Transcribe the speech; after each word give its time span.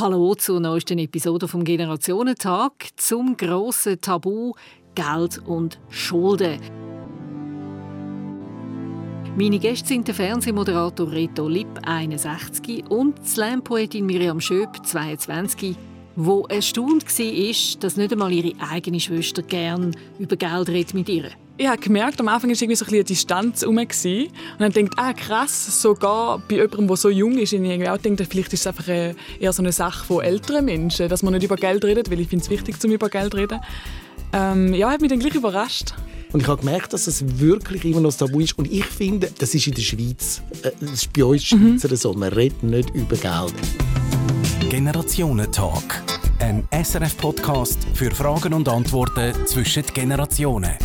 Hallo 0.00 0.34
zur 0.34 0.60
neuesten 0.60 0.98
Episode 0.98 1.46
vom 1.46 1.62
Generationentag 1.62 2.72
zum 2.96 3.36
grossen 3.36 4.00
Tabu 4.00 4.54
Geld 4.94 5.46
und 5.46 5.78
Schulden. 5.90 6.58
Meine 9.36 9.58
Gäste 9.58 9.88
sind 9.88 10.08
der 10.08 10.14
Fernsehmoderator 10.14 11.12
Reto 11.12 11.46
Lipp, 11.48 11.68
61, 11.82 12.88
und 12.88 13.26
Slam-Poetin 13.26 14.06
Miriam 14.06 14.40
Schöp, 14.40 14.86
22, 14.86 15.76
wo 16.16 16.46
erstaunt 16.46 17.04
war, 17.04 17.80
dass 17.80 17.96
nicht 17.98 18.12
einmal 18.12 18.32
ihre 18.32 18.58
eigene 18.70 19.00
Schwester 19.00 19.42
gern 19.42 19.94
über 20.18 20.36
Geld 20.36 20.70
redet 20.70 20.94
mit 20.94 21.10
ihr 21.10 21.30
ich 21.60 21.68
habe 21.68 21.78
gemerkt, 21.78 22.18
am 22.20 22.28
Anfang 22.28 22.48
war 22.48 22.56
irgendwie 22.56 22.74
so 22.74 22.86
ein 22.86 22.94
eine 22.94 23.04
Distanz 23.04 23.60
herum. 23.60 23.76
Und 23.76 24.30
dann 24.58 24.72
denkt 24.72 24.94
ah 24.96 25.12
krass, 25.12 25.82
sogar 25.82 26.38
bei 26.48 26.54
jemandem, 26.54 26.86
der 26.88 26.96
so 26.96 27.10
jung 27.10 27.36
ist, 27.36 27.52
ich 27.52 27.60
irgendwie 27.60 27.88
auch 27.88 27.98
denkt, 27.98 28.26
vielleicht 28.30 28.54
ist 28.54 28.60
es 28.60 28.66
einfach 28.66 28.88
eher 28.88 29.52
so 29.52 29.60
eine 29.60 29.70
Sache 29.70 30.06
von 30.06 30.24
älteren 30.24 30.64
Menschen, 30.64 31.10
dass 31.10 31.22
man 31.22 31.34
nicht 31.34 31.42
über 31.42 31.56
Geld 31.56 31.84
redet, 31.84 32.10
weil 32.10 32.18
ich 32.20 32.28
finde 32.28 32.44
es 32.44 32.50
wichtig, 32.50 32.80
zum 32.80 32.90
über 32.92 33.10
Geld 33.10 33.32
zu 33.32 33.36
reden. 33.36 33.60
Ähm, 34.32 34.72
ja, 34.72 34.90
hat 34.90 35.02
mich 35.02 35.10
dann 35.10 35.18
gleich 35.18 35.34
überrascht. 35.34 35.92
Und 36.32 36.40
ich 36.40 36.48
habe 36.48 36.60
gemerkt, 36.60 36.94
dass 36.94 37.06
es 37.06 37.38
wirklich 37.40 37.84
immer 37.84 38.00
noch 38.00 38.14
Tabu 38.14 38.40
ist. 38.40 38.56
Und 38.56 38.72
ich 38.72 38.86
finde, 38.86 39.30
das 39.38 39.54
ist 39.54 39.66
in 39.66 39.74
der 39.74 39.82
Schweiz, 39.82 40.40
äh, 40.62 40.70
das 40.80 40.92
ist 40.92 41.12
bei 41.12 41.24
uns 41.24 41.44
Schweizer 41.44 41.88
mhm. 41.88 41.96
so, 41.96 42.14
man 42.14 42.32
redet 42.32 42.62
nicht 42.62 42.88
über 42.94 43.16
Geld. 43.16 43.54
Generationentalk. 44.70 46.02
Ein 46.38 46.66
SRF-Podcast 46.72 47.80
für 47.92 48.10
Fragen 48.12 48.54
und 48.54 48.66
Antworten 48.66 49.34
zwischen 49.46 49.82
den 49.82 49.92
Generationen 49.92 50.78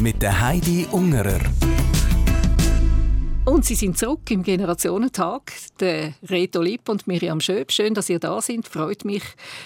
mit 0.00 0.22
der 0.22 0.40
Heidi 0.40 0.86
Ungerer. 0.90 1.40
Und 3.44 3.64
Sie 3.64 3.74
sind 3.74 3.96
zurück 3.96 4.30
im 4.30 4.42
Generationentag, 4.42 5.52
der 5.80 6.14
Reto 6.28 6.60
Lipp 6.60 6.88
und 6.88 7.06
Miriam 7.06 7.40
Schöb. 7.40 7.70
Schön, 7.70 7.94
dass 7.94 8.08
ihr 8.10 8.18
da 8.18 8.42
sind. 8.42 8.66
Freut 8.66 9.04
mich 9.04 9.22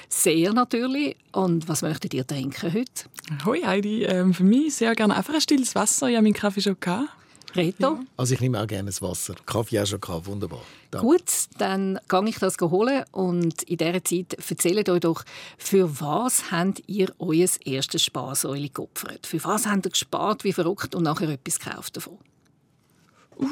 sehr 0.08 0.52
natürlich. 0.52 1.16
Und 1.32 1.68
was 1.68 1.82
möchtet 1.82 2.12
ihr 2.14 2.26
trinken 2.26 2.72
heute? 2.72 3.44
Hoi 3.44 3.62
Heidi, 3.62 4.04
ähm, 4.04 4.34
für 4.34 4.44
mich 4.44 4.74
sehr 4.74 4.94
gerne 4.94 5.16
einfach 5.16 5.34
ein 5.34 5.40
stilles 5.40 5.74
Wasser. 5.74 6.08
Ich 6.08 6.16
habe 6.16 6.24
meinen 6.24 6.34
Kaffee 6.34 6.60
schon 6.60 6.76
gehabt. 6.78 7.08
Reto? 7.54 7.82
Ja. 7.82 8.00
Also 8.16 8.34
ich 8.34 8.40
nehme 8.40 8.60
auch 8.60 8.66
gerne 8.66 8.86
das 8.86 9.02
Wasser. 9.02 9.34
Kaffee 9.46 9.80
auch 9.80 9.86
schon 9.86 10.00
gehabt. 10.00 10.26
Wunderbar. 10.26 10.62
Danke. 10.90 11.06
Gut, 11.06 11.32
dann 11.58 11.98
gehe 12.08 12.28
ich 12.28 12.38
das 12.38 12.56
holen 12.60 13.04
und 13.12 13.62
in 13.62 13.76
dieser 13.76 14.04
Zeit 14.04 14.34
erzählt 14.48 14.88
euch 14.88 15.00
doch, 15.00 15.24
für 15.56 16.00
was 16.00 16.50
habt 16.50 16.82
ihr 16.86 17.12
euer 17.18 17.48
erstes 17.64 18.02
Sparsäule 18.02 18.68
geopfert? 18.68 19.26
Für 19.26 19.42
was 19.44 19.66
habt 19.66 19.86
ihr 19.86 19.90
gespart, 19.90 20.44
wie 20.44 20.52
verrückt 20.52 20.94
und 20.94 21.04
nachher 21.04 21.28
etwas 21.28 21.58
gekauft 21.58 21.96
davon? 21.96 22.18
Uh, 23.38 23.46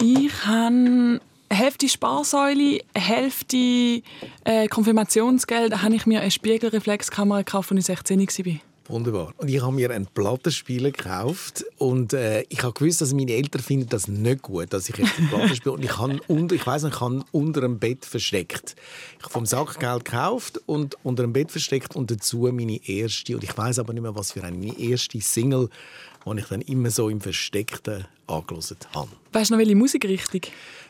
ich 0.00 0.46
habe 0.46 1.20
Hälfte 1.50 1.88
Sparsäule, 1.88 2.80
Hälfte 2.94 4.02
äh, 4.44 4.66
Konfirmationsgeld. 4.68 5.72
Da 5.72 5.82
habe 5.82 5.94
ich 5.94 6.06
mir 6.06 6.20
eine 6.20 6.30
Spiegelreflexkamera 6.30 7.42
gekauft, 7.42 7.70
als 7.70 7.80
ich 7.80 7.86
16 7.86 8.20
war. 8.20 8.60
Wunderbar. 8.86 9.32
Und 9.38 9.48
ich 9.48 9.62
habe 9.62 9.72
mir 9.72 9.90
einen 9.90 10.06
Plattenspieler 10.06 10.90
gekauft 10.90 11.64
und 11.78 12.12
äh, 12.12 12.44
ich 12.50 12.62
habe 12.62 12.74
gewusst, 12.74 13.00
dass 13.00 13.14
meine 13.14 13.32
Eltern 13.32 13.62
finden 13.62 13.88
das 13.88 14.08
nicht 14.08 14.42
gut, 14.42 14.72
dass 14.74 14.88
ich 14.88 14.96
jetzt 14.98 15.18
einen 15.18 15.28
Plattenspieler 15.28 15.74
und 15.74 15.84
ich 15.84 15.96
habe 15.96 16.20
unter, 16.28 16.54
ich 16.54 16.66
weiß 16.66 16.82
nicht, 16.82 16.94
ich 16.94 17.00
habe 17.00 17.24
unter 17.32 17.62
dem 17.62 17.78
Bett 17.78 18.04
versteckt. 18.04 18.76
Ich 19.18 19.24
habe 19.24 19.32
vom 19.32 19.46
Sackgeld 19.46 20.04
gekauft 20.04 20.60
und 20.66 20.98
unter 21.02 21.22
dem 21.22 21.32
Bett 21.32 21.50
versteckt 21.50 21.96
und 21.96 22.10
dazu 22.10 22.48
meine 22.52 22.86
erste 22.86 23.34
und 23.34 23.42
ich 23.42 23.56
weiß 23.56 23.78
aber 23.78 23.94
nicht 23.94 24.02
mehr, 24.02 24.14
was 24.14 24.32
für 24.32 24.44
eine 24.44 24.58
meine 24.58 24.78
erste 24.78 25.18
Single, 25.20 25.70
die 26.26 26.38
ich 26.38 26.46
dann 26.46 26.60
immer 26.60 26.90
so 26.90 27.08
im 27.08 27.22
Versteckten 27.22 28.06
angelassen 28.26 28.76
habe. 28.94 29.08
Weißt 29.32 29.50
du 29.50 29.54
noch 29.54 29.58
welche 29.60 29.76
Musikrichtung? 29.76 30.42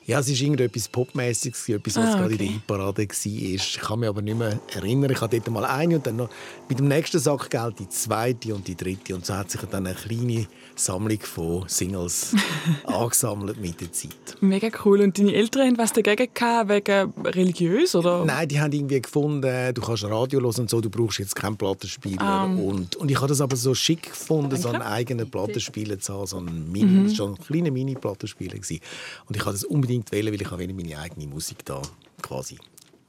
Ja, 0.07 0.19
es 0.19 0.29
war 0.29 0.37
irgendetwas 0.37 0.87
Popmäßiges, 0.89 1.67
etwas, 1.71 1.97
was 1.97 2.05
ah, 2.05 2.09
okay. 2.09 2.19
gerade 2.19 2.33
in 2.33 2.39
der 2.39 2.47
Hitparade 2.49 3.09
war. 3.09 3.25
Ich 3.25 3.79
kann 3.81 4.01
mich 4.01 4.09
aber 4.11 4.21
nicht 4.21 4.39
mehr 4.39 4.61
erinnern. 4.75 5.11
Ich 5.11 5.21
hatte 5.21 5.41
dort 5.41 5.51
mal 5.51 5.65
eine 5.65 5.97
und 5.97 6.07
dann 6.07 6.17
noch 6.17 6.29
mit 6.69 6.79
dem 6.79 6.89
nächsten 6.89 7.19
Sackgeld 7.19 7.79
die 7.79 7.89
zweite 7.89 8.55
und 8.55 8.69
die 8.69 8.77
dritte. 8.77 9.15
Und 9.15 9.25
so 9.25 9.35
hat 9.35 9.51
sich 9.51 9.63
dann 9.63 9.87
eine 9.87 9.97
kleine 9.97 10.47
Sammlung 10.77 11.21
von 11.21 11.65
Singles 11.69 12.37
angesammelt 12.85 13.59
mit 13.59 13.81
der 13.81 13.93
Zeit. 13.93 14.37
Mega 14.43 14.69
cool. 14.85 15.01
Und 15.01 15.19
deine 15.19 15.33
Eltern 15.33 15.69
haben 15.69 15.79
was 15.79 15.95
dagegen 15.95 16.29
gehabt, 16.35 16.69
wegen 16.69 17.15
religiös? 17.25 17.95
Oder? 17.95 18.27
Nein, 18.27 18.49
die 18.49 18.61
haben 18.61 18.73
irgendwie 18.73 19.01
gefunden, 19.01 19.73
du 19.73 19.81
kannst 19.81 20.05
Radio 20.05 20.41
hören 20.41 20.55
und 20.61 20.69
so, 20.69 20.83
du 20.83 20.91
brauchst 20.91 21.19
jetzt 21.19 21.35
keinen 21.35 21.57
Plattenspieler. 21.57 22.45
Um. 22.45 22.59
Ähm. 22.59 22.65
Und, 22.65 22.97
und 22.97 23.11
ich 23.11 23.17
habe 23.17 23.29
das 23.29 23.41
aber 23.41 23.57
so 23.57 23.75
schick 23.75 24.03
gefunden, 24.03 24.55
so 24.57 24.69
einen 24.69 24.83
eigenen 24.83 25.31
Plattenspieler 25.31 25.99
zu 25.99 26.13
haben. 26.13 26.27
So 26.27 26.37
ein, 26.37 26.71
Mini, 26.71 27.09
mhm. 27.09 27.15
schon 27.15 27.35
ein 27.35 27.39
kleiner 27.39 27.71
Mini-Plattenspieler. 27.71 28.57
Und 28.57 29.37
ich 29.37 29.41
habe 29.41 29.53
das 29.53 29.65
unbedingt 29.65 29.94
unbedingt 29.95 30.13
wählen, 30.13 30.33
weil 30.33 30.41
ich 30.41 30.53
auch 30.53 30.59
meine 30.59 30.99
eigene 30.99 31.27
Musik 31.27 31.65
da 31.65 31.81
quasi 32.23 32.59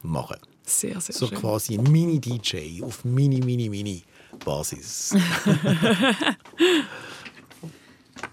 machen. 0.02 0.38
Sehr, 0.64 1.00
sehr 1.00 1.16
so 1.16 1.28
schön. 1.28 1.38
quasi 1.38 1.78
ein 1.78 1.84
Mini-DJ 1.84 2.84
auf 2.84 3.06
Mini, 3.06 3.40
Mini, 3.40 3.70
Mini 3.70 4.04
Basis. 4.44 5.16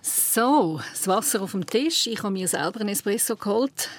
so, 0.02 0.80
das 0.90 1.08
Wasser 1.08 1.42
auf 1.42 1.52
dem 1.52 1.66
Tisch. 1.66 2.06
Ich 2.06 2.22
habe 2.22 2.32
mir 2.32 2.48
selber 2.48 2.80
einen 2.80 2.88
Espresso 2.90 3.36
geholt. 3.36 3.90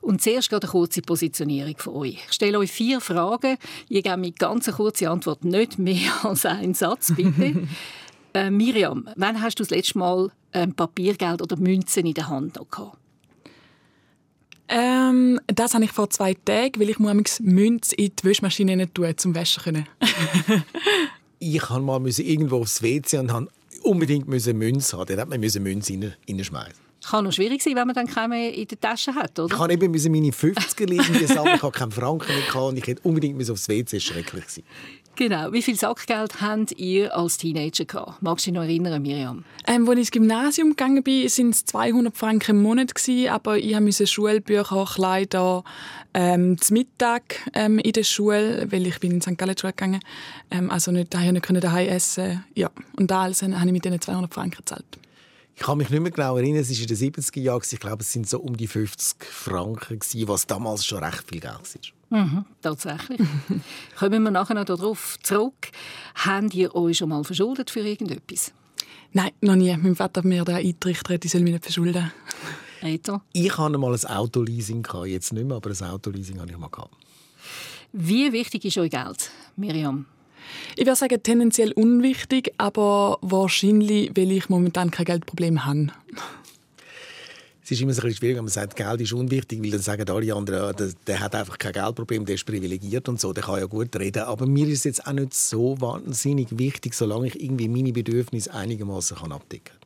Und 0.00 0.22
zuerst 0.22 0.52
eine 0.52 0.60
kurze 0.60 1.02
Positionierung 1.02 1.76
von 1.78 1.94
euch. 1.94 2.18
Ich 2.28 2.32
stelle 2.32 2.58
euch 2.58 2.70
vier 2.70 3.00
Fragen. 3.00 3.56
Ihr 3.88 4.02
gebt 4.02 4.18
mir 4.18 4.32
ganz 4.32 4.68
eine 4.68 4.76
kurze 4.76 5.08
Antwort, 5.10 5.44
nicht 5.44 5.78
mehr 5.78 6.12
als 6.24 6.46
einen 6.46 6.74
Satz, 6.74 7.12
bitte. 7.16 7.66
äh, 8.34 8.50
Miriam, 8.50 9.08
wann 9.16 9.40
hast 9.40 9.58
du 9.58 9.62
das 9.62 9.70
letzte 9.70 9.98
Mal 9.98 10.30
ähm, 10.52 10.74
Papiergeld 10.74 11.42
oder 11.42 11.56
Münzen 11.56 12.06
in 12.06 12.14
der 12.14 12.28
Hand 12.28 12.56
noch 12.56 12.70
gehabt? 12.70 12.98
Ähm, 14.68 15.40
das 15.46 15.74
habe 15.74 15.84
ich 15.84 15.92
vor 15.92 16.10
zwei 16.10 16.34
Tagen, 16.34 16.80
weil 16.80 16.90
ich 16.90 16.98
muss 16.98 17.40
Münze 17.40 17.94
in 17.96 18.12
die 18.18 18.24
Wäschmaschine 18.24 18.92
tun, 18.92 19.12
zum 19.16 19.34
Waschen 19.34 19.62
können. 19.62 19.88
ich 21.38 21.60
musste 21.60 21.80
mal 21.80 22.00
irgendwo 22.06 22.60
aufs 22.60 22.82
WC 22.82 23.18
und 23.18 23.32
habe 23.32 23.48
unbedingt 23.82 24.26
Münze 24.54 24.96
haben. 24.96 25.06
Dann 25.06 25.20
hat 25.20 25.28
man 25.28 25.40
Münze 25.40 26.14
reinschmeißen. 26.28 26.84
Kann 27.04 27.24
noch 27.24 27.32
schwierig 27.32 27.62
sein, 27.62 27.76
wenn 27.76 27.86
man 27.86 27.94
dann 27.94 28.06
keine 28.06 28.50
in 28.50 28.66
der 28.66 28.80
Tasche 28.80 29.14
hat, 29.14 29.38
oder? 29.38 29.54
Ich 29.54 29.60
habe 29.60 29.74
eben 29.74 29.92
meine 29.92 30.30
50er 30.30 30.86
liegen 30.86 31.14
ich 31.54 31.62
habe 31.62 31.70
keinen 31.70 31.92
Franken 31.92 32.32
mehr 32.32 32.62
und 32.62 32.78
ich 32.78 32.86
hätte 32.86 33.02
unbedingt 33.02 33.50
aufs 33.50 33.68
WC. 33.68 34.00
schrecklich 34.00 34.44
sein. 34.48 34.64
Genau. 35.16 35.52
Wie 35.52 35.62
viel 35.62 35.76
Sackgeld 35.76 36.40
habt 36.40 36.72
ihr 36.72 37.16
als 37.16 37.38
Teenager 37.38 37.84
gehabt? 37.84 38.20
Magst 38.20 38.46
du 38.46 38.50
dich 38.50 38.58
noch 38.58 38.64
erinnern, 38.64 39.00
Miriam? 39.00 39.44
Ähm, 39.66 39.88
als 39.88 39.92
ich 39.92 39.98
ins 39.98 40.10
Gymnasium 40.10 40.70
gegangen 40.70 41.02
bin, 41.02 41.24
waren 41.24 41.50
es 41.50 41.64
200 41.64 42.16
Franken 42.16 42.56
im 42.56 42.62
Monat 42.62 42.94
gewesen, 42.94 43.28
aber 43.30 43.56
ich 43.56 43.78
musste 43.78 44.06
Schulbücher, 44.06 44.84
Kleider, 44.92 45.62
ähm, 46.14 46.58
zum 46.58 46.74
Mittag 46.74 47.48
ähm, 47.54 47.78
in 47.78 47.92
der 47.92 48.02
Schule, 48.02 48.66
weil 48.70 48.86
ich 48.86 48.98
bin 48.98 49.12
in 49.12 49.20
St. 49.20 49.38
Gallen 49.38 49.56
Schule 49.56 49.72
gegangen, 49.72 50.00
ähm, 50.50 50.70
also 50.70 50.90
nicht 50.90 51.14
daheim 51.14 51.34
nicht 51.34 51.64
daheim 51.64 51.88
essen. 51.88 52.44
Ja, 52.54 52.70
und 52.96 53.10
da 53.10 53.22
alles 53.22 53.42
habe 53.42 53.52
ich 53.52 53.72
mit 53.72 53.84
diesen 53.84 54.00
200 54.00 54.32
Franken 54.34 54.56
gezahlt. 54.58 54.84
Ich 55.56 55.62
kann 55.62 55.78
mich 55.78 55.88
nicht 55.90 56.00
mehr 56.00 56.10
genau 56.10 56.36
erinnern, 56.36 56.60
es 56.60 56.70
war 56.70 56.80
in 56.80 56.86
den 56.88 56.96
70er 56.96 57.40
Jahren, 57.40 57.62
ich 57.70 57.80
glaube, 57.80 58.02
es 58.02 58.12
sind 58.12 58.28
so 58.28 58.40
um 58.40 58.56
die 58.56 58.66
50 58.66 59.24
Franken, 59.24 59.98
gewesen, 59.98 60.28
was 60.28 60.46
damals 60.46 60.84
schon 60.84 61.02
recht 61.02 61.24
viel 61.28 61.40
Geld 61.40 61.54
war. 62.10 62.24
Mhm, 62.24 62.44
tatsächlich. 62.60 63.20
Kommen 63.98 64.22
wir 64.22 64.30
nachher 64.30 64.54
noch 64.54 64.64
darauf 64.64 65.16
zurück. 65.22 65.70
Habt 66.16 66.54
ihr 66.54 66.74
euch 66.74 66.98
schon 66.98 67.08
mal 67.08 67.24
verschuldet 67.24 67.70
für 67.70 67.80
irgendetwas? 67.80 68.52
Nein, 69.12 69.30
noch 69.40 69.54
nie. 69.54 69.76
Mein 69.76 69.94
Vater 69.94 70.20
hat 70.20 70.24
mir 70.24 70.44
da 70.44 70.56
eingerichtet, 70.56 71.24
ich 71.24 71.30
soll 71.30 71.42
mich 71.42 71.52
nicht 71.52 71.64
verschulden. 71.64 72.12
Reto? 72.82 73.20
Ich 73.32 73.56
hatte 73.56 73.78
mal 73.78 73.94
ein 73.94 74.04
Autoleasing, 74.04 74.86
jetzt 75.06 75.32
nicht 75.32 75.46
mehr, 75.46 75.56
aber 75.56 75.70
ein 75.70 75.90
Autoleasing 75.90 76.40
hatte 76.40 76.52
ich 76.52 76.58
mal. 76.58 76.68
Wie 77.92 78.32
wichtig 78.32 78.64
ist 78.64 78.78
euch 78.78 78.90
Geld, 78.90 79.30
Miriam? 79.56 80.06
Ich 80.76 80.86
würde 80.86 80.96
sagen, 80.96 81.22
tendenziell 81.22 81.72
unwichtig, 81.72 82.52
aber 82.58 83.18
wahrscheinlich, 83.20 84.10
weil 84.14 84.32
ich 84.32 84.48
momentan 84.48 84.90
kein 84.90 85.06
Geldproblem 85.06 85.64
habe. 85.64 85.88
Es 87.64 87.70
ist 87.70 87.80
immer 87.80 87.94
so 87.94 88.02
ein 88.02 88.08
bisschen 88.08 88.18
schwierig, 88.18 88.36
wenn 88.36 88.44
man 88.44 88.52
sagt, 88.52 88.76
Geld 88.76 89.00
ist 89.00 89.14
unwichtig, 89.14 89.62
weil 89.62 89.70
dann 89.70 89.80
sagen 89.80 90.06
alle 90.10 90.34
anderen, 90.34 90.76
der, 90.76 90.92
der 91.06 91.20
hat 91.20 91.34
einfach 91.34 91.56
kein 91.56 91.72
Geldproblem, 91.72 92.26
der 92.26 92.34
ist 92.34 92.44
privilegiert 92.44 93.08
und 93.08 93.18
so, 93.18 93.32
der 93.32 93.42
kann 93.42 93.58
ja 93.58 93.64
gut 93.64 93.96
reden. 93.96 94.24
Aber 94.24 94.46
mir 94.46 94.66
ist 94.68 94.80
es 94.80 94.84
jetzt 94.84 95.06
auch 95.06 95.14
nicht 95.14 95.32
so 95.32 95.80
wahnsinnig 95.80 96.58
wichtig, 96.58 96.92
solange 96.92 97.28
ich 97.28 97.42
irgendwie 97.42 97.68
meine 97.68 97.92
Bedürfnisse 97.92 98.52
einigermaßen 98.52 99.16
abdecken 99.32 99.64
kann. 99.64 99.84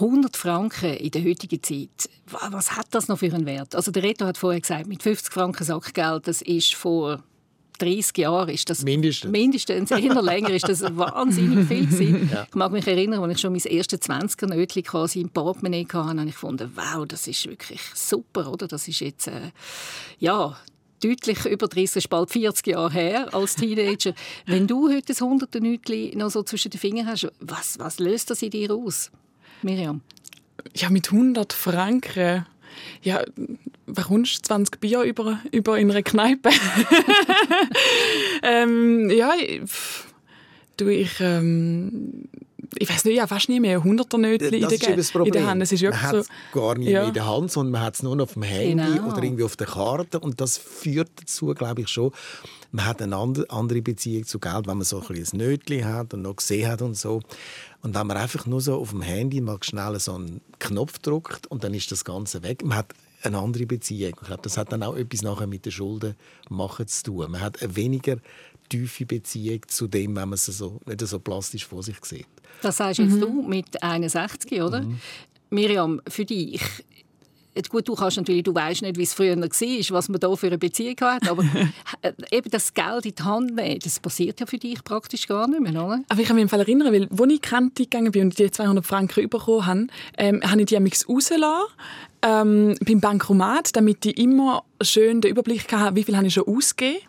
100 0.00 0.36
Franken 0.36 0.94
in 0.94 1.12
der 1.12 1.24
heutigen 1.24 1.62
Zeit, 1.62 2.10
was 2.26 2.72
hat 2.72 2.88
das 2.90 3.06
noch 3.06 3.20
für 3.20 3.32
einen 3.32 3.46
Wert? 3.46 3.76
Also 3.76 3.92
der 3.92 4.02
Reto 4.02 4.26
hat 4.26 4.36
vorher 4.36 4.60
gesagt, 4.60 4.88
mit 4.88 5.04
50 5.04 5.32
Franken 5.32 5.62
Sackgeld, 5.62 6.26
das 6.26 6.42
ist 6.42 6.74
vor 6.74 7.22
30 7.78 8.18
Jahren 8.18 8.48
ist 8.48 8.68
das 8.70 8.82
mindestens, 8.82 9.30
mindestens 9.30 9.90
eher 9.90 10.22
länger 10.22 10.50
ist 10.50 10.68
das 10.68 10.82
wahnsinnig 10.82 11.66
viel 11.66 11.86
gewesen. 11.86 12.30
Ja. 12.36 12.46
Ich 12.48 12.54
mag 12.54 12.72
mich 12.72 12.86
erinnern, 12.86 13.22
als 13.22 13.34
ich 13.34 13.40
schon 13.40 13.52
mein 13.52 13.60
erstes 13.62 14.00
20er 14.00 14.46
Nötchen 14.46 14.82
quasi 14.82 15.20
im 15.20 15.28
Portemonnaie 15.28 15.84
hatte, 15.84 15.98
habe 15.98 16.24
ich 16.24 16.34
gefunden, 16.34 16.72
wow, 16.74 17.06
das 17.06 17.26
ist 17.26 17.46
wirklich 17.46 17.80
super, 17.94 18.50
oder? 18.52 18.66
Das 18.66 18.88
ist 18.88 19.00
jetzt 19.00 19.28
äh, 19.28 19.52
ja 20.18 20.56
deutlich 21.02 21.44
über 21.46 21.68
30, 21.68 22.08
bald 22.08 22.30
40 22.30 22.66
Jahre 22.66 22.92
her 22.92 23.34
als 23.34 23.56
Teenager. 23.56 24.14
Wenn 24.46 24.66
du 24.66 24.88
heute 24.88 25.08
das 25.08 25.22
100 25.22 25.54
Nötchen 25.56 26.18
noch 26.18 26.30
so 26.30 26.42
zwischen 26.42 26.70
den 26.70 26.80
Fingern 26.80 27.06
hast, 27.06 27.28
was, 27.40 27.78
was 27.78 27.98
löst 27.98 28.30
das 28.30 28.42
in 28.42 28.50
dir 28.50 28.74
aus, 28.74 29.10
Miriam? 29.62 30.00
Ja, 30.74 30.90
mit 30.90 31.12
100 31.12 31.52
Franken 31.52 32.46
ja, 33.02 33.22
kommst 34.06 34.46
20 34.46 34.80
Bier 34.80 35.02
über, 35.02 35.40
über 35.52 35.78
in 35.78 35.90
einer 35.90 36.02
Kneipe? 36.02 36.50
ähm, 38.42 39.10
ja, 39.10 39.32
du, 40.76 40.88
ich, 40.88 41.20
ähm, 41.20 42.28
ich 42.78 42.88
weiß 42.88 43.04
nicht, 43.04 43.16
ja, 43.16 43.26
fast 43.26 43.48
nie 43.48 43.60
mehr 43.60 43.82
hunderter 43.82 44.18
Nötchen 44.18 44.52
in, 44.52 44.68
der, 44.68 44.70
in 44.70 45.32
der 45.32 45.46
Hand. 45.46 45.62
Es 45.62 45.72
ist 45.72 45.82
man 45.82 46.02
hat 46.02 46.14
es 46.14 46.26
so, 46.26 46.60
gar 46.60 46.76
nicht 46.76 46.88
ja. 46.88 47.00
mehr 47.00 47.08
in 47.08 47.14
der 47.14 47.26
Hand, 47.26 47.50
sondern 47.50 47.72
man 47.72 47.82
hat 47.82 47.94
es 47.94 48.02
nur 48.02 48.16
noch 48.16 48.24
auf 48.24 48.34
dem 48.34 48.42
Handy 48.42 48.84
genau. 48.84 49.12
oder 49.12 49.22
irgendwie 49.22 49.44
auf 49.44 49.56
der 49.56 49.66
Karte 49.66 50.20
und 50.20 50.40
das 50.40 50.58
führt 50.58 51.10
dazu, 51.16 51.46
glaube 51.54 51.82
ich 51.82 51.88
schon, 51.88 52.12
man 52.72 52.84
hat 52.84 53.00
eine 53.00 53.16
andere 53.16 53.82
Beziehung 53.82 54.26
zu 54.26 54.38
Geld, 54.38 54.66
wenn 54.66 54.76
man 54.76 54.84
so 54.84 55.00
ein, 55.00 55.16
ein 55.16 55.38
Nötchen 55.38 55.84
hat 55.84 56.14
und 56.14 56.22
noch 56.22 56.36
gesehen 56.36 56.70
hat 56.70 56.82
und 56.82 56.96
so. 56.96 57.22
Und 57.82 57.94
wenn 57.94 58.06
man 58.06 58.16
einfach 58.16 58.46
nur 58.46 58.60
so 58.60 58.74
auf 58.74 58.90
dem 58.90 59.02
Handy 59.02 59.40
mal 59.40 59.58
schnell 59.62 59.98
so 60.00 60.14
einen 60.14 60.40
Knopf 60.58 60.98
drückt 60.98 61.46
und 61.46 61.64
dann 61.64 61.72
ist 61.72 61.90
das 61.92 62.04
Ganze 62.04 62.42
weg. 62.42 62.64
Man 62.64 62.78
hat 62.78 62.92
eine 63.22 63.38
andere 63.38 63.66
Beziehung. 63.66 64.14
Ich 64.20 64.26
glaube, 64.26 64.42
das 64.42 64.56
hat 64.56 64.72
dann 64.72 64.82
auch 64.82 64.96
etwas 64.96 65.22
nachher 65.22 65.46
mit 65.46 65.64
den 65.64 65.72
Schulden 65.72 66.14
machen 66.48 66.86
zu 66.86 67.04
tun. 67.04 67.30
Man 67.30 67.40
hat 67.40 67.58
weniger 67.76 68.16
tiefe 68.68 69.06
Beziehung 69.06 69.60
zu 69.66 69.86
dem, 69.86 70.16
wenn 70.16 70.28
man 70.28 70.34
es 70.34 70.46
so, 70.46 70.80
nicht 70.86 71.00
so 71.00 71.18
plastisch 71.18 71.66
vor 71.66 71.82
sich 71.82 72.02
sieht. 72.04 72.26
Das 72.62 72.76
sagst 72.78 72.98
jetzt 72.98 73.14
mhm. 73.14 73.20
du 73.20 73.42
mit 73.42 73.82
61, 73.82 74.62
oder? 74.62 74.82
Mhm. 74.82 74.98
Miriam, 75.50 76.00
für 76.08 76.24
dich, 76.24 76.60
gut, 77.68 77.88
du 77.88 77.94
kannst 77.94 78.16
natürlich, 78.16 78.42
du 78.42 78.54
weißt 78.54 78.82
nicht, 78.82 78.98
wie 78.98 79.02
es 79.02 79.14
früher 79.14 79.36
war, 79.36 79.48
was 79.48 80.08
man 80.08 80.20
da 80.20 80.34
für 80.36 80.46
eine 80.48 80.58
Beziehung 80.58 80.96
hat, 81.00 81.28
aber 81.28 81.44
eben 82.30 82.50
das 82.50 82.74
Geld 82.74 83.06
in 83.06 83.14
die 83.14 83.22
Hand 83.22 83.54
nehmen, 83.54 83.78
das 83.82 83.98
passiert 83.98 84.40
ja 84.40 84.46
für 84.46 84.58
dich 84.58 84.82
praktisch 84.84 85.26
gar 85.26 85.48
nicht 85.48 85.60
mehr, 85.60 85.72
oder? 85.82 86.02
Aber 86.08 86.20
ich 86.20 86.26
kann 86.26 86.36
mich 86.36 86.42
im 86.42 86.48
Fall 86.48 86.60
erinnern, 86.60 86.92
weil 86.92 87.08
als 87.10 87.32
ich 87.32 87.42
Kante 87.42 87.84
gegangen 87.84 88.12
bin 88.12 88.24
und 88.24 88.38
die 88.38 88.50
200 88.50 88.84
Franken 88.84 89.28
bekommen 89.28 89.66
habe, 89.66 89.86
ähm, 90.18 90.42
habe 90.44 90.60
ich 90.60 90.66
die 90.66 90.76
rausgelassen 90.76 91.66
ähm, 92.22 92.74
beim 92.84 93.00
Bankomat, 93.00 93.74
damit 93.74 94.04
ich 94.04 94.18
immer 94.18 94.64
schön 94.80 95.20
den 95.20 95.30
Überblick 95.30 95.72
hatte, 95.72 95.96
wie 95.96 96.02
viel 96.02 96.16
habe 96.16 96.26
ich 96.26 96.34
schon 96.34 96.46
ausgegeben, 96.46 97.00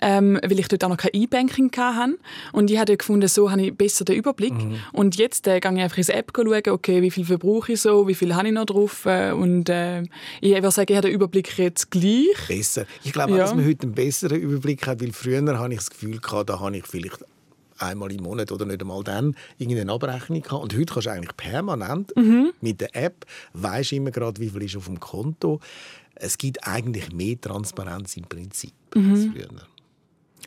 ähm, 0.00 0.38
weil 0.42 0.58
ich 0.58 0.68
dort 0.68 0.84
auch 0.84 0.88
noch 0.88 0.96
kein 0.96 1.10
E-Banking 1.12 1.70
hatte. 1.76 2.18
Und 2.52 2.70
ich 2.70 2.78
habe 2.78 2.96
gefunden, 2.96 3.28
so 3.28 3.50
habe 3.50 3.62
ich 3.62 3.74
besser 3.74 4.04
den 4.04 4.16
Überblick. 4.16 4.54
Mhm. 4.54 4.76
Und 4.92 5.16
jetzt 5.16 5.46
äh, 5.46 5.60
gehe 5.60 5.72
ich 5.72 5.80
einfach 5.80 5.98
ins 5.98 6.08
App 6.08 6.32
schauen, 6.34 6.62
okay, 6.70 7.02
wie 7.02 7.10
viel 7.10 7.24
verbrauche 7.24 7.72
ich 7.72 7.80
so, 7.80 8.08
wie 8.08 8.14
viel 8.14 8.34
habe 8.34 8.48
ich 8.48 8.54
noch 8.54 8.66
drauf. 8.66 9.06
Äh, 9.06 9.32
und 9.32 9.68
äh, 9.68 10.02
ich 10.40 10.52
würde 10.52 10.70
sagen, 10.70 10.86
ich 10.90 10.96
habe 10.96 11.08
den 11.08 11.14
Überblick 11.14 11.56
jetzt 11.58 11.90
gleich. 11.90 12.26
Besser. 12.48 12.86
Ich 13.04 13.12
glaube 13.12 13.32
ja. 13.32 13.38
dass 13.38 13.54
man 13.54 13.64
heute 13.66 13.84
einen 13.84 13.94
besseren 13.94 14.40
Überblick 14.40 14.86
hat, 14.86 15.00
weil 15.00 15.12
früher 15.12 15.36
habe 15.58 15.72
ich 15.72 15.78
das 15.78 15.90
Gefühl 15.90 16.18
gehabt, 16.18 16.50
da 16.50 16.60
habe 16.60 16.76
ich 16.76 16.86
vielleicht 16.86 17.24
einmal 17.78 18.12
im 18.12 18.22
Monat 18.22 18.52
oder 18.52 18.64
nicht 18.64 18.80
einmal 18.80 19.02
dann 19.04 19.36
irgendeine 19.58 19.92
Abrechnung 19.92 20.42
haben. 20.50 20.62
Und 20.62 20.74
heute 20.74 20.92
kannst 20.92 21.06
du 21.06 21.10
eigentlich 21.10 21.36
permanent 21.36 22.14
mhm. 22.16 22.52
mit 22.60 22.80
der 22.80 22.94
App, 22.96 23.26
weisst 23.52 23.92
immer 23.92 24.10
gerade, 24.10 24.40
wie 24.40 24.48
viel 24.48 24.62
ist 24.62 24.76
auf 24.76 24.86
dem 24.86 25.00
Konto. 25.00 25.60
Es 26.14 26.38
gibt 26.38 26.66
eigentlich 26.66 27.12
mehr 27.12 27.40
Transparenz 27.40 28.16
im 28.16 28.24
Prinzip 28.24 28.72
mhm. 28.94 29.12
als 29.12 29.24
früher. 29.26 29.48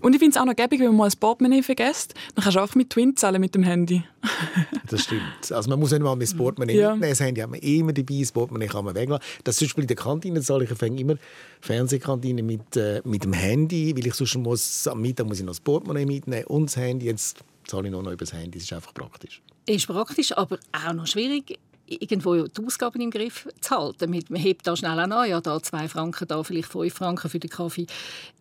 Und 0.01 0.13
ich 0.13 0.19
finde 0.19 0.35
es 0.35 0.41
auch 0.41 0.45
noch 0.45 0.55
gäbig, 0.55 0.79
wenn 0.79 0.87
man 0.87 0.97
mal 0.97 1.05
ein 1.05 1.19
Portemonnaie 1.19 1.63
vergisst, 1.63 2.13
dann 2.35 2.43
kannst 2.43 2.57
du 2.57 2.61
auch 2.61 2.75
mit 2.75 2.89
Twin 2.89 3.15
zahlen 3.15 3.41
mit 3.41 3.55
dem 3.55 3.63
Handy. 3.63 4.03
das 4.89 5.03
stimmt. 5.03 5.51
Also 5.51 5.69
man 5.69 5.79
muss 5.79 5.91
nicht 5.91 6.01
mal 6.01 6.15
mit 6.15 6.31
dem 6.31 6.37
Portemonnaie 6.37 6.75
ja. 6.75 6.91
mitnehmen. 6.91 7.11
Das 7.11 7.19
Handy 7.19 7.41
hat 7.41 7.49
man 7.49 7.59
immer 7.59 7.93
dabei, 7.93 8.19
das 8.19 8.31
Portemonnaie 8.31 8.67
kann 8.67 8.85
man 8.85 8.95
weglassen. 8.95 9.23
Das 9.43 9.57
zum 9.57 9.67
Beispiel 9.67 9.83
in 9.83 9.87
der 9.87 9.97
Kantine 9.97 10.41
zahle 10.41 10.65
ich 10.65 10.81
immer 10.81 11.15
Fernsehkantine 11.61 12.43
mit, 12.43 12.75
äh, 12.75 13.01
mit 13.03 13.23
dem 13.23 13.33
Handy, 13.33 13.95
weil 13.95 14.07
ich 14.07 14.15
sonst 14.15 14.35
muss, 14.35 14.87
am 14.87 15.01
Mittag 15.01 15.27
muss 15.27 15.39
ich 15.39 15.45
noch 15.45 15.51
das 15.51 15.59
Portemonnaie 15.59 16.05
mitnehmen 16.05 16.45
und 16.45 16.67
das 16.67 16.77
Handy. 16.77 17.07
Jetzt 17.07 17.39
zahle 17.67 17.87
ich 17.87 17.91
nur 17.91 18.03
noch 18.03 18.11
über 18.11 18.25
das 18.25 18.33
Handy. 18.33 18.57
Das 18.57 18.63
ist 18.63 18.73
einfach 18.73 18.93
praktisch. 18.93 19.41
Ist 19.65 19.87
praktisch, 19.87 20.35
aber 20.35 20.57
auch 20.71 20.93
noch 20.93 21.07
schwierig 21.07 21.59
irgendwo 21.89 22.43
die 22.43 22.65
Ausgaben 22.65 23.01
im 23.01 23.11
Griff 23.11 23.47
zu 23.61 23.75
halten. 23.75 24.11
Man 24.29 24.39
hebt 24.39 24.67
da 24.67 24.75
schnell 24.75 24.99
an, 24.99 25.29
ja, 25.29 25.41
da 25.41 25.61
zwei 25.61 25.87
Franken, 25.87 26.27
da 26.27 26.43
vielleicht 26.43 26.69
fünf 26.69 26.93
Franken 26.93 27.29
für 27.29 27.39
den 27.39 27.49
Kaffee 27.49 27.87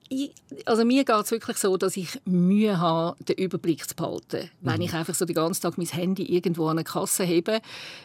ich, 0.09 0.33
also 0.65 0.85
mir 0.85 1.05
geht 1.05 1.25
es 1.25 1.31
wirklich 1.31 1.59
so, 1.59 1.77
dass 1.77 1.97
ich 1.97 2.21
Mühe 2.25 2.79
habe, 2.79 3.23
den 3.25 3.37
Überblick 3.37 3.87
zu 3.89 3.95
behalten. 3.95 4.51
Mhm. 4.61 4.71
Wenn 4.71 4.81
ich 4.81 4.95
einfach 4.95 5.15
so 5.15 5.25
den 5.25 5.35
ganzen 5.35 5.63
Tag 5.63 5.77
mein 5.77 5.87
Handy 5.87 6.23
irgendwo 6.25 6.67
an 6.67 6.79
eine 6.79 6.85
Kasse 6.85 7.25
hebe. 7.25 7.61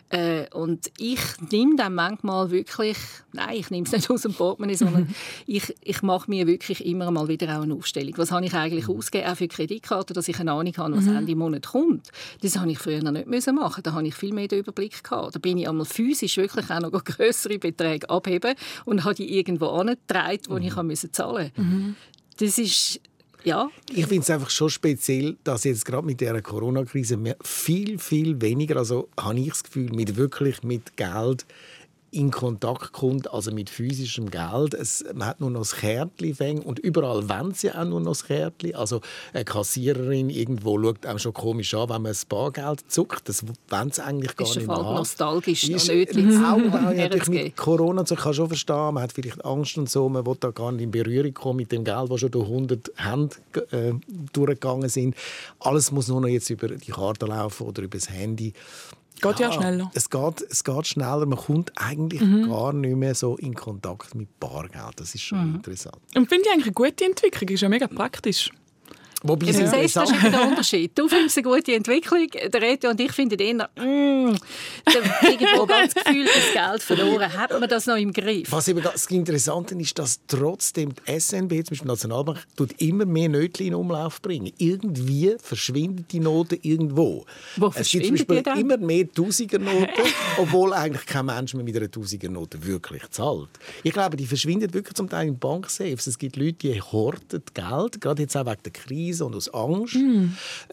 Äh, 0.09 0.47
und 0.53 0.91
ich 0.97 1.19
nehme 1.51 1.75
dann 1.75 1.95
manchmal 1.95 2.51
wirklich, 2.51 2.97
nein, 3.31 3.55
ich 3.55 3.71
nehme 3.71 3.85
es 3.85 3.91
nicht 3.91 4.09
aus 4.09 4.23
dem 4.23 4.33
Portemonnaie, 4.33 4.75
sondern 4.75 5.13
ich, 5.47 5.73
ich 5.81 6.01
mache 6.01 6.29
mir 6.29 6.45
wirklich 6.47 6.85
immer 6.85 7.09
mal 7.11 7.27
wieder 7.27 7.57
auch 7.57 7.63
eine 7.63 7.73
Aufstellung. 7.73 8.13
Was 8.17 8.31
habe 8.31 8.45
ich 8.45 8.53
eigentlich 8.53 8.87
mhm. 8.87 8.97
ausgegeben, 8.97 9.31
auch 9.31 9.37
für 9.37 9.47
Kreditkarte, 9.47 10.13
dass 10.13 10.27
ich 10.27 10.39
eine 10.39 10.51
Ahnung 10.51 10.75
habe, 10.77 10.97
was 10.97 11.05
mhm. 11.05 11.17
Ende 11.17 11.35
Monat 11.35 11.67
kommt. 11.67 12.09
Das 12.41 12.57
habe 12.57 12.71
ich 12.71 12.79
früher 12.79 13.01
noch 13.01 13.11
nicht 13.11 13.27
müssen 13.27 13.55
machen. 13.55 13.81
Da 13.83 13.93
habe 13.93 14.07
ich 14.07 14.15
viel 14.15 14.33
mehr 14.33 14.47
den 14.47 14.59
Überblick 14.59 15.03
gehabt. 15.03 15.35
Da 15.35 15.39
bin 15.39 15.57
ich 15.57 15.69
einmal 15.69 15.85
physisch 15.85 16.37
wirklich 16.37 16.69
auch 16.69 16.79
noch 16.81 16.91
größere 17.03 17.59
Beträge 17.59 18.09
abheben 18.09 18.55
und 18.85 19.03
habe 19.03 19.15
die 19.15 19.37
irgendwo 19.37 19.67
angetragen, 19.67 20.41
wo 20.49 20.55
mhm. 20.55 20.91
ich 20.91 21.11
zahlen 21.11 21.51
musste. 21.53 21.61
Mhm 21.61 21.92
das 22.37 22.57
ist 22.57 22.99
ja. 23.43 23.69
Ich 23.89 24.05
finde 24.05 24.21
es 24.21 24.29
einfach 24.29 24.49
schon 24.49 24.69
speziell, 24.69 25.35
dass 25.43 25.65
jetzt 25.65 25.85
gerade 25.85 26.05
mit 26.05 26.21
der 26.21 26.41
Corona-Krise 26.41 27.19
viel, 27.43 27.99
viel 27.99 28.41
weniger, 28.41 28.77
also 28.77 29.09
habe 29.19 29.39
ich 29.39 29.49
das 29.49 29.63
Gefühl, 29.63 29.91
mit 29.91 30.15
wirklich 30.15 30.63
mit 30.63 30.95
Geld 30.95 31.45
in 32.13 32.31
Kontakt 32.31 32.93
kommt, 32.93 33.31
also 33.33 33.51
mit 33.51 33.69
physischem 33.69 34.29
Geld. 34.29 34.73
Es, 34.73 35.03
man 35.13 35.27
hat 35.27 35.39
nur 35.39 35.49
noch 35.49 35.61
das 35.61 35.75
Kärtchen 35.75 36.59
und 36.59 36.79
überall 36.79 37.27
wollen 37.27 37.53
sie 37.53 37.71
auch 37.71 37.85
nur 37.85 37.99
noch 37.99 38.11
das 38.11 38.25
Kärtchen. 38.25 38.75
Also 38.75 39.01
eine 39.33 39.45
Kassiererin 39.45 40.29
irgendwo 40.29 40.81
schaut 40.81 41.05
einem 41.05 41.19
schon 41.19 41.33
komisch 41.33 41.73
an, 41.73 41.89
wenn 41.89 42.01
man 42.03 42.11
das 42.11 42.25
Bargeld 42.25 42.89
zuckt. 42.91 43.27
Das 43.27 43.43
wollen 43.69 43.91
sie 43.91 44.03
eigentlich 44.03 44.35
gar 44.35 44.47
ist 44.47 44.55
nicht 44.55 44.67
mehr 44.67 44.77
haben. 44.77 44.95
nostalgisch. 44.95 45.67
Ist, 45.67 45.89
auch, 45.89 46.57
auch 46.57 47.27
mit 47.27 47.57
Corona, 47.57 48.05
so, 48.05 48.15
ich 48.15 48.21
kann 48.21 48.33
schon 48.33 48.47
verstehen, 48.47 48.93
man 48.93 49.03
hat 49.03 49.11
vielleicht 49.11 49.43
Angst 49.43 49.77
und 49.77 49.89
so, 49.89 50.07
man 50.07 50.25
will 50.25 50.37
da 50.39 50.51
gar 50.51 50.71
nicht 50.71 50.83
in 50.83 50.91
Berührung 50.91 51.33
kommen 51.33 51.57
mit 51.57 51.71
dem 51.71 51.83
Geld, 51.83 52.11
das 52.11 52.19
schon 52.19 52.31
durch 52.31 52.47
100 52.47 52.91
Hände 52.95 53.35
äh, 53.71 53.93
durchgegangen 54.31 54.89
sind. 54.89 55.15
Alles 55.59 55.91
muss 55.91 56.07
nur 56.07 56.21
noch 56.21 56.27
jetzt 56.27 56.49
über 56.49 56.67
die 56.67 56.91
Karte 56.91 57.25
laufen 57.25 57.67
oder 57.67 57.81
über 57.81 57.97
das 57.97 58.09
Handy. 58.09 58.53
Geht 59.21 59.39
ja, 59.39 59.47
ja, 59.47 59.53
schneller. 59.53 59.91
Es 59.93 60.09
geht, 60.09 60.41
es 60.49 60.63
geht 60.63 60.87
schneller. 60.87 61.25
Man 61.25 61.39
kommt 61.39 61.71
eigentlich 61.75 62.21
mhm. 62.21 62.49
gar 62.49 62.73
nicht 62.73 62.95
mehr 62.95 63.15
so 63.15 63.37
in 63.37 63.53
Kontakt 63.53 64.15
mit 64.15 64.39
Bargeld. 64.39 64.93
Das 64.97 65.15
ist 65.15 65.21
schon 65.21 65.49
mhm. 65.49 65.55
interessant. 65.55 65.97
Und 66.15 66.27
finde 66.27 66.43
ich 66.45 66.51
eigentlich 66.51 66.65
eine 66.65 66.73
gute 66.73 67.05
Entwicklung. 67.05 67.49
Ist 67.49 67.61
ja 67.61 67.69
mega 67.69 67.87
praktisch. 67.87 68.51
Wobei 69.25 69.45
ja, 69.45 69.53
das 69.53 69.85
ist 69.85 69.95
der 69.95 70.47
Unterschied. 70.47 70.91
Du 70.99 71.07
findest 71.07 71.37
eine 71.37 71.47
gute 71.47 71.73
Entwicklung, 71.73 72.27
der 72.29 72.61
Reto 72.61 72.89
und 72.89 72.99
ich 72.99 73.11
finden 73.13 73.39
eher, 73.39 73.69
mm, 73.77 74.35
irgendwo 75.23 75.65
ganz 75.65 75.93
Gefühl, 75.93 76.25
das 76.25 76.51
Geld 76.51 76.83
verloren. 76.83 77.31
Hat 77.31 77.57
man 77.57 77.69
das 77.69 77.85
noch 77.85 77.95
im 77.95 78.11
Griff? 78.11 78.51
Was 78.51 78.67
eben 78.67 78.81
das 78.83 79.05
Interessante 79.05 79.75
ist, 79.75 79.97
dass 79.97 80.19
trotzdem 80.27 80.93
die 80.93 81.19
SNB, 81.19 81.51
zum 81.51 81.63
Beispiel 81.63 81.77
die 81.77 81.87
Nationalbank, 81.87 82.39
tut 82.57 82.73
immer 82.81 83.05
mehr 83.05 83.29
Nötchen 83.29 83.67
in 83.67 83.75
Umlauf 83.75 84.21
bringen. 84.21 84.51
Irgendwie 84.57 85.35
verschwindet 85.41 86.11
die 86.11 86.19
Note 86.19 86.59
irgendwo. 86.61 87.25
Wo 87.55 87.71
es 87.73 87.89
gibt 87.91 88.05
zum 88.05 88.15
Beispiel 88.17 88.43
immer 88.59 88.75
mehr 88.75 89.09
Tausigernoten, 89.09 90.03
obwohl 90.37 90.73
eigentlich 90.73 91.05
kein 91.05 91.27
Mensch 91.27 91.53
mehr 91.53 91.63
mit 91.63 91.77
einer 91.77 91.89
Tausigernote 91.89 92.65
wirklich 92.65 93.09
zahlt. 93.11 93.47
Ich 93.83 93.93
glaube, 93.93 94.17
die 94.17 94.25
verschwinden 94.25 94.73
wirklich 94.73 94.95
zum 94.95 95.09
Teil 95.09 95.29
in 95.29 95.39
Banksafes. 95.39 96.07
Es 96.07 96.17
gibt 96.17 96.35
Leute, 96.35 96.53
die 96.53 96.81
horten 96.81 97.41
Geld, 97.53 98.01
gerade 98.01 98.23
jetzt 98.23 98.35
auch 98.35 98.45
wegen 98.45 98.63
der 98.65 98.73
Krise 98.73 99.12
Krise 99.13 99.25
und 99.25 99.35
aus 99.35 99.53
Angst. 99.53 99.95
Mm. 99.95 100.29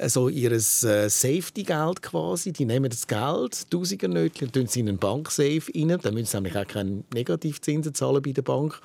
So 0.06 0.28
ihr 0.28 0.52
äh, 0.52 0.58
Safety-Geld 0.58 2.02
quasi. 2.02 2.52
Die 2.52 2.64
nehmen 2.64 2.90
das 2.90 3.06
Geld, 3.06 3.70
Tausendernötchen, 3.70 4.48
und 4.48 4.54
tun 4.54 4.64
es 4.64 4.76
in 4.76 4.88
einen 4.88 4.98
Banksafe 4.98 5.70
rein. 5.74 5.98
Dann 6.00 6.14
müssen 6.14 6.26
sie 6.26 6.36
nämlich 6.36 6.56
auch 6.56 6.66
keine 6.66 7.04
Negativzinsen 7.12 7.94
zahlen 7.94 8.22
bei 8.22 8.32
der 8.32 8.42
Bank. 8.42 8.80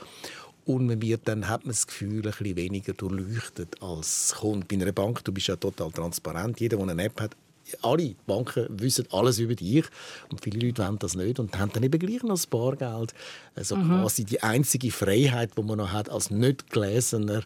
Und 0.65 0.87
man 0.87 1.01
wird 1.01 1.21
dann 1.25 1.47
hat 1.47 1.63
man 1.63 1.71
das 1.71 1.85
Gefühl, 1.85 2.17
ein 2.17 2.31
bisschen 2.31 2.55
weniger 2.55 2.93
durchleuchtet 2.93 3.81
als 3.81 4.35
Kunde. 4.39 4.65
Bei 4.67 4.75
einer 4.75 4.91
Bank, 4.91 5.23
du 5.23 5.31
bist 5.31 5.47
ja 5.47 5.55
total 5.55 5.91
transparent. 5.91 6.59
Jeder, 6.59 6.77
der 6.77 6.87
eine 6.87 7.03
App 7.03 7.21
hat, 7.21 7.35
alle 7.81 8.15
Banken 8.27 8.67
wissen 8.69 9.07
alles 9.11 9.39
über 9.39 9.55
dich 9.55 9.85
und 10.29 10.43
viele 10.43 10.65
Leute 10.65 10.83
wollen 10.83 10.99
das 10.99 11.15
nicht 11.15 11.39
und 11.39 11.57
haben 11.57 11.71
dann 11.73 11.83
eben 11.83 11.97
gleich 11.99 12.21
noch 12.21 12.35
das 12.35 12.47
Bargeld. 12.47 13.13
Also 13.55 13.75
mhm. 13.75 14.01
quasi 14.01 14.23
die 14.23 14.41
einzige 14.43 14.91
Freiheit, 14.91 15.51
die 15.57 15.63
man 15.63 15.77
noch 15.77 15.91
hat 15.91 16.09
als 16.09 16.29
nicht 16.29 16.69
gelesener 16.69 17.43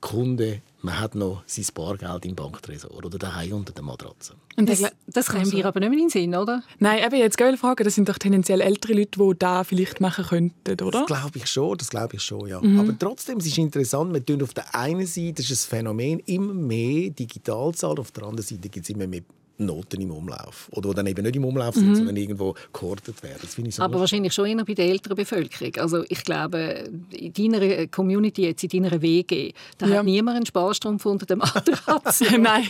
Kunde, 0.00 0.62
man 0.80 1.00
hat 1.00 1.14
noch 1.14 1.42
sein 1.46 1.66
Bargeld 1.74 2.24
im 2.24 2.36
Banktresor 2.36 2.92
oder 2.92 3.18
daheim 3.18 3.52
unter 3.52 3.72
der 3.72 3.82
Matratze. 3.82 4.34
Und 4.56 4.68
das, 4.68 4.82
das 5.06 5.26
kommt 5.26 5.52
dir 5.52 5.66
aber 5.66 5.80
nicht 5.80 5.90
mehr 5.90 5.98
in 5.98 6.04
den 6.04 6.10
Sinn, 6.10 6.34
oder? 6.34 6.62
Nein, 6.78 7.04
eben 7.04 7.16
jetzt 7.16 7.36
gerne 7.36 7.56
fragen, 7.56 7.82
das 7.82 7.94
sind 7.96 8.08
doch 8.08 8.18
tendenziell 8.18 8.60
ältere 8.60 8.92
Leute, 8.92 9.18
die 9.18 9.38
da 9.38 9.64
vielleicht 9.64 10.00
machen 10.00 10.24
könnten, 10.24 10.84
oder? 10.84 11.00
Das 11.00 11.06
glaube 11.06 11.38
ich 11.38 11.46
schon, 11.46 11.76
das 11.76 11.90
glaube 11.90 12.16
ich 12.16 12.22
schon, 12.22 12.46
ja. 12.46 12.60
Mhm. 12.60 12.78
Aber 12.78 12.98
trotzdem, 12.98 13.38
es 13.38 13.46
ist 13.46 13.58
interessant, 13.58 14.12
wir 14.12 14.24
tun 14.24 14.42
auf 14.42 14.54
der 14.54 14.74
einen 14.74 15.06
Seite, 15.06 15.34
das 15.34 15.50
ist 15.50 15.66
ein 15.66 15.78
Phänomen, 15.78 16.20
immer 16.20 16.54
mehr 16.54 17.10
digital 17.10 17.74
zahlen, 17.74 17.98
auf 17.98 18.12
der 18.12 18.24
anderen 18.24 18.46
Seite 18.46 18.68
gibt 18.68 18.84
es 18.84 18.90
immer 18.90 19.06
mehr 19.06 19.22
Noten 19.58 20.00
im 20.00 20.10
Umlauf. 20.10 20.68
Oder 20.72 20.90
die 20.90 20.94
dann 20.94 21.06
eben 21.06 21.22
nicht 21.22 21.36
im 21.36 21.44
Umlauf 21.44 21.74
sind, 21.74 21.88
mhm. 21.88 21.94
sondern 21.96 22.16
irgendwo 22.16 22.54
gehortet 22.72 23.22
werden. 23.22 23.38
Das 23.42 23.58
ich 23.58 23.74
so 23.74 23.82
Aber 23.82 24.00
wahrscheinlich 24.00 24.32
schon 24.32 24.46
eher 24.46 24.64
bei 24.64 24.74
der 24.74 24.86
älteren 24.86 25.16
Bevölkerung. 25.16 25.74
Also 25.78 26.04
ich 26.08 26.22
glaube, 26.24 26.90
in 27.10 27.32
deiner 27.32 27.86
Community, 27.88 28.42
jetzt 28.42 28.62
in 28.62 28.82
deiner 28.82 29.02
WG, 29.02 29.52
da 29.78 29.86
ja. 29.86 29.98
hat 29.98 30.04
niemand 30.04 30.36
einen 30.36 30.46
Sparstrumpf 30.46 31.04
unter 31.06 31.26
dem 31.26 31.38
Matratze. 31.38 32.24
Nein, 32.38 32.68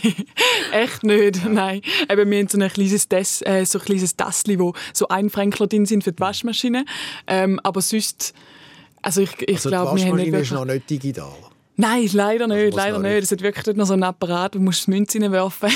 echt 0.71 1.03
nicht. 1.03 1.45
Nein. 1.45 1.81
Eben, 2.09 2.29
wir 2.29 2.39
haben 2.39 2.47
so 2.47 2.59
ein 2.59 2.69
kleines, 2.69 3.07
Des, 3.07 3.41
äh, 3.43 3.65
so 3.65 3.79
ein 3.79 3.85
kleines 3.85 4.15
Tässchen, 4.15 4.59
wo 4.59 4.73
so 4.93 5.07
ein 5.09 5.29
Fränkler 5.29 5.67
drin 5.67 5.85
sind 5.85 6.03
für 6.03 6.11
die 6.11 6.19
Waschmaschine. 6.19 6.85
Ähm, 7.27 7.59
aber 7.63 7.81
sonst... 7.81 8.33
Also 9.01 9.21
ich, 9.21 9.31
ich 9.43 9.55
also 9.55 9.69
glaube, 9.69 9.97
wir 9.97 10.07
haben 10.07 10.17
nicht... 10.17 10.33
ist 10.33 10.51
noch 10.51 10.65
nicht 10.65 10.89
digital? 10.89 11.31
Nein, 11.79 12.09
leider 12.11 12.45
nicht, 12.45 12.65
also 12.65 12.77
leider 12.77 12.99
nicht. 12.99 13.23
Es 13.23 13.31
hat 13.31 13.41
wirklich 13.41 13.65
nicht 13.65 13.77
noch 13.77 13.85
so 13.85 13.93
ein 13.93 14.03
Apparat, 14.03 14.53
wo 14.53 14.59
du 14.59 14.91
Münze 14.91 15.21
reinwerfen 15.21 15.69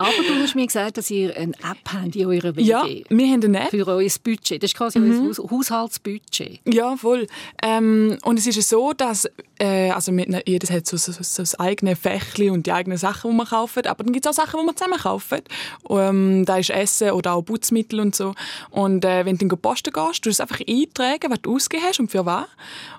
Aber 0.00 0.10
du 0.26 0.34
hast 0.42 0.56
mir 0.56 0.66
gesagt, 0.66 0.96
dass 0.96 1.08
ihr 1.08 1.36
eine 1.36 1.52
App 1.52 1.92
habt 1.92 2.16
in 2.16 2.26
eurer 2.26 2.56
WG. 2.56 2.62
Ja, 2.64 2.84
wir 2.84 3.26
haben 3.28 3.44
eine 3.44 3.60
App. 3.60 3.70
Für 3.70 3.86
euer 3.86 4.10
Budget. 4.24 4.60
Das 4.60 4.70
ist 4.70 4.76
quasi 4.76 4.98
mhm. 4.98 5.32
euer 5.38 5.50
Haushaltsbudget. 5.50 6.58
Ja, 6.64 6.96
voll. 6.96 7.28
Ähm, 7.62 8.18
und 8.24 8.40
es 8.40 8.48
ist 8.48 8.68
so, 8.68 8.92
dass 8.92 9.28
äh, 9.60 9.90
also 9.90 10.10
mit, 10.10 10.28
jedes 10.48 10.68
hat 10.68 10.88
so, 10.88 10.96
so, 10.96 11.12
so 11.12 11.42
das 11.42 11.54
eigene 11.60 11.94
Fächli 11.94 12.50
und 12.50 12.66
die 12.66 12.72
eigenen 12.72 12.98
Sachen, 12.98 13.30
die 13.30 13.36
man 13.36 13.46
kauft. 13.46 13.86
Aber 13.86 14.02
dann 14.02 14.12
gibt 14.12 14.26
es 14.26 14.30
auch 14.32 14.34
Sachen, 14.34 14.58
die 14.58 14.66
man 14.66 14.76
zusammen 14.76 14.98
kauft. 14.98 15.44
Ähm, 15.88 16.44
da 16.44 16.56
ist 16.56 16.70
Essen 16.70 17.12
oder 17.12 17.34
auch 17.34 17.42
Putzmittel 17.42 18.00
und 18.00 18.16
so. 18.16 18.34
Und 18.70 19.04
äh, 19.04 19.24
wenn 19.24 19.36
du 19.38 19.44
in 19.44 19.48
die 19.48 19.56
Post 19.56 19.92
gehst, 19.92 20.26
du 20.26 20.30
es 20.30 20.40
einfach 20.40 20.58
eintragen, 20.66 21.30
was 21.30 21.42
du 21.42 21.54
ausgegeben 21.54 21.86
hast 21.88 22.00
und 22.00 22.10
für 22.10 22.26
was. 22.26 22.46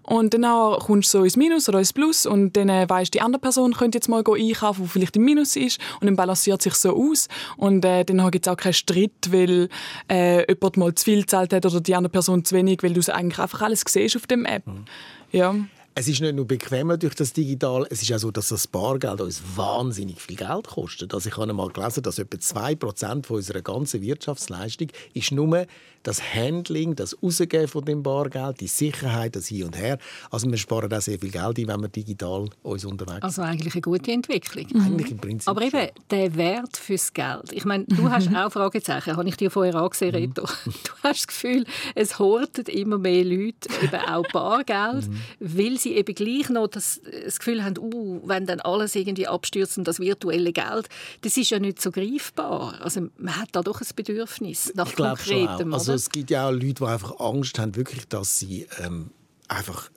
Und 0.03 0.33
dann 0.33 0.79
kommst 0.79 1.13
du 1.13 1.19
so 1.19 1.23
ins 1.25 1.35
Minus 1.35 1.67
oder 1.67 1.79
ins 1.79 1.91
Plus 1.91 2.20
und 2.25 2.57
dann 2.57 2.69
äh, 2.69 2.89
weißt 2.89 3.13
die 3.13 3.21
andere 3.21 3.41
Person 3.41 3.73
könnte 3.73 3.97
jetzt 3.97 4.07
mal 4.07 4.23
einkaufen, 4.25 4.83
die 4.83 4.89
vielleicht 4.89 5.15
im 5.15 5.25
Minus 5.25 5.55
ist 5.55 5.79
und 5.99 6.07
dann 6.07 6.15
balanciert 6.15 6.61
sich 6.61 6.75
so 6.75 6.95
aus 6.95 7.27
und 7.57 7.83
äh, 7.85 8.03
dann 8.03 8.29
gibt 8.31 8.47
es 8.47 8.51
auch 8.51 8.57
keinen 8.57 8.73
Streit, 8.73 9.11
weil 9.29 9.69
äh, 10.09 10.45
jemand 10.47 10.77
mal 10.77 10.95
zu 10.95 11.05
viel 11.05 11.21
gezahlt 11.21 11.53
hat 11.53 11.65
oder 11.65 11.81
die 11.81 11.95
andere 11.95 12.11
Person 12.11 12.45
zu 12.45 12.55
wenig, 12.55 12.83
weil 12.83 12.93
du 12.93 13.01
eigentlich 13.13 13.39
einfach 13.39 13.61
alles 13.61 13.83
siehst 13.87 14.15
auf 14.15 14.27
dem 14.27 14.45
App. 14.45 14.65
Mhm. 14.67 14.85
Ja. 15.31 15.55
Es 15.93 16.07
ist 16.07 16.21
nicht 16.21 16.35
nur 16.35 16.47
bequemer 16.47 16.97
durch 16.97 17.15
das 17.15 17.33
Digital, 17.33 17.85
es 17.89 18.01
ist 18.01 18.13
auch 18.13 18.17
so, 18.17 18.31
dass 18.31 18.47
das 18.47 18.65
Bargeld 18.65 19.19
uns 19.19 19.41
wahnsinnig 19.55 20.21
viel 20.21 20.37
Geld 20.37 20.67
kostet. 20.67 21.13
Also 21.13 21.27
ich 21.27 21.35
habe 21.35 21.49
einmal 21.49 21.67
gelesen, 21.67 22.01
dass 22.01 22.17
etwa 22.17 22.37
2% 22.37 23.25
von 23.25 23.35
unserer 23.35 23.61
ganzen 23.61 24.01
Wirtschaftsleistung 24.01 24.87
ist 25.13 25.33
nur 25.33 25.67
das 26.03 26.21
Handling, 26.33 26.95
das 26.95 27.15
Rausgeben 27.21 27.67
von 27.67 27.85
dem 27.85 28.03
Bargeld, 28.03 28.59
die 28.59 28.67
Sicherheit, 28.67 29.35
das 29.35 29.47
Hin 29.47 29.65
und 29.65 29.77
Her. 29.77 29.97
Also 30.31 30.49
wir 30.49 30.57
sparen 30.57 30.91
auch 30.91 31.01
sehr 31.01 31.19
viel 31.19 31.29
Geld 31.29 31.59
ein, 31.59 31.67
wenn 31.67 31.81
wir 31.81 31.89
digital 31.89 32.49
uns 32.63 32.85
unterwegs 32.85 33.13
sind. 33.13 33.23
Also 33.23 33.41
eigentlich 33.43 33.73
eine 33.73 33.81
gute 33.81 34.11
Entwicklung. 34.11 34.65
Mhm. 34.73 34.81
Eigentlich 34.81 35.11
im 35.11 35.17
Prinzip 35.17 35.49
Aber 35.49 35.61
eben 35.61 35.89
der 36.09 36.35
Wert 36.35 36.77
fürs 36.77 37.13
Geld. 37.13 37.51
Ich 37.51 37.65
meine, 37.65 37.85
du 37.85 38.09
hast 38.09 38.33
auch 38.35 38.51
Fragezeichen, 38.51 39.15
habe 39.15 39.29
ich 39.29 39.37
dir 39.37 39.51
vorher 39.51 39.75
angesehen, 39.75 40.11
mhm. 40.11 40.31
Reto. 40.31 40.47
Du 40.65 40.91
hast 41.03 41.19
das 41.19 41.27
Gefühl, 41.27 41.65
es 41.95 42.19
hortet 42.19 42.69
immer 42.69 42.97
mehr 42.97 43.23
Leute 43.23 43.69
eben 43.83 44.01
auch 44.07 44.25
Bargeld, 44.31 45.07
mhm. 45.07 45.19
weil 45.39 45.77
sie 45.81 45.95
eben 45.95 46.13
gleich 46.15 46.49
noch 46.49 46.67
das, 46.67 47.01
das 47.25 47.39
Gefühl 47.39 47.63
haben, 47.63 47.77
uh, 47.77 48.21
wenn 48.25 48.45
dann 48.45 48.59
alles 48.59 48.95
irgendwie 48.95 49.27
abstürzt 49.27 49.77
und 49.77 49.87
das 49.87 49.99
virtuelle 49.99 50.53
Geld, 50.53 50.89
das 51.21 51.37
ist 51.37 51.49
ja 51.49 51.59
nicht 51.59 51.81
so 51.81 51.91
greifbar. 51.91 52.79
Also 52.81 53.07
man 53.17 53.35
hat 53.37 53.49
da 53.53 53.61
doch 53.61 53.81
ein 53.81 53.87
Bedürfnis 53.95 54.73
nach 54.75 54.87
ich 54.87 54.95
Konkretem. 54.95 55.73
Also 55.73 55.93
es 55.93 56.09
gibt 56.09 56.29
ja 56.29 56.47
auch 56.47 56.51
Leute, 56.51 56.73
die 56.73 56.85
einfach 56.85 57.19
Angst 57.19 57.59
haben, 57.59 57.75
wirklich, 57.75 58.07
dass 58.07 58.39
sie 58.39 58.67
ähm, 58.79 59.11
einfach 59.47 59.89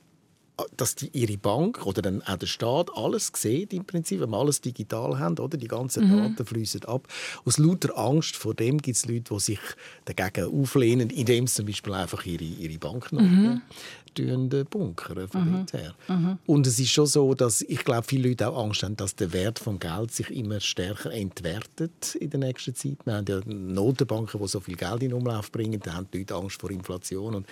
dass 0.76 0.94
die 0.94 1.08
ihre 1.12 1.36
Bank 1.36 1.84
oder 1.84 2.00
dann 2.00 2.22
auch 2.22 2.36
der 2.36 2.46
Staat 2.46 2.90
alles 2.94 3.32
sieht 3.34 3.72
im 3.72 3.84
Prinzip, 3.84 4.20
wenn 4.20 4.30
wir 4.30 4.38
alles 4.38 4.60
digital 4.60 5.18
haben, 5.18 5.38
oder? 5.38 5.58
die 5.58 5.68
ganzen 5.68 6.08
mhm. 6.08 6.36
Daten 6.36 6.46
fließen 6.46 6.84
ab. 6.84 7.08
Aus 7.44 7.58
lauter 7.58 7.96
Angst 7.98 8.36
vor 8.36 8.54
dem 8.54 8.78
gibt 8.78 8.96
es 8.96 9.06
Leute, 9.06 9.34
die 9.34 9.40
sich 9.40 9.58
dagegen 10.04 10.48
auflehnen, 10.48 11.10
indem 11.10 11.48
sie 11.48 11.56
zum 11.56 11.66
Beispiel 11.66 11.94
einfach 11.94 12.24
ihre, 12.24 12.44
ihre 12.44 12.78
Banknoten 12.78 13.62
mhm. 14.16 14.64
bunkern 14.70 15.28
von 15.28 15.50
mhm. 15.50 15.66
her. 15.72 15.94
Mhm. 16.06 16.38
Und 16.46 16.66
es 16.68 16.78
ist 16.78 16.90
schon 16.90 17.06
so, 17.06 17.34
dass 17.34 17.60
ich 17.62 17.84
glaube, 17.84 18.06
viele 18.06 18.28
Leute 18.28 18.48
auch 18.48 18.64
Angst 18.64 18.84
haben, 18.84 18.96
dass 18.96 19.16
der 19.16 19.32
Wert 19.32 19.64
des 19.64 19.80
Geld 19.80 20.12
sich 20.12 20.30
immer 20.30 20.60
stärker 20.60 21.10
entwertet 21.10 22.14
in 22.14 22.30
der 22.30 22.38
nächsten 22.38 22.76
Zeit. 22.76 22.98
Wir 23.04 23.14
haben 23.14 23.26
ja 23.28 23.40
Notenbanken, 23.44 24.40
die 24.40 24.48
so 24.48 24.60
viel 24.60 24.76
Geld 24.76 25.02
in 25.02 25.14
Umlauf 25.14 25.50
bringen, 25.50 25.80
da 25.82 25.94
haben 25.94 26.06
die 26.12 26.18
Leute 26.18 26.36
Angst 26.36 26.60
vor 26.60 26.70
Inflation 26.70 27.34
und 27.34 27.46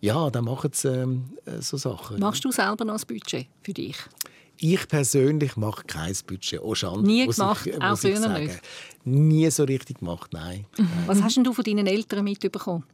ja, 0.00 0.30
dann 0.30 0.44
machen 0.44 0.70
sie 0.72 0.88
ähm, 0.88 1.24
äh, 1.44 1.60
so 1.60 1.76
Sachen. 1.76 2.18
Machst 2.20 2.44
du 2.44 2.50
selber 2.50 2.84
noch 2.84 2.98
ein 2.98 3.06
Budget 3.06 3.46
für 3.62 3.72
dich? 3.72 3.96
Ich 4.58 4.88
persönlich 4.88 5.56
mache 5.56 5.84
kein 5.84 6.14
Budget. 6.26 6.60
Oh, 6.62 6.74
Schande, 6.74 7.06
Nie 7.06 7.26
gemacht, 7.26 7.66
ich, 7.66 7.80
auch 7.80 7.98
früher 7.98 8.38
nicht? 8.38 8.60
Nie 9.04 9.50
so 9.50 9.64
richtig 9.64 9.98
gemacht, 9.98 10.32
nein. 10.32 10.64
Mhm. 10.78 10.88
Was 11.06 11.22
hast 11.22 11.36
denn 11.36 11.44
du 11.44 11.52
von 11.52 11.62
deinen 11.62 11.86
Eltern 11.86 12.24
mitbekommen? 12.24 12.84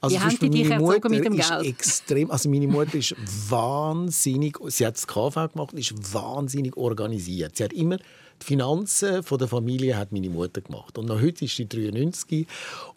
Also 0.00 0.16
Wie 0.16 0.20
haben 0.20 0.38
die 0.38 0.50
dich 0.50 0.70
erzogen 0.70 1.10
mit 1.10 1.24
dem 1.24 1.36
Geld? 1.36 1.66
Extrem, 1.66 2.30
also 2.30 2.48
meine 2.48 2.66
Mutter 2.66 2.94
ist 2.94 3.14
wahnsinnig, 3.50 4.58
sie 4.68 4.86
hat 4.86 4.96
das 4.96 5.06
KV 5.06 5.52
gemacht, 5.52 5.74
ist 5.74 6.14
wahnsinnig 6.14 6.76
organisiert. 6.76 7.56
Sie 7.56 7.64
hat 7.64 7.74
immer 7.74 7.98
die 8.40 8.46
Finanzen 8.46 9.22
von 9.22 9.38
der 9.38 9.48
Familie 9.48 9.96
hat 9.96 10.12
meine 10.12 10.30
Mutter 10.30 10.60
gemacht. 10.60 10.98
Und 10.98 11.06
noch 11.06 11.20
heute 11.20 11.44
ist 11.44 11.56
sie 11.56 11.68
93 11.68 12.46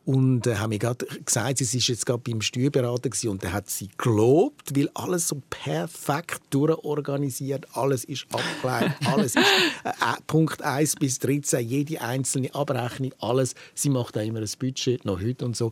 und 0.06 0.46
äh, 0.46 0.56
haben 0.56 0.70
mir 0.70 0.80
gerade 0.80 1.06
gesagt, 1.26 1.58
sie 1.58 1.78
ist 1.78 1.88
jetzt 1.88 2.06
gerade 2.06 2.20
beim 2.20 2.42
Steuerberater 2.42 3.10
gewesen, 3.10 3.30
und 3.30 3.44
der 3.44 3.54
hat 3.54 3.70
sie 3.70 3.90
gelobt, 3.98 4.78
weil 4.78 4.90
alles 4.94 5.28
so 5.28 5.42
perfekt 5.50 6.42
durchorganisiert, 6.52 7.66
alles 7.74 8.06
ist 8.06 8.28
abgeklärt, 8.32 8.94
alles 9.06 9.36
ist 9.36 9.46
äh, 9.84 9.90
äh 9.90 10.22
Punkt 10.28 10.62
1 10.62 10.96
bis 10.98 11.20
13, 11.20 11.68
jede 11.68 12.02
einzelne 12.02 12.54
Abrechnung, 12.54 13.14
alles. 13.20 13.56
Sie 13.74 13.90
macht 13.90 14.18
auch 14.18 14.22
immer 14.22 14.40
ein 14.40 14.50
Budget, 14.60 15.06
noch 15.06 15.20
heute 15.20 15.46
und 15.46 15.56
so. 15.56 15.72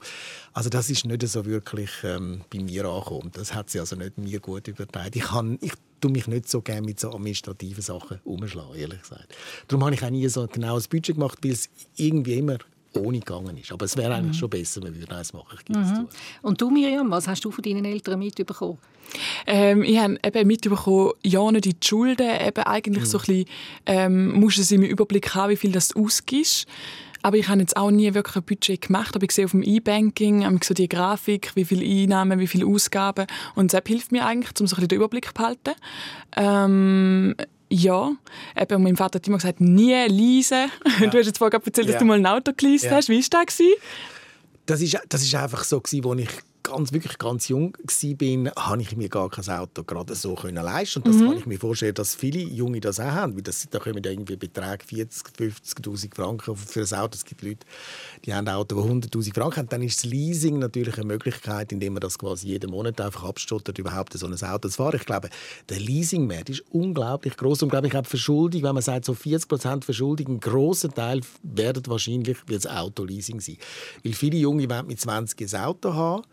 Also 0.54 0.70
das 0.70 0.90
ist 0.90 1.06
nicht 1.06 1.28
so 1.28 1.46
wirklich 1.46 1.92
ähm, 2.04 2.42
bei 2.52 2.60
mir 2.60 2.86
angekommen. 2.86 3.32
Das 3.34 3.54
hat 3.54 3.70
sie 3.70 3.80
also 3.80 3.96
nicht 3.96 4.18
mir 4.18 4.40
gut 4.40 4.68
übertragen. 4.68 5.12
Ich, 5.14 5.24
kann, 5.24 5.58
ich 5.62 5.74
tue 6.04 6.12
mich 6.12 6.28
nicht 6.28 6.50
so 6.50 6.62
gerne 6.62 6.82
mit 6.82 7.00
so 7.00 7.12
administrativen 7.12 7.82
Sachen 7.82 8.20
umschlagen, 8.26 8.76
ehrlich 8.76 9.02
gesagt. 9.02 9.34
Darum 9.68 9.86
habe 9.86 9.96
ich 9.96 10.04
auch 10.04 10.10
nie 10.10 10.28
so 10.28 10.48
genau 10.52 10.76
ein 10.76 10.84
Budget 10.90 11.16
gemacht, 11.16 11.40
weil 11.44 11.52
es 11.52 11.70
irgendwie 11.96 12.40
immer 12.40 12.58
ohne 12.96 13.20
gegangen 13.20 13.58
ist. 13.58 13.72
Aber 13.72 13.86
es 13.86 13.98
wäre 13.98 14.14
eigentlich 14.14 14.36
mhm. 14.36 14.40
schon 14.40 14.50
besser, 14.50 14.84
wenn 14.84 15.00
wir 15.00 15.10
eins 15.12 15.34
machen. 15.34 15.58
Ich 15.62 15.76
mhm. 15.76 16.08
Und 16.42 16.62
du, 16.62 16.70
Miriam, 16.70 17.10
was 17.10 17.28
hast 17.28 17.44
du 17.44 17.52
von 17.52 17.64
deinen 17.64 17.86
Eltern 17.86 18.20
mitbekommen? 18.20 18.78
Ähm, 19.48 19.84
ich 19.84 19.98
habe 19.98 20.18
eben 20.24 20.48
mitbekommen, 20.48 21.14
ja 21.24 21.52
nicht 21.52 21.66
in 21.66 21.76
die 21.80 21.88
Schulden, 21.88 22.30
eben 22.30 22.64
eigentlich 22.64 23.06
mhm. 23.06 23.08
so 23.08 23.18
ein 23.18 23.26
bisschen, 23.26 23.46
ähm, 23.86 24.32
musst 24.34 24.72
du 24.72 24.76
im 24.76 24.84
Überblick 24.84 25.34
haben, 25.34 25.52
wie 25.52 25.56
viel 25.56 25.72
das 25.72 25.96
ausgibst. 25.96 26.68
Aber 27.24 27.38
ich 27.38 27.48
habe 27.48 27.62
jetzt 27.62 27.76
auch 27.78 27.90
nie 27.90 28.14
wirklich 28.14 28.36
ein 28.36 28.44
Budget 28.44 28.82
gemacht. 28.82 29.16
Aber 29.16 29.24
ich 29.24 29.32
sehe 29.32 29.46
auf 29.46 29.52
dem 29.52 29.64
E-Banking 29.64 30.60
so 30.62 30.74
die 30.74 30.90
Grafik, 30.90 31.52
wie 31.56 31.66
viele 31.66 31.86
Einnahmen, 31.86 32.40
wie 32.40 32.48
viele 32.48 32.68
Ausgaben. 32.68 33.26
Und 33.56 33.74
das 33.74 33.82
hilft 33.88 34.12
mir 34.12 34.26
eigentlich, 34.26 34.52
um 34.60 34.68
so 34.68 34.76
ein 34.76 34.82
bisschen 34.82 34.90
den 34.90 34.98
Überblick 34.98 35.28
zu 35.28 35.34
behalten. 35.34 35.72
Ähm, 36.36 37.36
ja, 37.70 38.12
eben, 38.60 38.84
mein 38.84 38.96
Vater 38.96 39.18
hat 39.18 39.28
immer 39.28 39.38
gesagt, 39.38 39.62
nie 39.62 39.94
leisen. 39.94 40.70
Ja. 41.00 41.08
Du 41.08 41.18
hast 41.18 41.26
jetzt 41.26 41.40
vorhin 41.40 41.60
erzählt, 41.60 41.88
dass 41.88 41.94
ja. 41.94 42.00
du 42.00 42.06
mal 42.06 42.20
ein 42.20 42.26
Auto 42.28 42.52
geleast 42.56 42.86
ja. 42.86 42.92
hast. 42.92 43.10
Wie 43.10 43.20
war 43.20 43.46
das? 43.46 43.58
Das 44.66 44.82
ist, 44.82 44.98
das 45.10 45.24
ist 45.24 45.34
einfach 45.34 45.64
so, 45.64 45.78
als 45.80 45.92
ich 45.92 46.04
ganz, 46.64 46.94
wirklich 46.94 47.18
ganz 47.18 47.50
jung 47.50 47.78
war, 47.78 48.52
habe 48.56 48.82
ich 48.82 48.96
mir 48.96 49.10
gar 49.10 49.30
kein 49.30 49.48
Auto 49.50 49.84
gerade 49.84 50.16
so 50.16 50.36
können 50.36 50.64
leisten 50.64 51.00
Und 51.00 51.08
das 51.08 51.18
mhm. 51.18 51.28
kann 51.28 51.38
ich 51.38 51.46
mir 51.46 51.60
vorstellen, 51.60 51.94
dass 51.94 52.16
viele 52.16 52.40
Junge 52.40 52.80
das 52.80 53.00
auch 53.00 53.04
haben. 53.04 53.36
Weil 53.36 53.44
das, 53.44 53.68
da 53.70 53.80
kommen 53.80 54.02
irgendwie 54.04 54.38
Beträge 54.38 54.86
40, 54.86 55.28
50'000 55.38 56.16
Franken 56.16 56.56
für 56.56 56.82
ein 56.82 57.00
Auto. 57.00 57.16
Es 57.16 57.26
gibt 57.26 57.42
Leute, 57.42 57.66
die 58.26 58.34
haben 58.34 58.48
ein 58.48 58.56
Auto, 58.56 58.82
die 58.82 59.08
100'000 59.08 59.34
Franken 59.34 59.58
haben. 59.58 59.70
Dann 59.70 59.84
ist 59.84 60.04
das 60.04 60.10
Leasing 60.10 60.60
natürlich 60.60 60.96
eine 60.96 61.06
Möglichkeit, 61.06 61.72
indem 61.72 61.94
man 61.94 62.02
das 62.02 62.18
quasi 62.18 62.48
jeden 62.48 62.72
Monat 62.72 63.00
einfach 63.02 63.26
abstottet, 63.26 63.78
überhaupt 63.78 64.14
so 64.14 64.26
ein 64.26 64.34
Auto 64.34 64.70
zu 64.70 64.78
fahren. 64.78 64.96
Ich 64.96 65.06
glaube, 65.06 65.30
der 65.70 65.80
Leasingmarkt 65.80 66.50
ist 66.50 66.64
unglaublich 66.72 67.36
groß 67.36 67.64
und 67.64 67.70
glaube 67.70 67.88
ich 67.88 67.96
auch 67.96 68.06
Verschuldung, 68.06 68.64
wenn 68.64 68.74
man 68.74 68.84
sagt, 68.84 69.06
so 69.06 69.14
40% 69.14 69.84
Verschuldung, 69.84 70.36
ein 70.36 70.40
grosser 70.40 70.90
Teil 70.90 71.22
werden 71.42 71.84
wahrscheinlich 71.88 72.38
das 72.48 72.66
Autoleasing 72.66 73.42
sein. 73.42 73.58
Weil 74.04 74.14
viele 74.14 74.38
Junge 74.38 74.70
wollen 74.70 74.88
mit 74.88 75.00
20 75.00 75.54
ein 75.54 75.62
Auto 75.62 75.94
haben 75.94 76.24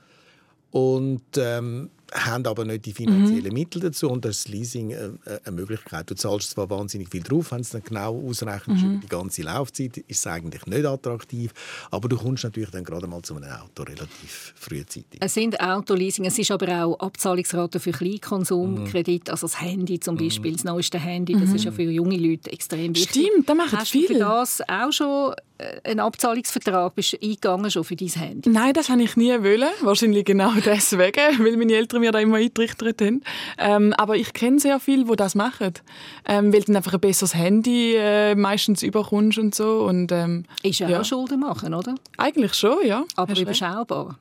und 0.70 1.22
ähm, 1.36 1.90
haben 2.12 2.46
aber 2.46 2.64
nicht 2.64 2.86
die 2.86 2.92
finanziellen 2.92 3.48
mhm. 3.48 3.54
Mittel 3.54 3.80
dazu 3.80 4.10
und 4.10 4.24
das 4.24 4.48
Leasing 4.48 4.90
äh, 4.90 5.06
äh, 5.24 5.40
eine 5.44 5.56
Möglichkeit. 5.56 6.10
Du 6.10 6.14
zahlst 6.14 6.50
zwar 6.50 6.68
wahnsinnig 6.70 7.08
viel 7.08 7.22
drauf, 7.22 7.52
wenn 7.52 7.60
es 7.60 7.70
dann 7.70 7.82
genau 7.82 8.20
ausrechnest 8.28 8.82
mhm. 8.82 8.90
über 8.90 9.00
die 9.00 9.08
ganze 9.08 9.42
Laufzeit, 9.42 9.98
ist 9.98 10.04
es 10.08 10.26
eigentlich 10.26 10.66
nicht 10.66 10.84
attraktiv, 10.84 11.52
aber 11.90 12.08
du 12.08 12.16
kommst 12.16 12.44
natürlich 12.44 12.70
dann 12.70 12.84
gerade 12.84 13.06
mal 13.06 13.22
zu 13.22 13.36
einem 13.36 13.50
Auto 13.50 13.82
relativ 13.82 14.54
frühzeitig. 14.56 15.20
Es 15.20 15.34
sind 15.34 15.60
Autoleasing, 15.60 16.24
es 16.24 16.38
ist 16.38 16.50
aber 16.50 16.84
auch 16.84 16.98
Abzahlungsrate 16.98 17.80
für 17.80 17.92
Kleinkonsumkredit, 17.92 19.28
mhm. 19.28 19.30
also 19.30 19.46
das 19.46 19.60
Handy 19.60 20.00
zum 20.00 20.16
mhm. 20.16 20.20
Beispiel, 20.20 20.52
das 20.52 20.64
neueste 20.64 20.98
Handy, 20.98 21.34
das 21.34 21.52
ist 21.52 21.64
ja 21.64 21.70
mhm. 21.70 21.76
für 21.76 21.82
junge 21.82 22.16
Leute 22.16 22.52
extrem 22.52 22.94
wichtig. 22.94 23.26
Stimmt, 23.26 23.48
da 23.48 23.54
machen 23.54 23.78
Hast 23.78 23.90
viele. 23.90 24.08
du 24.08 24.14
für 24.14 24.20
das 24.20 24.60
auch 24.68 24.92
schon 24.92 25.34
einen 25.84 26.00
Abzahlungsvertrag 26.00 26.94
bist 26.94 27.12
du 27.12 27.16
eingegangen 27.22 27.70
schon 27.70 27.84
für 27.84 27.96
dein 27.96 28.08
Handy? 28.08 28.50
Nein, 28.50 28.72
das 28.72 28.88
habe 28.88 29.02
ich 29.02 29.16
nie 29.16 29.30
wollen. 29.30 29.68
Wahrscheinlich 29.80 30.24
genau 30.24 30.52
deswegen, 30.64 31.44
weil 31.44 31.56
meine 31.56 31.74
Eltern 31.74 32.00
mir 32.00 32.12
da 32.12 32.18
immer 32.18 32.36
eingetrichtert 32.36 33.00
haben. 33.00 33.22
Ähm, 33.58 33.92
aber 33.94 34.16
ich 34.16 34.32
kenne 34.32 34.58
sehr 34.58 34.80
viele, 34.80 35.04
die 35.04 35.16
das 35.16 35.34
machen. 35.34 35.74
Ähm, 36.26 36.52
weil 36.52 36.60
du 36.60 36.66
dann 36.66 36.76
einfach 36.76 36.94
ein 36.94 37.00
besseres 37.00 37.34
Handy 37.34 37.94
äh, 37.96 38.34
meistens 38.34 38.82
überkommst 38.82 39.38
und 39.38 39.54
so. 39.54 39.84
Und, 39.84 40.12
ähm, 40.12 40.44
ist 40.62 40.80
ja, 40.80 40.88
ja 40.88 41.00
auch 41.00 41.04
Schulden 41.04 41.40
machen, 41.40 41.74
oder? 41.74 41.94
Eigentlich 42.16 42.54
schon, 42.54 42.86
ja. 42.86 43.04
Aber 43.16 43.32
Hast 43.32 43.40
überschaubar. 43.40 44.18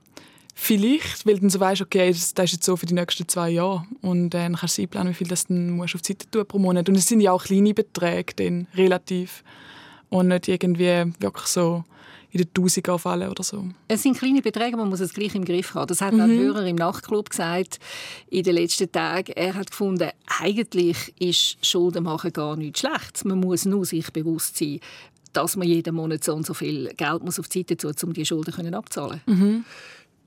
Vielleicht, 0.62 1.26
weil 1.26 1.36
du 1.36 1.42
dann 1.42 1.50
so 1.50 1.60
weißt, 1.62 1.82
okay, 1.82 2.10
das, 2.10 2.34
das 2.34 2.46
ist 2.46 2.52
jetzt 2.52 2.66
so 2.66 2.76
für 2.76 2.86
die 2.86 2.94
nächsten 2.94 3.26
zwei 3.30 3.50
Jahre. 3.50 3.86
Und 4.02 4.36
äh, 4.36 4.40
dann 4.40 4.58
kannst 4.58 4.78
du 4.78 4.82
einplanen, 4.82 5.12
wie 5.12 5.16
viel 5.16 5.28
das 5.28 5.48
dann 5.48 5.72
musst 5.72 5.96
auf 5.96 6.02
die 6.02 6.12
Seite 6.12 6.30
tun 6.30 6.46
pro 6.46 6.60
Monat. 6.60 6.90
Und 6.90 6.96
es 6.96 7.08
sind 7.08 7.22
ja 7.22 7.32
auch 7.32 7.46
kleine 7.46 7.74
Beträge 7.74 8.34
dann, 8.36 8.68
relativ. 8.76 9.44
Und 10.10 10.28
nicht 10.28 10.48
irgendwie 10.48 11.14
wirklich 11.20 11.48
so 11.48 11.84
in 12.32 12.40
den 12.40 12.54
Tausender 12.54 13.00
fallen 13.00 13.30
oder 13.30 13.44
so. 13.44 13.68
Es 13.88 14.04
sind 14.04 14.18
kleine 14.18 14.42
Beträge, 14.42 14.78
man 14.78 14.90
muss 14.90 15.00
es 15.00 15.14
gleich 15.14 15.34
im 15.34 15.46
Griff 15.46 15.74
haben. 15.74 15.88
Das 15.88 16.02
hat 16.02 16.14
mhm. 16.14 16.22
ein 16.22 16.38
Hörer 16.38 16.66
im 16.66 16.76
Nachtclub 16.76 17.30
gesagt 17.30 17.80
in 18.30 18.44
den 18.44 18.56
letzten 18.56 18.92
Tagen. 18.92 19.32
Er 19.36 19.56
hat 19.56 19.72
gefunden, 19.72 20.10
eigentlich 20.40 21.14
ist 21.20 21.66
Schulden 21.66 22.04
machen 22.04 22.32
gar 22.32 22.56
nichts 22.56 22.82
schlecht. 22.82 23.26
Man 23.26 23.40
muss 23.40 23.66
nur 23.66 23.86
sich 23.86 24.12
bewusst 24.12 24.58
sein, 24.58 24.80
dass 25.34 25.56
man 25.56 25.68
jeden 25.68 25.96
Monat 25.96 26.24
so 26.24 26.34
und 26.34 26.46
so 26.46 26.54
viel 26.54 26.94
Geld 26.96 27.24
muss 27.24 27.40
auf 27.40 27.48
die 27.48 27.60
Seite 27.60 27.78
tun 27.78 27.92
muss, 27.94 28.04
um 28.04 28.14
die 28.14 28.26
Schulden 28.26 28.74
abzahlen 28.74 29.22
mhm. 29.26 29.66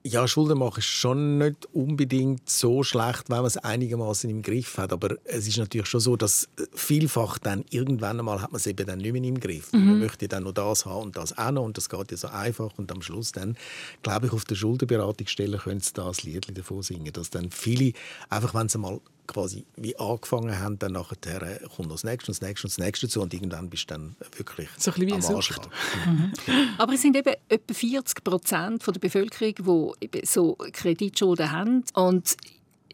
Ja, 0.04 0.26
Schulden 0.26 0.58
machen 0.58 0.78
ist 0.78 0.86
schon 0.86 1.38
nicht 1.38 1.66
unbedingt 1.72 2.50
so 2.50 2.82
schlecht, 2.82 3.30
wenn 3.30 3.36
man 3.36 3.46
es 3.46 3.56
einigermaßen 3.56 4.28
im 4.28 4.42
Griff 4.42 4.76
hat. 4.76 4.92
Aber 4.92 5.16
es 5.24 5.46
ist 5.46 5.58
natürlich 5.58 5.86
schon 5.86 6.00
so, 6.00 6.16
dass 6.16 6.48
vielfach 6.74 7.38
dann 7.38 7.64
irgendwann 7.70 8.18
einmal 8.18 8.42
hat 8.42 8.50
man 8.50 8.58
es 8.58 8.66
eben 8.66 8.84
dann 8.84 8.98
nicht 8.98 9.12
mehr 9.12 9.22
im 9.22 9.38
Griff. 9.38 9.72
Mhm. 9.72 9.86
Man 9.86 9.98
möchte 10.00 10.26
dann 10.26 10.42
noch 10.42 10.52
das 10.52 10.86
haben 10.86 11.02
und 11.02 11.16
das 11.16 11.38
auch 11.38 11.52
noch 11.52 11.62
und 11.62 11.76
das 11.76 11.88
geht 11.88 12.10
ja 12.10 12.16
so 12.16 12.28
einfach. 12.28 12.76
Und 12.78 12.90
am 12.90 13.00
Schluss 13.00 13.30
dann, 13.30 13.56
glaube 14.02 14.26
ich, 14.26 14.32
auf 14.32 14.44
der 14.44 14.56
Schuldenberatungsstelle 14.56 15.58
können 15.58 15.80
sie 15.80 15.92
da 15.92 16.08
ein 16.08 16.14
Lied 16.22 16.58
davon 16.58 16.82
singen, 16.82 17.12
dass 17.12 17.30
dann 17.30 17.52
viele, 17.52 17.92
einfach 18.28 18.54
wenn 18.54 18.68
sie 18.68 18.78
mal 18.78 19.00
quasi 19.26 19.64
wie 19.76 19.96
angefangen 19.96 20.58
haben, 20.58 20.78
dann 20.78 20.92
nachher 20.92 21.42
äh, 21.42 21.60
kommt 21.74 21.88
noch 21.88 21.96
das 21.96 22.04
nächste 22.04 22.30
und 22.30 22.40
das 22.40 22.46
nächste 22.46 22.66
und 22.66 22.70
das 22.70 22.78
nächste 22.78 23.06
dazu 23.06 23.22
und 23.22 23.32
irgendwann 23.34 23.70
bist 23.70 23.90
du 23.90 23.94
dann 23.94 24.16
wirklich 24.36 24.68
so 24.76 24.90
ein 24.92 25.06
bisschen 25.06 25.24
am 25.24 25.36
Anschlag. 25.36 25.68
Mhm. 26.06 26.32
Aber 26.78 26.92
es 26.92 27.02
sind 27.02 27.16
eben 27.16 27.34
etwa 27.48 27.74
40 27.74 28.24
Prozent 28.24 28.86
der 28.86 28.92
Bevölkerung, 28.92 29.92
die 30.12 30.26
so 30.26 30.56
Kreditschulden 30.72 31.50
haben 31.50 31.84
und 31.94 32.36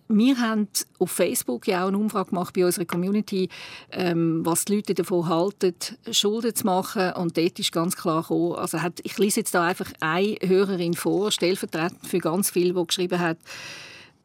wir 0.08 0.38
haben 0.38 0.68
auf 0.99 1.11
Facebook 1.11 1.66
ja 1.68 1.85
auch 1.85 1.88
eine 1.88 1.99
Umfrage 1.99 2.30
gemacht 2.30 2.54
bei 2.54 2.64
unserer 2.64 2.87
Community, 2.87 3.49
ähm, 3.92 4.44
was 4.44 4.64
die 4.64 4.76
Leute 4.76 4.94
davon 4.94 5.28
halten, 5.28 5.75
Schulden 6.11 6.54
zu 6.54 6.64
machen. 6.64 7.12
Und 7.12 7.37
dort 7.37 7.58
ist 7.58 7.73
ganz 7.73 7.94
klar 7.94 8.23
gekommen, 8.23 8.54
also 8.54 8.80
hat, 8.80 9.00
ich 9.02 9.18
lese 9.18 9.40
jetzt 9.40 9.54
da 9.54 9.64
einfach 9.64 9.92
eine 10.00 10.37
Hörerin 10.42 10.94
vor, 10.94 11.30
stellvertretend 11.30 12.06
für 12.06 12.18
ganz 12.18 12.50
viele, 12.50 12.73
die 12.73 12.87
geschrieben 12.87 13.18
hat, 13.18 13.38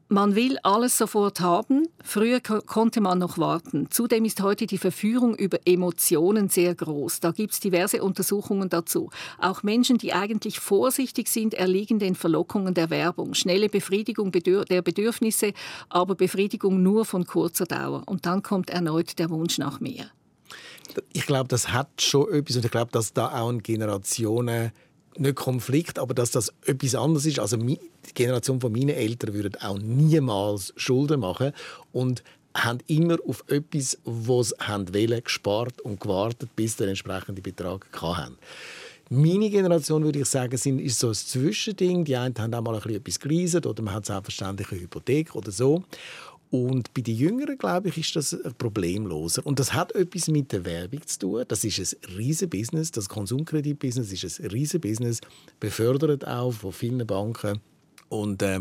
man 0.09 0.35
will 0.35 0.57
alles 0.63 0.97
sofort 0.97 1.39
haben. 1.39 1.87
Früher 2.03 2.39
konnte 2.39 3.01
man 3.01 3.19
noch 3.19 3.37
warten. 3.37 3.87
Zudem 3.89 4.25
ist 4.25 4.41
heute 4.41 4.67
die 4.67 4.77
Verführung 4.77 5.35
über 5.35 5.59
Emotionen 5.65 6.49
sehr 6.49 6.75
groß. 6.75 7.19
Da 7.19 7.31
gibt 7.31 7.53
es 7.53 7.59
diverse 7.59 8.03
Untersuchungen 8.03 8.69
dazu. 8.69 9.09
Auch 9.39 9.63
Menschen, 9.63 9.97
die 9.97 10.13
eigentlich 10.13 10.59
vorsichtig 10.59 11.29
sind, 11.29 11.53
erliegen 11.53 11.99
den 11.99 12.15
Verlockungen 12.15 12.73
der 12.73 12.89
Werbung. 12.89 13.33
Schnelle 13.33 13.69
Befriedigung 13.69 14.31
der 14.31 14.81
Bedürfnisse, 14.81 15.53
aber 15.89 16.15
Befriedigung 16.15 16.83
nur 16.83 17.05
von 17.05 17.25
kurzer 17.25 17.65
Dauer. 17.65 18.03
Und 18.05 18.25
dann 18.25 18.43
kommt 18.43 18.69
erneut 18.69 19.17
der 19.19 19.29
Wunsch 19.29 19.57
nach 19.57 19.79
mehr. 19.79 20.05
Ich 21.13 21.25
glaube, 21.25 21.47
das 21.47 21.69
hat 21.69 22.01
schon 22.01 22.31
etwas 22.31 22.57
und 22.57 22.65
ich 22.65 22.71
glaube, 22.71 22.91
dass 22.91 23.13
da 23.13 23.39
auch 23.39 23.49
ein 23.49 23.63
Generationen 23.63 24.71
nicht 25.19 25.35
Konflikt, 25.35 25.99
aber 25.99 26.13
dass 26.13 26.31
das 26.31 26.53
etwas 26.65 26.95
anderes 26.95 27.25
ist. 27.25 27.39
Also 27.39 27.57
die 27.57 27.79
Generation 28.13 28.59
von 28.59 28.71
meinen 28.71 28.89
Eltern 28.89 29.33
würde 29.33 29.59
auch 29.61 29.77
niemals 29.77 30.73
Schulden 30.75 31.19
machen 31.19 31.51
und 31.91 32.23
haben 32.55 32.79
immer 32.87 33.17
auf 33.27 33.43
etwas, 33.47 33.97
was 34.03 34.49
sie 34.49 34.93
wollen, 34.93 35.23
gespart 35.23 35.81
und 35.81 35.99
gewartet, 35.99 36.55
bis 36.55 36.75
der 36.75 36.87
entsprechende 36.87 37.41
Betrag 37.41 37.87
hatten. 37.99 38.37
Meine 39.09 39.49
Generation, 39.49 40.03
würde 40.03 40.19
ich 40.19 40.25
sagen, 40.25 40.57
sind, 40.57 40.79
ist 40.79 40.99
so 40.99 41.09
ein 41.09 41.13
Zwischending. 41.13 42.05
Die 42.05 42.15
einen 42.15 42.35
haben 42.37 42.53
auch 42.53 42.61
mal 42.61 42.73
ein 42.73 42.81
bisschen 42.81 42.95
etwas 42.97 43.19
geleistet 43.19 43.65
oder 43.65 43.83
man 43.83 43.93
hat 43.93 44.05
selbstverständlich 44.05 44.71
eine 44.71 44.81
Hypothek 44.81 45.35
oder 45.35 45.51
so. 45.51 45.83
Und 46.53 46.93
bei 46.93 47.01
den 47.01 47.15
Jüngeren, 47.15 47.57
glaube 47.57 47.89
ich, 47.89 47.97
ist 47.97 48.15
das 48.15 48.37
problemloser. 48.59 49.43
Und 49.43 49.57
das 49.57 49.73
hat 49.73 49.95
etwas 49.95 50.27
mit 50.27 50.51
der 50.51 50.63
Werbung 50.65 51.01
zu 51.03 51.17
tun. 51.17 51.45
Das 51.47 51.63
ist 51.63 51.79
ein 51.79 52.15
riesen 52.15 52.47
Business. 52.47 52.91
Das 52.91 53.09
Konsumkreditbusiness 53.09 54.11
ist 54.11 54.39
ein 54.39 54.51
riesen 54.51 54.79
Business, 54.79 55.19
befördert 55.59 56.27
auch 56.27 56.51
von 56.51 56.71
vielen 56.71 57.07
Banken. 57.07 57.59
Und 58.07 58.43
äh, 58.43 58.59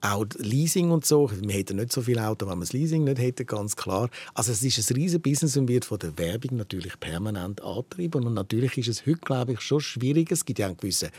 auch 0.00 0.26
Leasing 0.38 0.90
und 0.90 1.06
so. 1.06 1.30
Wir 1.30 1.54
hätten 1.54 1.76
nicht 1.76 1.92
so 1.92 2.02
viel 2.02 2.18
Auto, 2.18 2.48
wenn 2.48 2.58
wir 2.58 2.62
das 2.62 2.72
Leasing 2.72 3.04
nicht 3.04 3.20
hätten, 3.20 3.46
ganz 3.46 3.76
klar. 3.76 4.10
Also 4.34 4.50
es 4.50 4.60
ist 4.64 4.90
ein 4.90 4.96
riesen 4.96 5.22
Business 5.22 5.56
und 5.56 5.68
wird 5.68 5.84
von 5.84 6.00
der 6.00 6.18
Werbung 6.18 6.56
natürlich 6.56 6.98
permanent 6.98 7.62
angetrieben. 7.62 8.26
Und 8.26 8.34
natürlich 8.34 8.78
ist 8.78 8.88
es 8.88 9.06
heute, 9.06 9.20
glaube 9.20 9.52
ich, 9.52 9.60
schon 9.60 9.78
schwierig. 9.78 10.32
Es 10.32 10.44
gibt 10.44 10.58
ja 10.58 10.66
einen 10.66 10.76
gewissen 10.76 11.10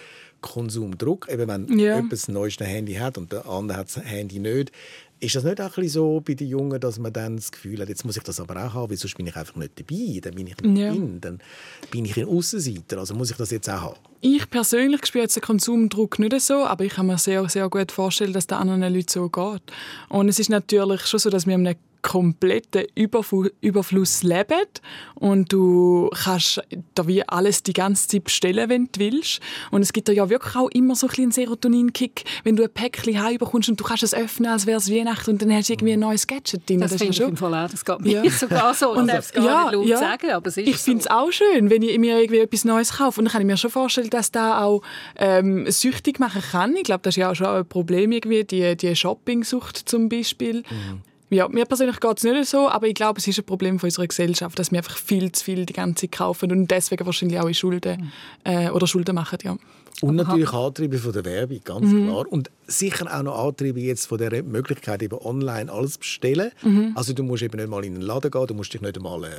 Konsumdruck. 0.41 1.29
Eben 1.31 1.47
wenn 1.47 1.79
ja. 1.79 1.95
jemand 1.95 2.11
das 2.11 2.27
neueste 2.27 2.65
Handy 2.65 2.95
hat 2.95 3.17
und 3.17 3.31
der 3.31 3.47
andere 3.47 3.77
hat 3.77 3.95
das 3.95 4.03
Handy 4.03 4.39
nicht, 4.39 4.73
ist 5.23 5.35
das 5.35 5.43
nicht 5.43 5.61
auch 5.61 5.77
ein 5.77 5.87
so 5.87 6.21
bei 6.25 6.33
den 6.33 6.47
Jungen, 6.47 6.79
dass 6.79 6.99
man 6.99 7.13
dann 7.13 7.37
das 7.37 7.51
Gefühl 7.51 7.79
hat, 7.79 7.89
jetzt 7.89 8.05
muss 8.05 8.17
ich 8.17 8.23
das 8.23 8.39
aber 8.39 8.55
auch 8.55 8.73
haben, 8.73 8.89
weil 8.89 8.97
sonst 8.97 9.15
bin 9.15 9.27
ich 9.27 9.35
einfach 9.35 9.55
nicht 9.55 9.79
dabei, 9.79 10.19
dann 10.21 10.35
bin 10.35 10.47
ich 10.47 10.57
nicht 10.57 10.77
ja. 10.77 10.91
drin, 10.91 11.21
dann 11.21 11.39
bin 11.91 12.05
ich 12.05 12.17
ein 12.17 12.27
Aussenseiter, 12.27 12.99
also 12.99 13.15
muss 13.15 13.31
ich 13.31 13.37
das 13.37 13.51
jetzt 13.51 13.69
auch 13.69 13.81
haben? 13.81 13.95
Ich 14.21 14.49
persönlich 14.49 15.05
spüre 15.05 15.23
jetzt 15.23 15.35
den 15.35 15.43
Konsumdruck 15.43 16.19
nicht 16.19 16.39
so, 16.41 16.65
aber 16.65 16.85
ich 16.85 16.93
kann 16.93 17.07
mir 17.07 17.17
sehr, 17.17 17.47
sehr 17.49 17.69
gut 17.69 17.91
vorstellen, 17.91 18.33
dass 18.33 18.47
das 18.47 18.59
anderen 18.59 18.81
Leuten 18.81 19.09
so 19.09 19.29
geht. 19.29 19.63
Und 20.09 20.29
es 20.29 20.39
ist 20.39 20.49
natürlich 20.49 21.05
schon 21.05 21.19
so, 21.19 21.29
dass 21.29 21.47
wir 21.47 21.53
einem 21.53 21.75
kompletten 22.03 22.83
Überfluss 22.95 24.23
leben 24.23 24.67
und 25.15 25.51
du 25.51 26.09
kannst 26.13 26.61
da 26.93 27.07
wie 27.07 27.27
alles 27.27 27.63
die 27.63 27.73
ganze 27.73 28.07
Zeit 28.07 28.25
bestellen, 28.25 28.69
wenn 28.69 28.89
du 28.91 28.99
willst. 28.99 29.39
Und 29.71 29.81
es 29.81 29.93
gibt 29.93 30.09
ja 30.09 30.29
wirklich 30.29 30.55
auch 30.55 30.69
immer 30.71 30.95
so 30.95 31.07
ein 31.17 31.31
Serotonin-Kick, 31.31 32.25
wenn 32.43 32.55
du 32.55 32.63
ein 32.63 32.69
Päckchen 32.69 33.23
heimbekommst 33.23 33.69
und 33.69 33.79
du 33.79 33.83
kannst 33.85 34.03
es 34.03 34.13
öffnen, 34.13 34.51
als 34.51 34.67
wäre 34.67 34.77
es 34.77 34.91
Weihnachten 34.91 35.31
und 35.31 35.41
dann 35.41 35.51
hast 35.53 35.69
du 35.69 35.73
irgendwie 35.73 35.93
ein 35.93 35.99
neues 36.01 36.27
Gadget 36.27 36.69
drin. 36.69 36.81
Das, 36.81 36.91
das 36.91 37.01
finde 37.01 37.13
ich 37.13 37.21
im 37.21 37.37
Fall 37.37 37.53
auch. 37.53 37.69
Das 37.69 37.85
geht 37.85 37.99
mir 38.01 38.23
ja. 38.25 38.31
sogar 38.31 38.73
so. 38.73 38.91
Und 38.91 39.07
darf 39.07 39.25
es 39.25 39.31
gar 39.31 39.45
ja, 39.45 39.63
nicht 39.63 39.73
laut 39.73 39.87
ja. 39.87 39.97
sagen, 39.97 40.31
aber 40.31 40.47
es 40.47 40.57
ist 40.57 40.67
Ich 40.67 40.77
finde 40.77 40.99
es 40.99 41.07
auch 41.07 41.31
schön, 41.31 41.69
wenn 41.69 41.81
ich 41.81 41.97
mir 41.97 42.19
irgendwie 42.19 42.39
etwas 42.39 42.65
Neues 42.65 42.97
kaufe. 42.97 43.21
Und 43.21 43.25
dann 43.25 43.31
kann 43.31 43.41
ich 43.41 43.47
mir 43.47 43.57
schon 43.57 43.71
vorstellen, 43.71 44.09
dass 44.09 44.29
das 44.29 44.61
auch 44.61 44.81
ähm, 45.15 45.71
süchtig 45.71 46.19
machen 46.19 46.41
kann. 46.51 46.75
Ich 46.75 46.83
glaube, 46.83 47.01
das 47.03 47.13
ist 47.13 47.17
ja 47.17 47.31
auch 47.31 47.35
schon 47.35 47.47
ein 47.47 47.65
Problem, 47.65 48.11
irgendwie, 48.11 48.43
die, 48.43 48.75
die 48.75 48.93
Shopping-Sucht 48.93 49.77
zum 49.77 50.09
Beispiel. 50.09 50.63
Mhm 50.69 51.01
ja, 51.33 51.47
mir 51.47 51.65
persönlich 51.65 51.99
geht 51.99 52.17
es 52.17 52.23
nicht 52.23 52.49
so, 52.49 52.69
aber 52.69 52.87
ich 52.87 52.95
glaube, 52.95 53.19
es 53.19 53.27
ist 53.27 53.39
ein 53.39 53.45
Problem 53.45 53.79
von 53.79 53.87
unserer 53.87 54.07
Gesellschaft, 54.07 54.57
dass 54.57 54.71
wir 54.71 54.79
einfach 54.79 54.97
viel 54.97 55.31
zu 55.31 55.43
viel 55.43 55.65
die 55.65 55.73
ganze 55.73 56.01
Zeit 56.01 56.11
kaufen 56.13 56.51
und 56.51 56.71
deswegen 56.71 57.05
wahrscheinlich 57.05 57.39
auch 57.39 57.47
in 57.47 57.53
Schulden 57.53 58.11
äh, 58.43 58.69
oder 58.69 58.87
Schulden 58.87 59.15
machen. 59.15 59.39
Ja. 59.43 59.57
Und 60.03 60.15
natürlich 60.17 60.51
Antriebe 60.51 60.97
von 60.97 61.13
der 61.13 61.23
Werbung, 61.23 61.59
ganz 61.63 61.85
mhm. 61.85 62.07
klar. 62.07 62.25
Und 62.29 62.51
sicher 62.67 63.07
auch 63.09 63.23
noch 63.23 63.47
Antriebe 63.47 63.79
jetzt 63.79 64.07
von 64.07 64.17
der 64.17 64.43
Möglichkeit, 64.43 65.01
eben 65.03 65.17
online 65.19 65.71
alles 65.71 65.93
zu 65.93 65.99
bestellen. 65.99 66.51
Mhm. 66.61 66.91
Also 66.95 67.13
du 67.13 67.23
musst 67.23 67.43
eben 67.43 67.57
nicht 67.57 67.69
mal 67.69 67.83
in 67.85 67.93
den 67.93 68.01
Laden 68.01 68.31
gehen, 68.31 68.47
du 68.47 68.53
musst 68.53 68.73
dich 68.73 68.81
nicht 68.81 68.97
einmal 68.97 69.23
äh, 69.23 69.29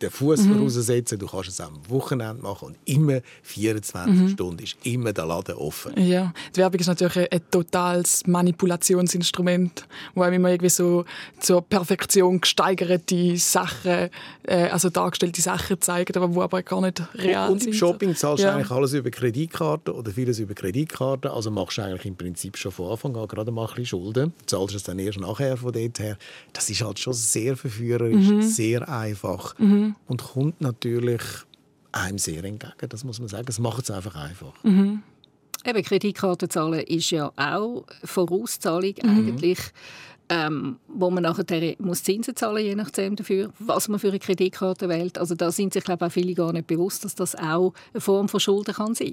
den 0.00 0.10
Fuß 0.10 0.42
mhm. 0.42 0.56
voraussetzen, 0.56 1.18
du 1.18 1.26
kannst 1.26 1.48
es 1.48 1.60
am 1.60 1.78
Wochenende 1.88 2.42
machen 2.42 2.68
und 2.68 2.76
immer 2.84 3.20
24 3.42 4.14
mhm. 4.14 4.28
Stunden 4.28 4.62
ist 4.62 4.76
immer 4.82 5.12
der 5.12 5.26
Laden 5.26 5.56
offen. 5.56 5.92
Ja, 6.00 6.32
die 6.54 6.60
Werbung 6.60 6.80
ist 6.80 6.86
natürlich 6.86 7.16
ein, 7.18 7.26
ein 7.30 7.40
totales 7.50 8.26
Manipulationsinstrument, 8.26 9.86
wo 10.14 10.22
einem 10.22 10.36
immer 10.36 10.50
irgendwie 10.50 10.70
so 10.70 11.04
zur 11.40 11.62
Perfektion 11.62 12.40
gesteigerte 12.40 13.36
Sachen, 13.36 14.10
äh, 14.44 14.68
also 14.70 14.90
dargestellte 14.90 15.42
Sachen 15.42 15.80
zeigt, 15.80 16.16
aber 16.16 16.34
wo 16.34 16.42
aber 16.42 16.62
gar 16.62 16.80
nicht 16.80 17.02
real 17.14 17.48
und, 17.48 17.54
und 17.54 17.58
sind. 17.60 17.68
Und 17.68 17.74
im 17.74 17.78
Shopping 17.78 18.16
zahlst 18.16 18.42
du 18.42 18.46
ja. 18.46 18.54
eigentlich 18.54 18.70
alles 18.70 18.92
über 18.92 19.10
Kreditkarte 19.10 19.94
oder 19.94 20.13
vieles 20.14 20.38
über 20.38 20.54
Kreditkarte, 20.54 21.30
also 21.30 21.50
machst 21.50 21.78
du 21.78 21.82
eigentlich 21.82 22.06
im 22.06 22.16
Prinzip 22.16 22.56
schon 22.56 22.72
von 22.72 22.92
Anfang 22.92 23.16
an 23.16 23.28
gerade 23.28 23.50
mal 23.50 23.62
ein 23.62 23.68
bisschen 23.68 23.86
Schulden, 23.86 24.32
zahlst 24.46 24.74
es 24.74 24.82
dann 24.82 24.98
erst 24.98 25.20
nachher 25.20 25.56
von 25.56 25.72
dort 25.72 25.98
her. 25.98 26.16
Das 26.52 26.70
ist 26.70 26.82
halt 26.82 26.98
schon 26.98 27.12
sehr 27.12 27.56
verführerisch, 27.56 28.28
mhm. 28.28 28.42
sehr 28.42 28.88
einfach 28.88 29.58
mhm. 29.58 29.96
und 30.06 30.22
kommt 30.22 30.60
natürlich 30.60 31.22
einem 31.92 32.18
sehr 32.18 32.44
entgegen, 32.44 32.88
das 32.88 33.04
muss 33.04 33.20
man 33.20 33.28
sagen. 33.28 33.46
Es 33.48 33.58
macht 33.58 33.84
es 33.84 33.90
einfach 33.90 34.16
einfach. 34.16 34.52
Mhm. 34.64 35.02
Eben, 35.66 35.82
Kreditkarte 35.82 36.48
zahlen 36.48 36.80
ist 36.80 37.10
ja 37.10 37.32
auch 37.36 37.86
Vorauszahlung 38.02 38.94
mhm. 39.02 39.38
Ähm, 40.34 40.76
wo 40.88 41.10
man 41.10 41.22
nachher 41.22 41.76
muss 41.78 42.02
Zinsen 42.02 42.34
zahlen 42.34 42.64
je 42.64 42.74
nachdem 42.74 43.14
dafür, 43.14 43.52
was 43.58 43.88
man 43.88 44.00
für 44.00 44.08
eine 44.08 44.18
Kreditkarte 44.18 44.88
wählt. 44.88 45.16
Also 45.18 45.34
da 45.34 45.52
sind 45.52 45.72
sich 45.72 45.84
glaube 45.84 46.04
ich, 46.04 46.10
auch 46.10 46.12
viele 46.12 46.34
gar 46.34 46.52
nicht 46.52 46.66
bewusst, 46.66 47.04
dass 47.04 47.14
das 47.14 47.36
auch 47.36 47.72
eine 47.92 48.00
Form 48.00 48.28
von 48.28 48.40
Schulden 48.40 48.74
kann 48.74 48.94
sein. 48.94 49.12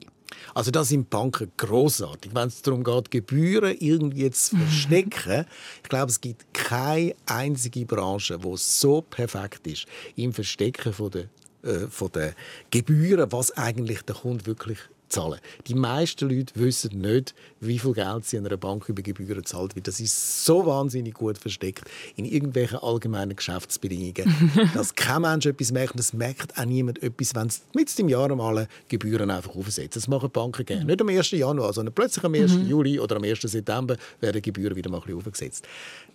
Also 0.56 0.72
da 0.72 0.84
sind 0.84 1.10
Banken 1.10 1.52
großartig, 1.58 2.34
wenn 2.34 2.48
es 2.48 2.62
darum 2.62 2.84
geht, 2.84 3.12
Gebühren 3.12 3.76
irgendwie 3.80 4.32
zu 4.32 4.56
verstecken. 4.58 5.46
ich 5.84 5.90
glaube, 5.90 6.10
es 6.10 6.20
gibt 6.20 6.54
keine 6.54 7.14
einzige 7.28 7.86
Branche, 7.86 8.42
wo 8.42 8.58
so 8.58 9.02
perfekt 9.02 9.68
ist 9.68 9.86
im 10.16 10.34
Verstecken 10.34 10.94
von 10.94 11.12
der 11.12 11.26
äh, 11.64 11.88
von 11.90 12.12
den 12.12 12.34
Gebühren, 12.72 13.32
was 13.32 13.56
eigentlich 13.56 14.02
der 14.02 14.16
Kunde 14.16 14.46
wirklich 14.48 14.80
zahlen. 15.12 15.40
Die 15.68 15.76
meisten 15.76 16.30
Leute 16.30 16.54
wissen 16.56 17.00
nicht, 17.00 17.34
wie 17.60 17.80
viel 17.80 17.94
Geld 17.94 18.26
sie 18.26 18.38
einer 18.38 18.58
Bank 18.58 18.90
über 18.90 19.02
Gebühren 19.02 19.46
zahlt, 19.46 19.76
weil 19.76 19.84
das 19.84 20.00
ist 20.00 20.46
so 20.46 20.66
wahnsinnig 20.66 21.14
gut 21.14 21.38
versteckt 21.38 21.84
in 22.16 22.26
irgendwelchen 22.26 22.80
allgemeinen 22.80 23.36
Geschäftsbedingungen, 23.36 24.72
dass 24.74 24.96
kein 24.96 25.22
Mensch 25.22 25.46
etwas 25.46 25.72
merkt 25.72 25.94
und 25.94 26.00
es 26.00 26.14
merkt 26.14 26.58
auch 26.58 26.66
niemand 26.66 27.02
etwas, 27.04 27.36
wenn 27.36 27.50
sie 27.50 27.62
mit 27.76 28.00
im 28.00 28.10
Jahr 28.10 28.34
mal 28.36 28.68
Gebühren 28.88 29.30
einfach 29.30 29.56
aufsetzen. 29.56 29.92
Das 29.94 30.08
machen 30.08 30.30
Banken 30.32 30.66
gerne. 30.66 30.86
Nicht 30.86 31.02
am 31.02 31.10
1. 31.10 31.32
Januar, 31.32 31.74
sondern 31.74 31.94
plötzlich 31.94 32.24
am 32.24 32.34
1. 32.34 32.54
Mhm. 32.54 32.68
Juli 32.68 33.00
oder 33.00 33.18
am 33.18 33.24
1. 33.24 33.42
September 33.42 33.98
werden 34.20 34.42
Gebühren 34.42 34.76
wieder 34.76 34.90
mal 34.90 34.98
ein 34.98 35.04
bisschen 35.04 35.18
aufgesetzt. 35.18 35.68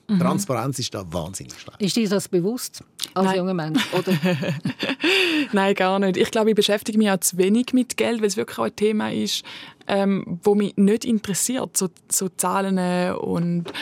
Mhm. 0.09 0.21
Transparenz 0.21 0.79
ist 0.79 0.95
da 0.95 1.05
wahnsinnig 1.13 1.59
schlecht. 1.59 1.81
Ist 1.83 1.97
dir 1.97 2.09
das 2.09 2.29
bewusst 2.29 2.83
als 3.15 3.27
Nein. 3.27 3.37
junger 3.39 3.55
Mensch? 3.55 3.83
Oder? 3.93 4.13
Nein, 5.53 5.75
gar 5.75 5.99
nicht. 5.99 6.17
Ich 6.17 6.31
glaube, 6.31 6.51
ich 6.51 6.57
beschäftige 6.57 6.97
mich 6.97 7.11
auch 7.11 7.19
zu 7.19 7.37
wenig 7.39 7.73
mit 7.73 7.97
Geld, 7.97 8.21
weil 8.21 8.29
es 8.29 8.37
wirklich 8.37 8.59
auch 8.59 8.65
ein 8.65 8.77
Thema 8.77 8.86
ist, 8.91 9.45
ähm, 9.87 10.41
wo 10.43 10.55
mich 10.55 10.77
nicht 10.77 11.05
interessiert, 11.05 11.77
so, 11.77 11.89
so 12.11 12.29
Zahlen 12.29 13.15
und 13.15 13.73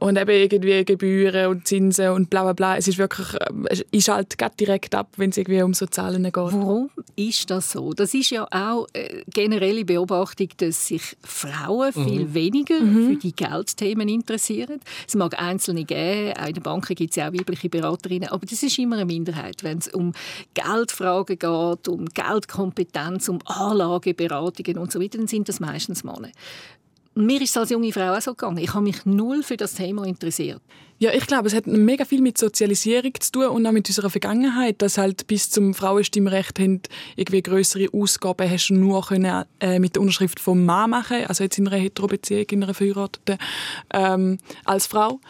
und 0.00 0.16
eben 0.16 0.30
irgendwie 0.30 0.84
Gebühren 0.84 1.46
und 1.48 1.66
Zinsen 1.66 2.10
und 2.10 2.30
bla 2.30 2.42
bla 2.42 2.52
bla. 2.52 2.76
Es 2.76 2.88
ist 2.88 2.98
wirklich, 2.98 3.34
äh, 3.34 3.84
ich 3.90 4.04
schalte 4.04 4.36
direkt 4.58 4.94
ab, 4.94 5.08
wenn 5.16 5.30
es 5.30 5.36
irgendwie 5.36 5.62
um 5.62 5.74
so 5.74 5.86
Zahlen 5.86 6.24
geht. 6.24 6.36
Warum 6.36 6.90
ist 7.16 7.50
das 7.50 7.72
so? 7.72 7.92
Das 7.92 8.14
ist 8.14 8.30
ja 8.30 8.44
auch 8.44 8.86
eine 8.92 9.10
äh, 9.10 9.24
generelle 9.32 9.84
Beobachtung, 9.84 10.48
dass 10.56 10.88
sich 10.88 11.16
Frauen 11.22 11.92
mhm. 11.94 12.04
viel 12.04 12.34
weniger 12.34 12.80
mhm. 12.80 13.08
für 13.08 13.16
die 13.16 13.34
Geldthemen 13.34 14.08
interessieren. 14.08 14.80
Es 15.06 15.14
mag 15.14 15.40
Einzelne 15.40 15.84
geben, 15.84 16.34
auch 16.38 16.46
in 16.46 16.54
den 16.54 16.62
Banken 16.62 16.94
gibt 16.94 17.10
es 17.10 17.16
ja 17.16 17.28
auch 17.28 17.32
weibliche 17.32 17.68
Beraterinnen, 17.68 18.28
aber 18.28 18.46
das 18.46 18.62
ist 18.62 18.78
immer 18.78 18.96
eine 18.96 19.06
Minderheit. 19.06 19.62
Wenn 19.62 19.78
es 19.78 19.88
um 19.88 20.12
Geldfragen 20.54 21.38
geht, 21.38 21.88
um 21.88 22.06
Geldkompetenz, 22.06 23.28
um 23.28 23.38
Anlageberatungen 23.44 24.78
und 24.78 24.92
so 24.92 25.00
weiter, 25.00 25.18
dann 25.18 25.26
sind 25.26 25.48
das 25.48 25.60
meistens 25.60 26.04
Männer 26.04 26.30
mir 27.14 27.40
ist 27.40 27.50
es 27.50 27.56
als 27.56 27.70
junge 27.70 27.92
Frau 27.92 28.12
auch 28.12 28.20
so 28.20 28.32
gegangen. 28.32 28.58
Ich 28.58 28.74
habe 28.74 28.84
mich 28.84 29.04
null 29.06 29.42
für 29.42 29.56
das 29.56 29.74
Thema 29.74 30.04
interessiert. 30.04 30.60
Ja, 30.98 31.12
ich 31.12 31.26
glaube, 31.26 31.48
es 31.48 31.54
hat 31.54 31.66
mega 31.66 32.04
viel 32.04 32.20
mit 32.20 32.38
Sozialisierung 32.38 33.12
zu 33.18 33.32
tun 33.32 33.46
und 33.46 33.66
auch 33.66 33.72
mit 33.72 33.88
unserer 33.88 34.10
Vergangenheit, 34.10 34.80
dass 34.80 34.96
halt 34.96 35.26
bis 35.26 35.50
zum 35.50 35.74
Frauenstimmrecht 35.74 36.58
haben, 36.60 36.80
irgendwie 37.16 37.42
größere 37.42 37.88
Ausgaben 37.92 38.48
hast 38.48 38.68
du 38.68 38.74
nur 38.74 39.04
können, 39.04 39.44
äh, 39.60 39.78
mit 39.78 39.96
der 39.96 40.02
Unterschrift 40.02 40.38
vom 40.38 40.64
Mann 40.64 40.90
machen, 40.90 41.26
also 41.26 41.44
jetzt 41.44 41.58
in 41.58 41.66
einer 41.66 41.76
Heterobeziehung, 41.76 42.46
in 42.50 42.62
einer 42.62 42.74
Verheirateten, 42.74 43.38
ähm, 43.92 44.38
als 44.64 44.86
Frau. 44.86 45.20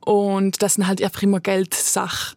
Und 0.00 0.62
das 0.62 0.74
sind 0.74 0.86
halt 0.86 1.02
einfach 1.02 1.22
immer 1.22 1.40
Geldsachen 1.40 2.36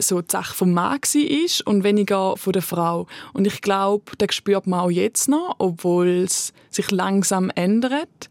so 0.00 0.20
die 0.20 0.30
Sache 0.30 0.54
vom 0.54 0.72
Mann 0.72 0.92
war 0.92 1.66
und 1.66 1.84
weniger 1.84 2.36
von 2.36 2.52
der 2.52 2.62
Frau. 2.62 3.06
Und 3.32 3.46
ich 3.46 3.60
glaube, 3.60 4.12
das 4.18 4.34
spürt 4.34 4.66
man 4.66 4.80
auch 4.80 4.90
jetzt 4.90 5.28
noch, 5.28 5.56
obwohl 5.58 6.24
es 6.24 6.52
sich 6.70 6.90
langsam 6.90 7.50
ändert. 7.54 8.30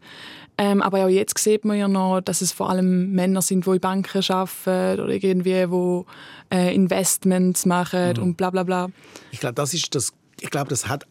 Ähm, 0.58 0.82
aber 0.82 1.06
auch 1.06 1.08
jetzt 1.08 1.38
sieht 1.38 1.64
man 1.64 1.78
ja 1.78 1.88
noch, 1.88 2.20
dass 2.20 2.42
es 2.42 2.52
vor 2.52 2.68
allem 2.68 3.12
Männer 3.12 3.40
sind, 3.40 3.64
die 3.64 3.70
in 3.70 3.80
Banken 3.80 4.22
arbeiten 4.28 5.00
oder 5.00 5.08
irgendwie, 5.08 5.66
die 5.66 6.54
äh, 6.54 6.74
Investments 6.74 7.64
machen 7.64 8.14
mhm. 8.16 8.22
und 8.22 8.36
bla 8.36 8.50
bla 8.50 8.62
bla. 8.62 8.90
Ich 9.30 9.40
glaube, 9.40 9.54
das 9.54 9.72
ist 9.72 9.94
das. 9.94 10.12
Ich 10.38 10.50
glaube, 10.50 10.68
das 10.68 10.86
hat 10.86 11.06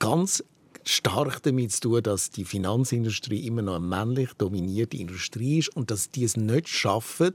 ganz 0.00 0.42
stark 0.84 1.42
damit 1.42 1.72
zu 1.72 1.80
tun, 1.80 2.02
dass 2.02 2.30
die 2.30 2.44
Finanzindustrie 2.44 3.46
immer 3.46 3.62
noch 3.62 3.76
eine 3.76 3.86
männlich 3.86 4.30
dominierte 4.38 4.96
Industrie 4.96 5.58
ist 5.58 5.68
und 5.76 5.90
dass 5.90 6.10
die 6.10 6.24
es 6.24 6.36
nicht 6.36 6.68
schaffen, 6.68 7.34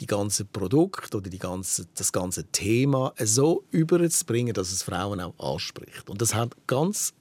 die 0.00 0.06
ganze 0.06 0.44
Produkt 0.44 1.14
oder 1.14 1.30
die 1.30 1.38
ganze, 1.38 1.86
das 1.94 2.12
ganze 2.12 2.44
Thema 2.44 3.14
so 3.18 3.64
überzubringen, 3.70 4.54
dass 4.54 4.72
es 4.72 4.82
Frauen 4.82 5.20
auch 5.20 5.54
anspricht. 5.54 6.08
Und 6.10 6.20
das 6.20 6.34
hat 6.34 6.54
ganz 6.66 7.14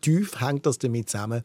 tief 0.00 0.40
hängt 0.40 0.66
das 0.66 0.78
damit 0.78 1.10
zusammen, 1.10 1.42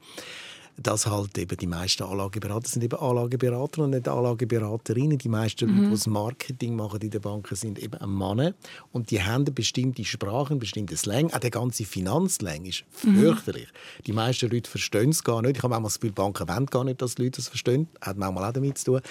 dass 0.77 1.07
halt 1.07 1.37
eben 1.37 1.57
die 1.57 1.67
meisten 1.67 2.03
Anlageberater 2.03 2.67
sind 2.67 2.83
eben 2.83 2.99
Anlageberater 2.99 3.83
und 3.83 3.91
nicht 3.91 4.07
Anlageberaterinnen. 4.07 5.17
Die 5.17 5.29
meisten 5.29 5.69
mhm. 5.69 5.75
Leute, 5.75 5.85
die 5.85 5.91
das 5.91 6.07
Marketing 6.07 6.75
machen 6.75 7.01
in 7.01 7.09
den 7.09 7.21
Banken, 7.21 7.55
sind 7.55 7.79
eben 7.79 8.17
Männer. 8.17 8.53
Und 8.91 9.11
die 9.11 9.23
haben 9.23 9.43
eine 9.43 9.51
bestimmte 9.51 10.03
Sprache, 10.03 10.53
ein 10.53 10.59
bestimmtes 10.59 11.01
Slang. 11.01 11.31
Auch 11.33 11.39
der 11.39 11.51
ganze 11.51 11.85
Finanzslang 11.85 12.65
ist 12.65 12.83
mhm. 13.03 13.19
fürchterlich. 13.19 13.67
Mhm. 13.67 14.03
Die 14.05 14.13
meisten 14.13 14.49
Leute 14.49 14.69
verstehen 14.69 15.11
es 15.11 15.23
gar 15.23 15.41
nicht. 15.41 15.57
Ich 15.57 15.63
habe 15.63 15.69
manchmal 15.69 15.89
das 15.89 15.99
Gefühl, 15.99 16.13
Banken 16.13 16.47
wollen 16.47 16.65
gar 16.65 16.83
nicht, 16.83 17.01
dass 17.01 17.15
die 17.15 17.23
Leute 17.23 17.37
das 17.37 17.47
verstehen. 17.47 17.87
Hat 18.01 18.17
manchmal 18.17 18.49
auch 18.49 18.53
damit 18.53 18.77
zu 18.77 18.85
tun. 18.85 19.01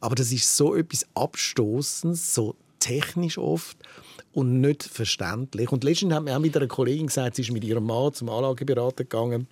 Aber 0.00 0.14
das 0.14 0.30
ist 0.30 0.54
so 0.56 0.74
etwas 0.74 1.06
Abstoßendes, 1.14 2.34
so 2.34 2.54
technisch 2.80 3.38
oft 3.38 3.78
und 4.34 4.60
nicht 4.60 4.82
verständlich. 4.82 5.72
Und 5.72 5.84
letztens 5.84 6.12
hat 6.12 6.24
mir 6.24 6.36
auch 6.36 6.40
mit 6.40 6.54
einer 6.54 6.66
Kollegin 6.66 7.06
gesagt, 7.06 7.36
sie 7.36 7.42
ist 7.42 7.50
mit 7.50 7.64
ihrem 7.64 7.86
Mann 7.86 8.12
zum 8.12 8.28
Anlageberater 8.28 9.04
gegangen 9.04 9.46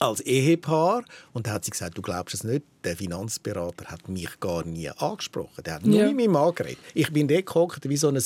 als 0.00 0.20
Ehepaar. 0.20 1.04
Und 1.32 1.46
da 1.46 1.52
hat 1.52 1.64
sie 1.64 1.70
gesagt, 1.70 1.96
du 1.96 2.02
glaubst 2.02 2.34
es 2.34 2.42
nicht, 2.42 2.64
der 2.84 2.96
Finanzberater 2.96 3.84
hat 3.86 4.08
mich 4.08 4.40
gar 4.40 4.64
nie 4.64 4.88
angesprochen. 4.88 5.62
Der 5.64 5.74
hat 5.74 5.86
nur 5.86 5.98
ja. 6.00 6.06
mit 6.06 6.16
meinem 6.16 6.32
Mann 6.32 6.54
geredet. 6.54 6.78
Ich 6.94 7.12
bin 7.12 7.28
dort 7.28 7.46
gehockt 7.46 7.88
wie 7.88 7.96
so 7.96 8.08
ein 8.08 8.18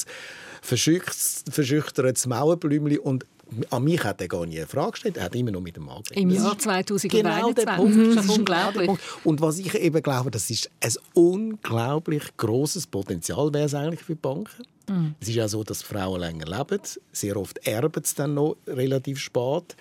verschüchtertes 0.62 2.26
Mauerblümchen 2.26 2.98
und 3.00 3.26
an 3.70 3.84
mich 3.84 4.02
hat 4.02 4.20
er 4.20 4.28
gar 4.28 4.46
nie 4.46 4.56
eine 4.56 4.66
Frage 4.66 4.92
gestellt. 4.92 5.16
Er 5.16 5.24
hat 5.24 5.34
immer 5.34 5.50
nur 5.50 5.60
mit 5.60 5.76
dem 5.76 5.84
Mann 5.84 6.02
geredet. 6.02 6.22
Im 6.22 6.30
Jahr 6.30 6.58
2021. 6.58 7.10
Genau 7.10 7.52
der 7.52 7.66
Punkt. 7.66 8.16
Das 8.16 8.24
ist 8.24 8.30
unglaublich. 8.38 8.90
Und 9.24 9.40
was 9.40 9.58
ich 9.58 9.74
eben 9.74 10.02
glaube, 10.02 10.30
das 10.30 10.48
ist 10.50 10.70
ein 10.80 10.92
unglaublich 11.12 12.22
großes 12.36 12.86
Potenzial 12.86 13.52
wäre 13.52 13.66
es 13.66 13.74
eigentlich 13.74 14.02
für 14.02 14.14
die 14.14 14.20
Banken. 14.20 14.64
Mhm. 14.88 15.14
Es 15.20 15.28
ist 15.28 15.34
ja 15.34 15.48
so, 15.48 15.62
dass 15.62 15.82
Frauen 15.82 16.20
länger 16.20 16.46
leben. 16.46 16.80
Sehr 17.12 17.36
oft 17.36 17.58
erben 17.66 18.04
sie 18.04 18.14
dann 18.14 18.34
noch 18.34 18.56
relativ 18.66 19.18
spät 19.18 19.76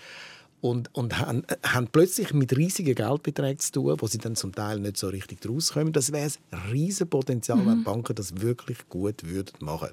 und, 0.64 0.96
und 0.96 1.20
haben, 1.20 1.44
haben, 1.62 1.90
plötzlich 1.92 2.34
mit 2.34 2.56
riesigen 2.56 2.96
Geldbeträgen 2.96 3.60
zu 3.60 3.74
tun, 3.74 3.98
wo 4.00 4.08
sie 4.08 4.18
dann 4.18 4.38
zum 4.38 4.56
Teil 4.56 4.80
nicht 4.80 4.96
so 4.96 5.10
richtig 5.10 5.40
rauskommen. 5.46 5.92
Das 5.92 6.14
wäre 6.14 6.32
ein 6.52 6.72
riesiges 6.72 7.10
Potenzial, 7.10 7.58
mhm. 7.58 7.66
wenn 7.68 7.78
die 7.80 7.84
Banken 7.84 8.16
das 8.16 8.40
wirklich 8.40 8.78
gut 8.88 9.26
würden 9.26 9.52
machen 9.60 9.90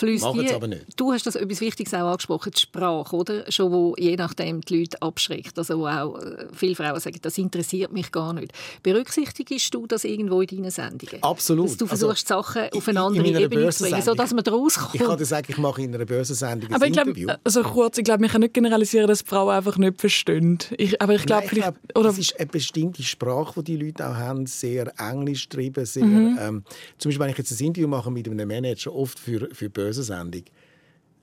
würden. 0.00 0.20
Machen 0.20 0.44
es 0.44 0.52
aber 0.52 0.66
nicht. 0.66 0.86
Du 0.96 1.12
hast 1.12 1.26
das 1.26 1.36
etwas 1.36 1.60
Wichtiges 1.60 1.94
auch 1.94 2.10
angesprochen, 2.10 2.50
die 2.52 2.60
Sprache, 2.60 3.14
oder? 3.14 3.52
Schon 3.52 3.70
wo 3.70 3.94
je 3.98 4.16
nachdem 4.16 4.62
die 4.62 4.80
Leute 4.80 5.00
abschreckt. 5.00 5.56
Also 5.56 5.86
auch 5.86 6.18
äh, 6.18 6.48
viele 6.52 6.74
Frauen 6.74 6.98
sagen, 6.98 7.18
das 7.22 7.38
interessiert 7.38 7.92
mich 7.92 8.10
gar 8.10 8.32
nicht. 8.32 8.52
Berücksichtigst 8.82 9.72
du 9.72 9.86
das 9.86 10.02
irgendwo 10.02 10.40
in 10.40 10.48
deinen 10.48 10.72
Sendungen? 10.72 11.22
Absolut. 11.22 11.68
Dass 11.68 11.76
du 11.76 11.84
also, 11.84 12.08
versuchst, 12.08 12.32
also, 12.32 12.42
Sachen 12.42 12.68
auf 12.72 12.88
eine 12.88 13.00
andere 13.00 13.42
Ebene 13.42 13.70
zu 13.70 13.84
bringen, 13.84 14.02
sodass 14.02 14.34
man 14.34 14.42
daraus 14.42 14.74
kommt? 14.74 14.96
Ich 14.96 15.02
kann 15.02 15.16
dir 15.16 15.24
sagen, 15.24 15.46
ich 15.48 15.58
mache 15.58 15.82
in 15.82 15.94
einer 15.94 16.04
Börsensendung 16.04 16.68
ein 16.70 16.74
aber 16.74 16.86
ich. 16.88 16.92
Glaub, 16.92 17.38
also 17.44 17.62
kurz, 17.62 17.96
ich 17.98 18.04
glaube, 18.04 18.22
man 18.22 18.30
kann 18.30 18.40
nicht 18.40 18.54
generalisieren, 18.54 19.06
dass 19.06 19.22
Frauen 19.22 19.54
einfach 19.54 19.78
nicht 19.78 19.99
verstehen. 20.00 20.58
Ich, 20.76 21.00
aber 21.00 21.14
ich 21.14 21.26
glaube, 21.26 21.46
glaub, 21.48 21.76
oder? 21.94 22.10
es 22.10 22.18
ist 22.18 22.38
eine 22.38 22.46
bestimmte 22.46 23.02
Sprache, 23.02 23.62
die 23.62 23.76
die 23.76 23.86
Leute 23.86 24.08
auch 24.08 24.14
haben, 24.14 24.46
sehr 24.46 24.92
englisch 24.98 25.48
getrieben, 25.48 25.84
sehr, 25.84 26.04
mhm. 26.04 26.38
ähm, 26.40 26.64
zum 26.98 27.10
Beispiel, 27.10 27.20
wenn 27.20 27.30
ich 27.30 27.38
jetzt 27.38 27.60
ein 27.60 27.66
Interview 27.66 27.88
mache 27.88 28.10
mit 28.10 28.28
einem 28.28 28.48
Manager, 28.48 28.94
oft 28.94 29.18
für, 29.18 29.48
für 29.52 29.70
Börsensendung, 29.70 30.44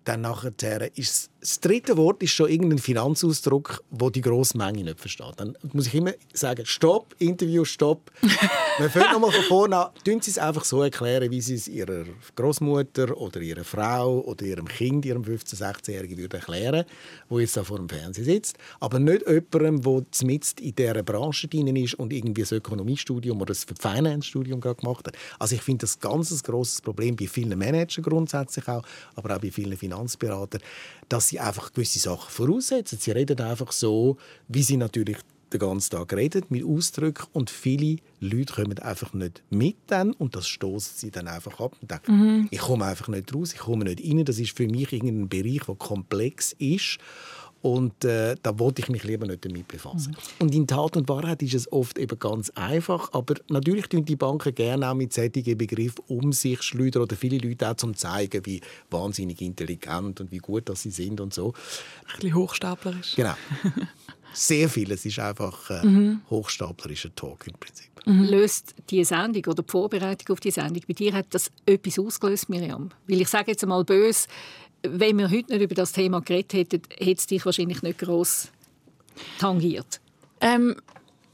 dann 0.07 0.21
nachher 0.21 0.97
ist 0.97 1.29
das 1.47 1.61
dritte 1.61 1.95
Wort 1.95 2.21
ist 2.23 2.31
schon 2.31 2.49
irgendein 2.49 2.79
Finanzausdruck, 2.79 3.83
wo 3.91 4.09
die 4.09 4.21
grosse 4.21 4.57
Menge 4.57 4.83
nicht 4.83 4.99
versteht. 4.99 5.33
Dann 5.37 5.55
muss 5.71 5.87
ich 5.87 5.95
immer 5.95 6.11
sagen, 6.33 6.65
stopp, 6.65 7.15
Interview, 7.19 7.63
stopp. 7.63 8.11
Wir 8.79 8.89
fangen 8.89 9.13
nochmal 9.13 9.31
von 9.31 9.43
vorne 9.43 9.77
an. 9.77 9.91
Tun 10.03 10.19
Sie 10.19 10.31
es 10.31 10.37
einfach 10.37 10.65
so 10.65 10.81
erklären, 10.81 11.31
wie 11.31 11.39
Sie 11.39 11.55
es 11.55 11.67
Ihrer 11.67 12.03
Großmutter 12.35 13.15
oder 13.15 13.39
Ihrer 13.39 13.63
Frau 13.63 14.19
oder 14.21 14.45
Ihrem 14.45 14.67
Kind, 14.67 15.05
Ihrem 15.05 15.23
15-, 15.23 15.55
16-Jährigen 15.55 16.17
würde 16.17 16.37
erklären, 16.37 16.85
wo 17.29 17.39
jetzt 17.39 17.55
da 17.55 17.63
vor 17.63 17.77
dem 17.77 17.87
Fernsehen 17.87 18.25
sitzt. 18.25 18.57
Aber 18.79 18.99
nicht 18.99 19.25
jemandem, 19.27 19.81
der 19.81 20.27
mitten 20.27 20.61
in 20.61 20.75
dieser 20.75 21.03
Branche 21.03 21.47
drin 21.47 21.75
ist 21.75 21.93
und 21.95 22.11
irgendwie 22.11 22.43
ein 22.43 22.57
Ökonomiestudium 22.57 23.39
oder 23.41 23.53
ein 23.53 23.75
Finance-Studium 23.95 24.59
gemacht 24.59 25.07
hat. 25.07 25.15
Also 25.39 25.55
ich 25.55 25.61
finde 25.61 25.85
das 25.85 25.97
ein 25.97 26.01
ganz 26.01 26.43
grosses 26.43 26.81
Problem 26.81 27.15
bei 27.15 27.27
vielen 27.27 27.57
Managern 27.57 28.03
grundsätzlich 28.03 28.67
auch, 28.67 28.83
aber 29.15 29.35
auch 29.35 29.39
bei 29.39 29.51
vielen 29.51 29.77
Finanzberatern, 29.97 30.61
dass 31.09 31.27
sie 31.27 31.39
einfach 31.39 31.73
gewisse 31.73 31.99
Sachen 31.99 32.29
voraussetzen. 32.29 32.99
Sie 32.99 33.11
reden 33.11 33.39
einfach 33.41 33.71
so, 33.71 34.17
wie 34.47 34.63
sie 34.63 34.77
natürlich 34.77 35.17
den 35.53 35.59
ganzen 35.59 35.91
Tag 35.91 36.11
reden, 36.13 36.43
mit 36.49 36.65
Ausdrücken 36.65 37.25
und 37.31 37.49
viele 37.49 37.99
Leute 38.19 38.53
kommen 38.53 38.77
einfach 38.79 39.13
nicht 39.13 39.43
mit 39.49 39.77
dann 39.87 40.11
und 40.11 40.35
das 40.35 40.47
stoßen 40.47 40.93
sie 40.97 41.11
dann 41.11 41.29
einfach 41.29 41.61
ab 41.61 41.73
und 41.81 41.89
denken, 41.89 42.11
mhm. 42.11 42.47
ich 42.51 42.59
komme 42.59 42.85
einfach 42.85 43.07
nicht 43.07 43.33
raus, 43.33 43.53
ich 43.53 43.59
komme 43.59 43.85
nicht 43.85 44.03
rein. 44.03 44.25
Das 44.25 44.39
ist 44.39 44.57
für 44.57 44.67
mich 44.67 44.91
irgendein 44.91 45.29
Bereich, 45.29 45.65
der 45.65 45.75
komplex 45.75 46.53
ist 46.59 46.97
und 47.61 48.05
äh, 48.05 48.35
da 48.41 48.59
wollte 48.59 48.81
ich 48.81 48.89
mich 48.89 49.03
lieber 49.03 49.25
nicht 49.25 49.43
damit 49.43 49.67
befassen. 49.67 50.11
Mhm. 50.11 50.45
Und 50.45 50.55
in 50.55 50.67
Tat 50.67 50.95
und 50.95 51.09
Wahrheit 51.09 51.41
ist 51.41 51.53
es 51.53 51.71
oft 51.71 51.97
eben 51.97 52.17
ganz 52.19 52.49
einfach, 52.51 53.11
aber 53.13 53.35
natürlich 53.49 53.87
tun 53.87 54.05
die 54.05 54.15
Banken 54.15 54.53
gerne 54.53 54.89
auch 54.89 54.93
mit 54.93 55.13
solchen 55.13 55.57
Begriffen 55.57 56.03
um 56.07 56.33
sich 56.33 56.61
schleudern 56.61 57.03
oder 57.03 57.15
viele 57.15 57.37
Leute 57.37 57.69
auch 57.69 57.75
zum 57.75 57.95
zeigen, 57.95 58.45
wie 58.45 58.61
wahnsinnig 58.89 59.41
intelligent 59.41 60.21
und 60.21 60.31
wie 60.31 60.37
gut 60.37 60.69
dass 60.69 60.83
sie 60.83 60.91
sind 60.91 61.19
und 61.19 61.33
so. 61.33 61.53
Ein 62.07 62.19
bisschen 62.19 62.35
hochstaplerisch. 62.35 63.15
Genau. 63.15 63.35
Sehr 64.33 64.69
vieles 64.69 65.05
ist 65.05 65.19
einfach 65.19 65.69
äh, 65.69 65.85
mhm. 65.85 66.21
hochstaplerischer 66.29 67.15
Talk 67.15 67.47
im 67.47 67.53
Prinzip. 67.53 67.89
Mhm. 68.05 68.23
Löst 68.25 68.75
die 68.89 69.03
Sendung 69.03 69.43
oder 69.47 69.63
die 69.63 69.71
Vorbereitung 69.71 70.33
auf 70.33 70.39
die 70.39 70.51
Sendung 70.51 70.83
bei 70.87 70.93
dir 70.93 71.13
hat 71.13 71.27
das 71.31 71.51
etwas 71.65 71.97
ausgelöst, 71.99 72.47
Miriam? 72.47 72.89
Weil 73.07 73.21
ich 73.21 73.27
sage 73.27 73.51
jetzt 73.51 73.63
einmal 73.63 73.83
böse, 73.83 74.27
wenn 74.83 75.17
wir 75.17 75.29
heute 75.29 75.53
nicht 75.53 75.61
über 75.61 75.75
das 75.75 75.91
Thema 75.91 76.21
geredet 76.21 76.53
hätten, 76.53 76.81
hätte 76.97 77.11
es 77.11 77.27
dich 77.27 77.45
wahrscheinlich 77.45 77.81
nicht 77.81 77.99
gross 77.99 78.51
tangiert. 79.39 79.99
Ähm, 80.41 80.75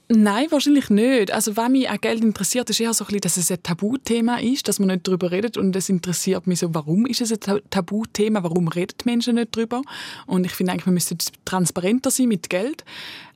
Nein, 0.09 0.51
wahrscheinlich 0.51 0.89
nicht. 0.89 1.31
Also, 1.31 1.55
was 1.55 1.69
mich 1.69 1.89
an 1.89 1.97
Geld 1.99 2.23
interessiert, 2.23 2.69
ist 2.69 2.79
eher 2.79 2.93
so 2.93 3.03
ein 3.03 3.07
bisschen, 3.07 3.21
dass 3.21 3.37
es 3.37 3.51
ein 3.51 3.63
Tabuthema 3.63 4.37
ist, 4.37 4.67
dass 4.67 4.77
man 4.77 4.89
nicht 4.89 5.07
darüber 5.07 5.31
redet. 5.31 5.57
Und 5.57 5.75
es 5.75 5.89
interessiert 5.89 6.45
mich 6.45 6.59
so, 6.59 6.73
warum 6.75 7.05
ist 7.05 7.21
es 7.21 7.31
ein 7.31 7.61
Tabuthema? 7.69 8.43
Warum 8.43 8.67
reden 8.67 8.95
Menschen 9.05 9.35
nicht 9.35 9.55
darüber? 9.55 9.81
Und 10.27 10.45
ich 10.45 10.51
finde 10.51 10.73
eigentlich, 10.73 10.85
wir 10.85 10.93
müssen 10.93 11.17
transparenter 11.45 12.11
sein 12.11 12.27
mit 12.27 12.49
Geld. 12.49 12.83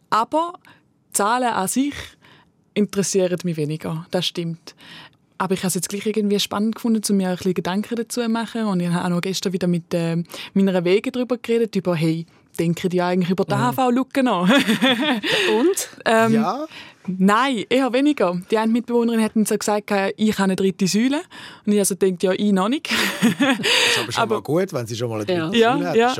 Aber 0.09 0.53
Zahlen 1.13 1.49
an 1.49 1.67
sich 1.67 1.93
interessieren 2.73 3.39
mich 3.43 3.57
weniger. 3.57 4.05
Das 4.11 4.27
stimmt. 4.27 4.75
Aber 5.37 5.53
ich 5.53 5.59
habe 5.59 5.67
es 5.67 5.75
jetzt 5.75 5.89
gleich 5.89 6.05
irgendwie 6.05 6.39
spannend 6.39 6.75
gefunden, 6.75 7.01
um 7.09 7.17
mir 7.17 7.29
ein 7.29 7.35
bisschen 7.35 7.53
Gedanken 7.53 7.95
dazu 7.95 8.21
zu 8.21 8.29
machen. 8.29 8.65
Und 8.65 8.79
ich 8.79 8.89
habe 8.89 9.05
auch 9.05 9.09
noch 9.09 9.21
gestern 9.21 9.53
wieder 9.53 9.67
mit 9.67 9.93
äh, 9.93 10.23
meiner 10.53 10.83
Wege 10.83 11.11
darüber 11.11 11.37
geredet, 11.37 11.75
über, 11.75 11.95
hey, 11.95 12.25
denken 12.57 12.89
die 12.89 13.01
eigentlich 13.01 13.29
über 13.29 13.45
die 13.45 13.53
mhm. 13.53 13.75
HV-Lücke 13.75 14.23
nach? 14.23 14.49
Und? 15.59 15.89
ähm, 16.05 16.33
ja. 16.33 16.65
Nein, 17.07 17.63
eher 17.69 17.93
weniger. 17.93 18.39
Die 18.51 18.57
eine 18.57 18.71
Mitbewohnerin 18.71 19.21
hat 19.21 19.31
so 19.47 19.57
gesagt, 19.57 19.91
ich 20.17 20.33
habe 20.33 20.43
eine 20.43 20.55
dritte 20.55 20.87
Säule. 20.87 21.21
Und 21.65 21.73
ich 21.73 21.79
also 21.79 21.95
denkt 21.95 22.23
ja, 22.23 22.33
ich 22.33 22.51
noch 22.51 22.67
nicht. 22.67 22.89
das 22.91 23.59
ist 23.59 23.99
aber 23.99 24.11
schon 24.11 24.23
aber, 24.23 24.35
mal 24.35 24.41
gut, 24.41 24.73
wenn 24.73 24.87
sie 24.87 24.95
schon 24.95 25.09
mal 25.09 25.21
eine 25.21 25.25
dritte 25.25 25.57
ja. 25.57 25.77
Säule 25.77 25.89
hat. 25.89 25.95
Ja. 25.95 26.15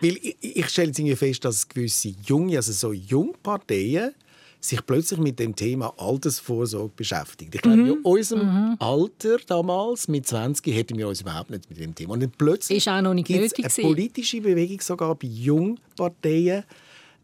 Weil 0.00 0.18
ich, 0.20 0.36
ich 0.40 0.68
stelle 0.68 0.88
jetzt 0.88 0.98
irgendwie 0.98 1.16
fest, 1.16 1.44
dass 1.44 1.68
gewisse 1.68 2.14
junge, 2.26 2.56
also 2.56 2.72
so 2.72 2.92
Jungparteien, 2.92 4.14
sich 4.64 4.84
plötzlich 4.84 5.20
mit 5.20 5.38
dem 5.38 5.54
Thema 5.54 5.92
Altersvorsorge 5.98 6.92
beschäftigt. 6.96 7.54
Ich 7.54 7.62
glaube, 7.62 7.78
mhm. 7.78 7.86
in 7.86 7.98
unserem 8.02 8.46
mhm. 8.46 8.76
Alter 8.78 9.36
damals, 9.46 10.08
mit 10.08 10.26
20, 10.26 10.74
hätten 10.74 10.96
wir 10.96 11.08
uns 11.08 11.20
überhaupt 11.20 11.50
nicht 11.50 11.68
mit 11.68 11.78
dem 11.78 11.94
Thema. 11.94 12.14
Und 12.14 12.22
dann 12.22 12.30
plötzlich 12.30 12.78
ist 12.78 12.88
auch 12.88 13.02
noch 13.02 13.14
nicht 13.14 13.28
nötig 13.28 13.64
eine 13.64 13.88
politische 13.88 14.40
Bewegung 14.40 14.80
sogar 14.80 15.14
bei 15.14 15.26
Jungparteien, 15.26 16.64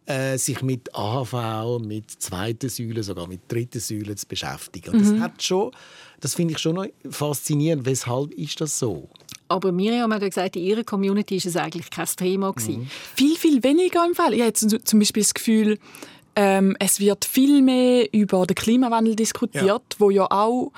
äh, 0.07 0.37
sich 0.37 0.61
mit 0.63 0.95
AHV, 0.95 1.79
mit 1.81 2.11
zweiten 2.11 2.69
Säulen, 2.69 3.03
sogar 3.03 3.27
mit 3.27 3.41
dritten 3.49 3.81
Säulen 3.81 4.17
zu 4.17 4.27
beschäftigen. 4.27 4.91
Und 4.91 5.01
das 5.01 5.13
mhm. 5.13 5.21
hat 5.21 5.43
schon, 5.43 5.71
das 6.21 6.35
finde 6.35 6.55
ich 6.55 6.59
schon 6.59 6.77
noch 6.77 6.87
faszinierend. 7.09 7.87
Weshalb 7.87 8.33
ist 8.35 8.61
das 8.61 8.79
so? 8.79 9.09
Aber 9.49 9.73
Miriam 9.73 10.13
hat 10.13 10.21
gesagt, 10.21 10.57
in 10.57 10.63
ihrer 10.63 10.85
Community 10.85 11.37
ist 11.37 11.47
es 11.47 11.57
eigentlich 11.57 11.91
kein 11.91 12.07
Thema 12.07 12.53
gewesen. 12.53 12.81
Mhm. 12.81 12.91
Viel, 13.17 13.37
viel 13.37 13.63
weniger 13.63 14.07
im 14.07 14.15
Fall. 14.15 14.35
Ich 14.35 14.43
habe 14.43 14.53
zum 14.53 14.99
Beispiel 14.99 15.23
das 15.23 15.35
Gefühl, 15.35 15.79
ähm, 16.41 16.75
es 16.79 17.01
wird 17.01 17.27
viel 17.27 17.61
mehr 17.61 18.09
über 18.15 18.47
den 18.47 18.55
Klimawandel 18.55 19.15
diskutiert, 19.15 19.67
ja. 19.67 19.81
wo 19.99 20.09
ja 20.09 20.27
auch 20.31 20.73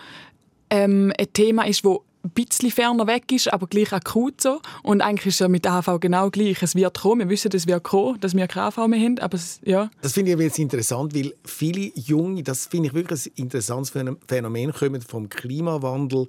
ähm, 0.71 1.13
ein 1.17 1.33
Thema 1.33 1.69
ist, 1.69 1.85
wo 1.85 2.03
ein 2.25 2.31
bisschen 2.31 2.73
ferner 2.73 3.07
weg 3.07 3.31
ist, 3.31 3.53
aber 3.53 3.69
gleich 3.69 3.93
akut 3.93 4.41
so. 4.41 4.61
Und 4.83 5.03
eigentlich 5.03 5.27
ist 5.27 5.35
es 5.35 5.39
ja 5.39 5.47
mit 5.47 5.65
der 5.65 5.75
AV 5.75 6.01
genau 6.01 6.31
gleich. 6.31 6.61
Es 6.65 6.75
wird 6.75 6.99
kommen, 6.99 7.21
wir 7.21 7.29
wissen, 7.29 7.53
es 7.55 7.69
wird 7.69 7.85
kommen, 7.85 8.19
dass 8.19 8.35
wir 8.35 8.49
keine 8.49 8.67
AV 8.67 8.89
mehr 8.89 8.99
haben, 8.99 9.21
aber 9.21 9.37
es, 9.37 9.61
ja. 9.65 9.89
Das 10.01 10.15
finde 10.15 10.33
ich 10.33 10.39
jetzt 10.41 10.59
interessant, 10.59 11.15
weil 11.15 11.33
viele 11.45 11.93
Junge, 11.95 12.43
das 12.43 12.67
finde 12.67 12.89
ich 12.89 12.95
wirklich 12.95 13.27
ein 13.27 13.33
interessantes 13.37 13.93
Phänomen, 14.27 14.73
kommen 14.73 15.01
vom 15.01 15.29
Klimawandel 15.29 16.27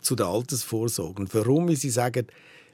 zu 0.00 0.16
der 0.16 0.26
Altersvorsorge. 0.26 1.22
Und 1.22 1.32
warum? 1.36 1.68
Weil 1.68 1.76
sie 1.76 1.90
sagen, 1.90 2.26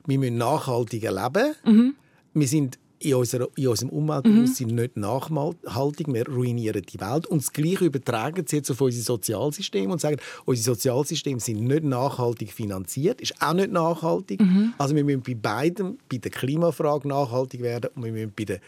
wir 0.06 0.18
müssen 0.18 0.38
nachhaltiger 0.38 1.12
leben. 1.12 1.54
Mhm. 1.66 1.94
Wir 2.32 2.48
sind 2.48 2.78
in, 3.00 3.14
unserer, 3.14 3.48
in 3.56 3.68
unserem 3.68 3.90
Umweltbewusstsein 3.90 4.68
mhm. 4.68 4.74
nicht 4.74 4.96
nachhaltig, 4.96 6.06
wir 6.08 6.28
ruinieren 6.28 6.82
die 6.82 7.00
Welt. 7.00 7.26
Und 7.26 7.42
das 7.42 7.52
Gleiche 7.52 7.86
übertragen 7.86 8.44
sie 8.46 8.56
jetzt 8.56 8.70
auf 8.70 8.80
unsere 8.80 9.02
Sozialsysteme 9.02 9.92
und 9.92 10.00
sagen, 10.00 10.18
unsere 10.44 10.74
Sozialsysteme 10.74 11.40
sind 11.40 11.64
nicht 11.64 11.84
nachhaltig 11.84 12.52
finanziert, 12.52 13.20
ist 13.20 13.34
auch 13.40 13.54
nicht 13.54 13.72
nachhaltig. 13.72 14.40
Mhm. 14.40 14.74
Also 14.78 14.94
wir 14.94 15.04
müssen 15.04 15.22
bei 15.22 15.34
beidem, 15.34 15.98
bei 16.10 16.18
der 16.18 16.30
Klimafrage 16.30 17.08
nachhaltig 17.08 17.62
werden 17.62 17.90
und 17.94 18.04
wir 18.04 18.12
müssen 18.12 18.32
bei 18.36 18.44
der 18.44 18.60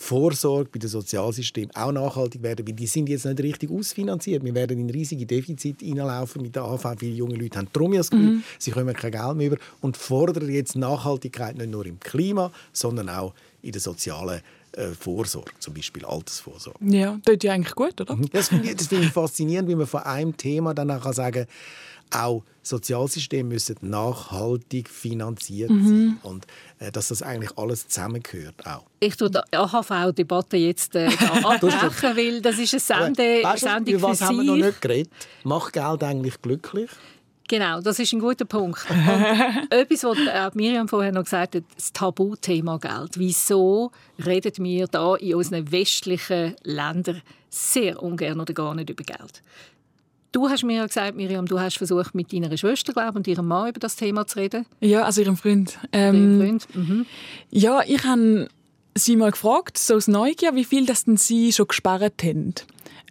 Vorsorge 0.00 0.70
bei 0.72 0.78
den 0.78 0.88
Sozialsystemen 0.88 1.74
auch 1.74 1.90
nachhaltig 1.90 2.40
werden, 2.40 2.64
weil 2.64 2.72
die 2.72 2.86
sind 2.86 3.08
jetzt 3.08 3.24
nicht 3.24 3.40
richtig 3.40 3.68
ausfinanziert. 3.68 4.44
Wir 4.44 4.54
werden 4.54 4.78
in 4.78 4.88
riesige 4.90 5.26
Defizite 5.26 5.84
hineinlaufen 5.84 6.40
mit 6.40 6.54
der 6.54 6.62
AV. 6.62 6.94
Viele 7.00 7.16
junge 7.16 7.34
Leute 7.34 7.58
haben 7.58 7.66
darum 7.72 7.92
das 7.92 8.08
Gefühl, 8.08 8.36
mhm. 8.36 8.42
sie 8.60 8.70
kommen 8.70 8.94
kein 8.94 9.10
Geld 9.10 9.36
mehr 9.36 9.48
über 9.48 9.56
und 9.80 9.96
fordern 9.96 10.48
jetzt 10.48 10.76
Nachhaltigkeit 10.76 11.58
nicht 11.58 11.72
nur 11.72 11.84
im 11.84 11.98
Klima, 11.98 12.52
sondern 12.72 13.08
auch 13.08 13.34
in 13.62 13.72
der 13.72 13.80
sozialen 13.80 14.40
äh, 14.72 14.88
Vorsorge, 14.88 15.52
zum 15.58 15.74
Beispiel 15.74 16.04
Altersvorsorge. 16.04 16.78
Ja, 16.84 17.18
das 17.24 17.34
ist 17.34 17.44
ja 17.44 17.52
eigentlich 17.52 17.74
gut, 17.74 18.00
oder? 18.00 18.14
Mhm. 18.14 18.28
Das 18.30 18.48
finde 18.48 18.70
ich, 18.70 18.80
find 18.80 19.04
ich 19.04 19.12
faszinierend, 19.12 19.68
wie 19.68 19.74
man 19.74 19.86
von 19.86 20.02
einem 20.02 20.36
Thema 20.36 20.74
dann 20.74 20.90
auch 20.90 21.12
sagen 21.12 21.46
kann, 21.46 21.54
auch 22.10 22.42
Sozialsysteme 22.62 23.48
müssen 23.48 23.76
nachhaltig 23.80 24.88
finanziert 24.88 25.70
mhm. 25.70 25.86
sein 25.86 26.18
und 26.22 26.46
äh, 26.78 26.92
dass 26.92 27.08
das 27.08 27.22
eigentlich 27.22 27.56
alles 27.56 27.88
zusammengehört 27.88 28.66
auch. 28.66 28.84
Ich 29.00 29.16
tue 29.16 29.30
die 29.30 29.40
AHV-Debatte 29.52 30.56
jetzt 30.56 30.94
äh, 30.94 31.06
abbrechen, 31.42 32.16
weil 32.16 32.40
das 32.42 32.58
ist 32.58 32.74
eine 32.74 32.80
Sende 32.80 33.42
weißt 33.42 33.62
du, 33.62 33.66
Sendung 33.68 33.94
über 33.94 34.08
was 34.08 34.20
haben 34.20 34.36
wir 34.36 34.44
noch 34.44 34.56
nicht 34.56 34.80
geredet? 34.80 35.12
Macht 35.44 35.72
Geld 35.72 36.02
eigentlich 36.02 36.40
glücklich? 36.42 36.90
Genau, 37.48 37.80
das 37.80 37.98
ist 37.98 38.12
ein 38.12 38.20
guter 38.20 38.44
Punkt. 38.44 38.84
Und 38.90 38.96
etwas, 39.70 40.04
was 40.04 40.18
äh, 40.18 40.50
Miriam 40.54 40.86
vorher 40.86 41.12
noch 41.12 41.24
gesagt 41.24 41.56
hat, 41.56 41.64
das 41.74 41.92
Tabuthema 41.92 42.76
Geld. 42.76 43.18
Wieso 43.18 43.90
reden 44.24 44.64
wir 44.64 44.86
da 44.86 45.16
in 45.16 45.34
unseren 45.34 45.72
westlichen 45.72 46.54
Ländern 46.62 47.22
sehr 47.48 48.02
ungern 48.02 48.38
oder 48.38 48.52
gar 48.52 48.74
nicht 48.74 48.90
über 48.90 49.02
Geld? 49.02 49.42
Du 50.30 50.48
hast 50.50 50.62
mir 50.62 50.76
ja 50.76 50.86
gesagt, 50.86 51.16
Miriam, 51.16 51.46
du 51.46 51.58
hast 51.58 51.78
versucht, 51.78 52.14
mit 52.14 52.32
deiner 52.34 52.54
Schwester 52.56 52.92
glaub, 52.92 53.16
und 53.16 53.26
ihrem 53.26 53.46
Mann 53.46 53.70
über 53.70 53.80
das 53.80 53.96
Thema 53.96 54.26
zu 54.26 54.38
reden. 54.38 54.66
Ja, 54.80 55.04
also 55.04 55.22
ihrem 55.22 55.38
Freund. 55.38 55.78
Ähm, 55.90 56.38
Freund. 56.38 56.74
Mhm. 56.74 57.06
Ja, 57.50 57.80
ich 57.86 58.04
habe 58.04 58.48
sie 58.94 59.16
mal 59.16 59.30
gefragt, 59.30 59.78
so 59.78 59.94
aus 59.94 60.06
Neugier, 60.06 60.54
wie 60.54 60.64
viel 60.64 60.84
das 60.84 61.04
denn 61.04 61.16
sie 61.16 61.52
schon 61.52 61.68
gespart 61.68 62.22
haben. 62.22 62.54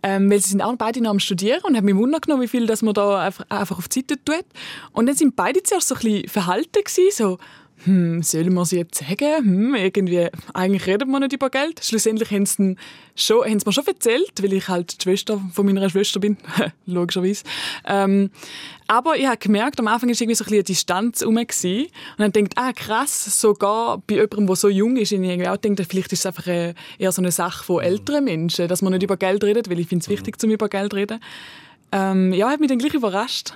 Ähm, 0.04 0.30
weil 0.30 0.40
sie 0.40 0.50
sind 0.52 0.62
auch 0.62 0.76
beide 0.76 1.02
noch 1.02 1.10
am 1.10 1.20
Studieren 1.20 1.62
und 1.64 1.76
haben 1.76 1.86
mich 1.86 1.96
wundern 1.96 2.22
genommen, 2.22 2.44
wie 2.44 2.48
viel 2.48 2.68
dass 2.68 2.82
man 2.82 2.94
da 2.94 3.26
einfach, 3.26 3.46
einfach 3.50 3.78
auf 3.78 3.88
die 3.88 4.00
Seite 4.02 4.24
tut. 4.24 4.46
Und 4.92 5.08
dann 5.08 5.16
sind 5.16 5.36
beide 5.36 5.64
zuerst 5.64 5.88
so 5.88 5.96
ein 5.96 6.02
bisschen 6.02 6.30
verhalten 6.30 6.84
gewesen, 6.84 7.12
so 7.12 7.38
hm, 7.84 8.24
sollen 8.24 8.54
wir 8.54 8.66
sie 8.66 8.78
jetzt 8.78 9.00
sagen? 9.00 9.38
Hm, 9.38 9.76
irgendwie, 9.76 10.28
eigentlich 10.54 10.88
redet 10.88 11.08
man 11.08 11.22
nicht 11.22 11.34
über 11.34 11.50
Geld. 11.50 11.80
Schlussendlich 11.84 12.32
haben 12.32 12.46
sie, 12.46 12.76
schon, 13.16 13.46
haben 13.46 13.60
sie 13.60 13.66
mir 13.66 13.74
schon 13.74 13.86
erzählt, 13.86 14.32
weil 14.42 14.54
ich 14.54 14.68
halt 14.68 15.00
die 15.00 15.04
Schwester 15.04 15.40
von 15.54 15.66
meiner 15.66 15.90
Schwester 15.90 16.20
bin, 16.20 16.38
logischerweise. 16.88 17.44
Ähm, 17.86 18.32
aber 18.88 19.18
ich 19.18 19.28
habe 19.28 19.38
gemerkt, 19.38 19.80
am 19.80 19.88
Anfang 19.88 20.10
war 20.10 20.16
irgendwie 20.16 20.36
so 20.36 20.44
ein 20.44 20.48
bisschen 20.48 20.54
eine 20.56 20.64
Distanz 20.64 21.22
herum. 21.22 21.38
Und 21.38 21.88
dann 22.18 22.32
denkt, 22.32 22.54
ah 22.58 22.74
krass, 22.74 23.40
sogar 23.40 24.00
bei 24.08 24.16
jemandem, 24.16 24.48
der 24.48 24.56
so 24.56 24.70
jung 24.70 24.98
ist, 24.98 25.12
ich 25.12 25.20
irgendwie 25.20 25.48
auch 25.48 25.58
denke, 25.58 25.86
vielleicht 25.86 26.12
ist 26.14 26.20
es 26.20 26.26
einfach 26.26 26.48
eher 26.48 27.12
so 27.12 27.22
eine 27.22 27.32
Sache 27.32 27.64
von 27.64 27.84
älteren 27.84 28.24
Menschen, 28.24 28.68
dass 28.68 28.82
man 28.82 28.94
nicht 28.94 29.04
über 29.04 29.18
Geld 29.18 29.44
redet, 29.44 29.70
weil 29.70 29.80
ich 29.80 29.88
finde 29.88 30.04
es 30.04 30.10
wichtig, 30.10 30.40
zum 30.40 30.50
über 30.50 30.68
Geld 30.68 30.92
zu 30.92 30.98
reden. 30.98 31.20
Ähm, 31.92 32.34
ja, 32.34 32.50
hat 32.50 32.60
mich 32.60 32.70
dann 32.70 32.80
gleich 32.80 32.94
überrascht. 32.94 33.54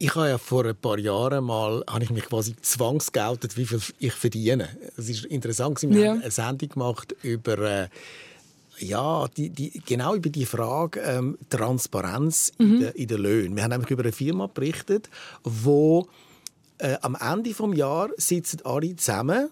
Ich 0.00 0.14
habe 0.14 0.28
ja 0.28 0.38
vor 0.38 0.64
ein 0.64 0.76
paar 0.76 0.98
Jahren 0.98 1.44
mal, 1.44 1.82
habe 1.88 2.04
ich 2.04 2.10
mich 2.10 2.24
quasi 2.24 2.54
zwangsgeoutet, 2.60 3.56
wie 3.56 3.66
viel 3.66 3.80
ich 3.98 4.12
verdiene. 4.12 4.68
Es 4.96 5.08
ist 5.08 5.24
interessant, 5.24 5.82
wir 5.82 6.00
ja. 6.00 6.10
haben 6.10 6.22
eine 6.22 6.30
Sendung 6.30 6.68
gemacht 6.68 7.16
über 7.22 7.58
äh, 7.58 7.88
ja, 8.78 9.26
die, 9.36 9.50
die, 9.50 9.82
genau 9.84 10.14
über 10.14 10.30
die 10.30 10.46
Frage 10.46 11.00
ähm, 11.00 11.36
Transparenz 11.50 12.52
mhm. 12.58 12.74
in, 12.74 12.80
der, 12.80 12.96
in 12.96 13.08
den 13.08 13.20
Löhnen. 13.20 13.56
Wir 13.56 13.64
haben 13.64 13.70
nämlich 13.70 13.90
über 13.90 14.04
eine 14.04 14.12
Firma 14.12 14.46
berichtet, 14.46 15.10
wo 15.42 16.06
äh, 16.78 16.96
am 17.02 17.16
Ende 17.16 17.52
des 17.52 17.76
Jahres 17.76 18.14
sitzen 18.18 18.60
alle 18.64 18.94
zusammen 18.94 19.50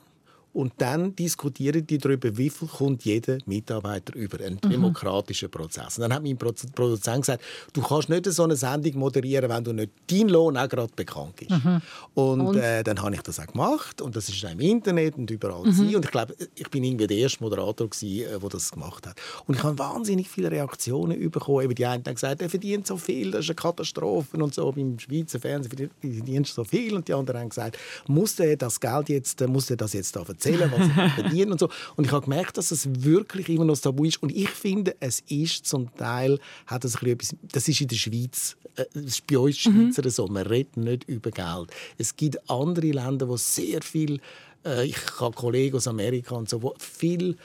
und 0.57 0.73
dann 0.79 1.15
diskutieren 1.15 1.87
die 1.87 1.99
darüber, 1.99 2.35
wie 2.39 2.49
viel 2.49 2.67
kommt 2.67 3.05
jeder 3.05 3.37
Mitarbeiter 3.45 4.15
über 4.15 4.43
einen 4.43 4.59
mhm. 4.65 4.71
demokratischen 4.71 5.51
Prozess. 5.51 5.99
Und 5.99 6.03
dann 6.03 6.15
hat 6.15 6.23
mein 6.23 6.39
Produzent 6.39 7.21
gesagt, 7.21 7.45
du 7.75 7.83
kannst 7.83 8.09
nicht 8.09 8.25
so 8.25 8.45
eine 8.45 8.57
Sendung 8.57 8.99
moderieren, 8.99 9.51
wenn 9.51 9.63
du 9.63 9.75
nicht 9.75 9.93
dein 10.11 10.31
Lohn 10.31 10.57
auch 10.57 10.67
gerade 10.67 10.91
bekannt 10.97 11.43
ist. 11.43 11.51
Mhm. 11.51 11.83
Und, 12.15 12.41
und? 12.41 12.57
Äh, 12.57 12.83
dann 12.83 13.03
habe 13.03 13.15
ich 13.15 13.21
das 13.21 13.39
auch 13.39 13.47
gemacht 13.47 14.01
und 14.01 14.17
das 14.17 14.31
ist 14.31 14.43
auch 14.47 14.51
im 14.51 14.61
Internet 14.61 15.17
und 15.17 15.31
überall 15.31 15.63
mhm. 15.67 15.95
und 15.95 16.05
ich 16.07 16.11
glaube, 16.11 16.35
ich 16.55 16.71
bin 16.71 16.85
irgendwie 16.85 17.07
der 17.07 17.19
erste 17.19 17.43
Moderator 17.45 17.91
der 18.01 18.33
äh, 18.33 18.49
das 18.49 18.73
gemacht 18.73 19.07
hat. 19.07 19.17
Und 19.47 19.57
ich 19.57 19.63
habe 19.63 19.79
wahnsinnig 19.79 20.27
viele 20.27 20.51
Reaktionen 20.51 21.31
bekommen. 21.31 21.75
Die 21.75 21.85
einen 21.85 22.03
haben 22.03 22.15
gesagt, 22.15 22.41
er 22.41 22.49
verdient 22.49 22.87
so 22.87 22.97
viel, 22.97 23.31
das 23.31 23.41
ist 23.41 23.51
eine 23.51 23.57
Katastrophe 23.57 24.39
und 24.39 24.55
so. 24.55 24.73
Beim 24.73 24.99
Schweizer 24.99 25.39
Fernsehen 25.39 25.91
verdient 26.01 26.47
so 26.47 26.65
viel 26.65 26.95
und 26.95 27.07
die 27.09 27.13
anderen 27.13 27.41
haben 27.41 27.49
gesagt, 27.51 27.77
muss 28.07 28.41
er 28.41 28.57
das 28.57 28.81
Geld 28.81 29.11
jetzt, 29.11 29.47
muss 29.47 29.69
er 29.69 29.77
das 29.77 29.93
jetzt 29.93 30.17
da 30.17 30.21
erzählen? 30.21 30.46
Erzählen, 30.47 30.73
was 30.73 30.87
sie 30.87 31.11
verdienen 31.23 31.53
und 31.53 31.61
so. 31.61 31.69
Und 31.97 32.07
ich 32.07 32.13
habe 32.13 32.25
gemerkt, 32.25 32.57
dass 32.59 32.71
es 32.71 33.05
wirklich 33.05 33.49
immer 33.49 33.65
noch 33.65 33.77
ein 33.77 33.81
Tabu 33.81 34.05
ist. 34.05 34.23
Und 34.23 34.35
ich 34.35 34.51
finde, 34.51 34.97
es 35.01 35.21
ist 35.29 35.67
zum 35.67 35.95
Teil, 35.97 36.39
hat 36.67 36.85
das, 36.85 37.03
ein 37.03 37.09
etwas, 37.09 37.35
das 37.43 37.69
ist 37.69 37.81
in 37.81 37.89
der 37.89 37.97
Schweiz, 37.97 38.57
äh, 38.77 38.85
das 38.95 39.05
ist 39.05 39.27
bei 39.27 39.39
uns 39.39 39.59
Schweizer 39.59 40.03
mhm. 40.05 40.11
so, 40.11 40.27
man 40.29 40.47
redet 40.47 40.77
nicht 40.77 41.05
über 41.05 41.31
Geld. 41.31 41.71
Es 41.99 42.17
gibt 42.17 42.51
andere 42.51 42.91
Länder, 42.91 43.29
wo 43.29 43.37
sehr 43.37 43.83
viel, 43.83 44.21
äh, 44.65 44.87
ich 44.87 44.97
habe 45.21 45.35
Kollegen 45.35 45.77
aus 45.77 45.87
Amerika 45.87 46.35
und 46.35 46.49
so, 46.49 46.63
wo 46.63 46.75
viel 46.79 47.37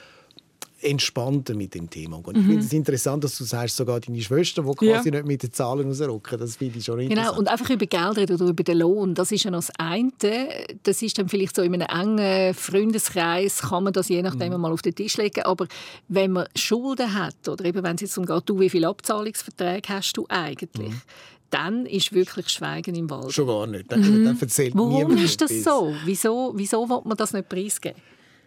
entspannter 0.82 1.54
mit 1.54 1.74
dem 1.74 1.88
Thema 1.88 2.16
umgehen. 2.16 2.36
Ich 2.40 2.46
finde 2.46 2.64
es 2.64 2.72
interessant, 2.72 3.24
dass 3.24 3.38
du 3.38 3.44
sagst, 3.44 3.76
sogar 3.76 4.00
deine 4.00 4.20
Schwester, 4.20 4.62
die 4.62 4.72
quasi 4.74 5.08
Ja. 5.08 5.14
nicht 5.16 5.26
mit 5.26 5.42
den 5.42 5.52
Zahlen 5.52 5.86
rausrücken. 5.88 6.38
Das 6.38 6.56
finde 6.56 6.78
ich 6.78 6.84
schon 6.84 6.98
Genau, 6.98 7.10
interessant. 7.10 7.38
und 7.38 7.48
einfach 7.48 7.70
über 7.70 7.86
Geld 7.86 8.16
reden 8.16 8.34
oder 8.36 8.50
über 8.50 8.62
den 8.62 8.78
Lohn, 8.78 9.14
das 9.14 9.32
ist 9.32 9.44
ja 9.44 9.50
noch 9.50 9.58
das 9.58 9.70
eine. 9.78 10.10
Das 10.82 11.02
ist 11.02 11.18
dann 11.18 11.28
vielleicht 11.28 11.56
so 11.56 11.62
in 11.62 11.74
einem 11.80 11.86
engen 12.18 12.54
Freundeskreis, 12.54 13.60
kann 13.62 13.84
man 13.84 13.92
das 13.92 14.08
je 14.08 14.22
nachdem 14.22 14.58
mal 14.60 14.72
auf 14.72 14.82
den 14.82 14.94
Tisch 14.94 15.16
legen. 15.16 15.42
Aber 15.42 15.66
wenn 16.08 16.32
man 16.32 16.46
Schulden 16.56 17.14
hat, 17.14 17.48
oder 17.48 17.64
eben 17.64 17.82
wenn 17.82 17.94
es 17.96 18.02
jetzt 18.02 18.16
darum 18.16 18.26
geht, 18.26 18.42
du, 18.48 18.58
wie 18.60 18.70
viele 18.70 18.88
Abzahlungsverträge 18.88 19.88
hast 19.88 20.16
du 20.16 20.26
eigentlich, 20.28 20.92
dann 21.50 21.84
ist 21.86 22.12
wirklich 22.14 22.48
Schweigen 22.48 22.94
im 22.94 23.10
Wald. 23.10 23.32
Schon 23.32 23.46
gar 23.46 23.66
nicht. 23.66 23.90
Dann, 23.92 24.24
dann 24.24 24.38
erzählt 24.40 24.74
Warum 24.74 25.16
ist 25.18 25.40
das 25.40 25.50
etwas. 25.50 25.64
so? 25.64 25.94
Wieso, 26.06 26.52
wieso 26.56 26.88
will 26.88 27.00
man 27.04 27.16
das 27.16 27.32
nicht 27.34 27.48
preisgeben? 27.48 28.00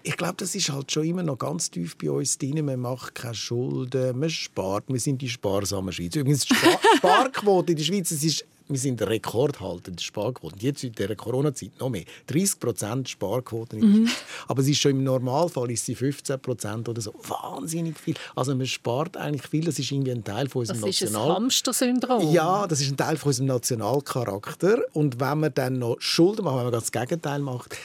Ich 0.07 0.17
glaube, 0.17 0.35
das 0.37 0.53
ist 0.53 0.69
halt 0.71 0.91
schon 0.91 1.03
immer 1.05 1.23
noch 1.23 1.39
ganz 1.39 1.71
tief 1.71 1.97
bei 1.97 2.11
uns 2.11 2.37
drin. 2.37 2.63
Man 2.63 2.79
macht 2.79 3.15
keine 3.15 3.33
Schulden, 3.33 4.19
man 4.19 4.29
spart. 4.29 4.83
Wir 4.87 4.99
sind 4.99 5.19
die 5.19 5.27
sparsame 5.27 5.91
Schweiz. 5.91 6.15
Übrigens, 6.15 6.45
die 6.45 6.53
Spar 6.53 6.79
Sparquote 6.97 7.71
in 7.71 7.77
der 7.77 7.83
Schweiz, 7.83 8.11
es 8.11 8.23
ist, 8.23 8.45
wir 8.67 8.77
sind 8.77 9.01
Rekordhalter 9.01 9.89
der 9.89 10.03
Sparquote. 10.03 10.53
Und 10.53 10.61
jetzt 10.61 10.83
in 10.83 10.91
dieser 10.91 11.15
Corona-Zeit 11.15 11.71
noch 11.79 11.89
mehr. 11.89 12.03
30 12.27 12.59
Prozent 12.59 13.09
Sparquote 13.09 13.77
in 13.77 13.81
der 13.81 14.09
Schweiz. 14.09 14.17
Aber 14.47 14.61
es 14.61 14.67
ist 14.67 14.77
schon 14.79 14.91
im 14.91 15.03
Normalfall 15.03 15.71
ist 15.71 15.87
sie 15.87 15.95
15 15.95 16.39
Prozent 16.39 16.87
oder 16.87 17.01
so. 17.01 17.11
Wahnsinnig 17.27 17.97
viel. 17.97 18.13
Also 18.35 18.55
man 18.55 18.67
spart 18.67 19.17
eigentlich 19.17 19.47
viel. 19.47 19.65
Das 19.65 19.79
ist 19.79 19.91
irgendwie 19.91 20.11
ein 20.11 20.23
Teil 20.23 20.47
von 20.49 20.61
Das 20.65 20.75
unserem 20.75 20.87
ist 20.87 21.01
ein 21.01 21.13
National... 21.13 21.35
Hamster-Syndrom. 21.35 22.31
Ja, 22.31 22.67
das 22.67 22.79
ist 22.79 22.91
ein 22.91 22.97
Teil 22.97 23.17
von 23.17 23.29
unserem 23.29 23.47
Nationalcharakter. 23.47 24.83
Und 24.93 25.19
wenn 25.19 25.39
man 25.39 25.51
dann 25.51 25.79
noch 25.79 25.95
Schulden 25.99 26.45
macht, 26.45 26.57
wenn 26.57 26.63
man 26.65 26.73
das 26.73 26.91
Gegenteil 26.91 27.39
macht, 27.39 27.75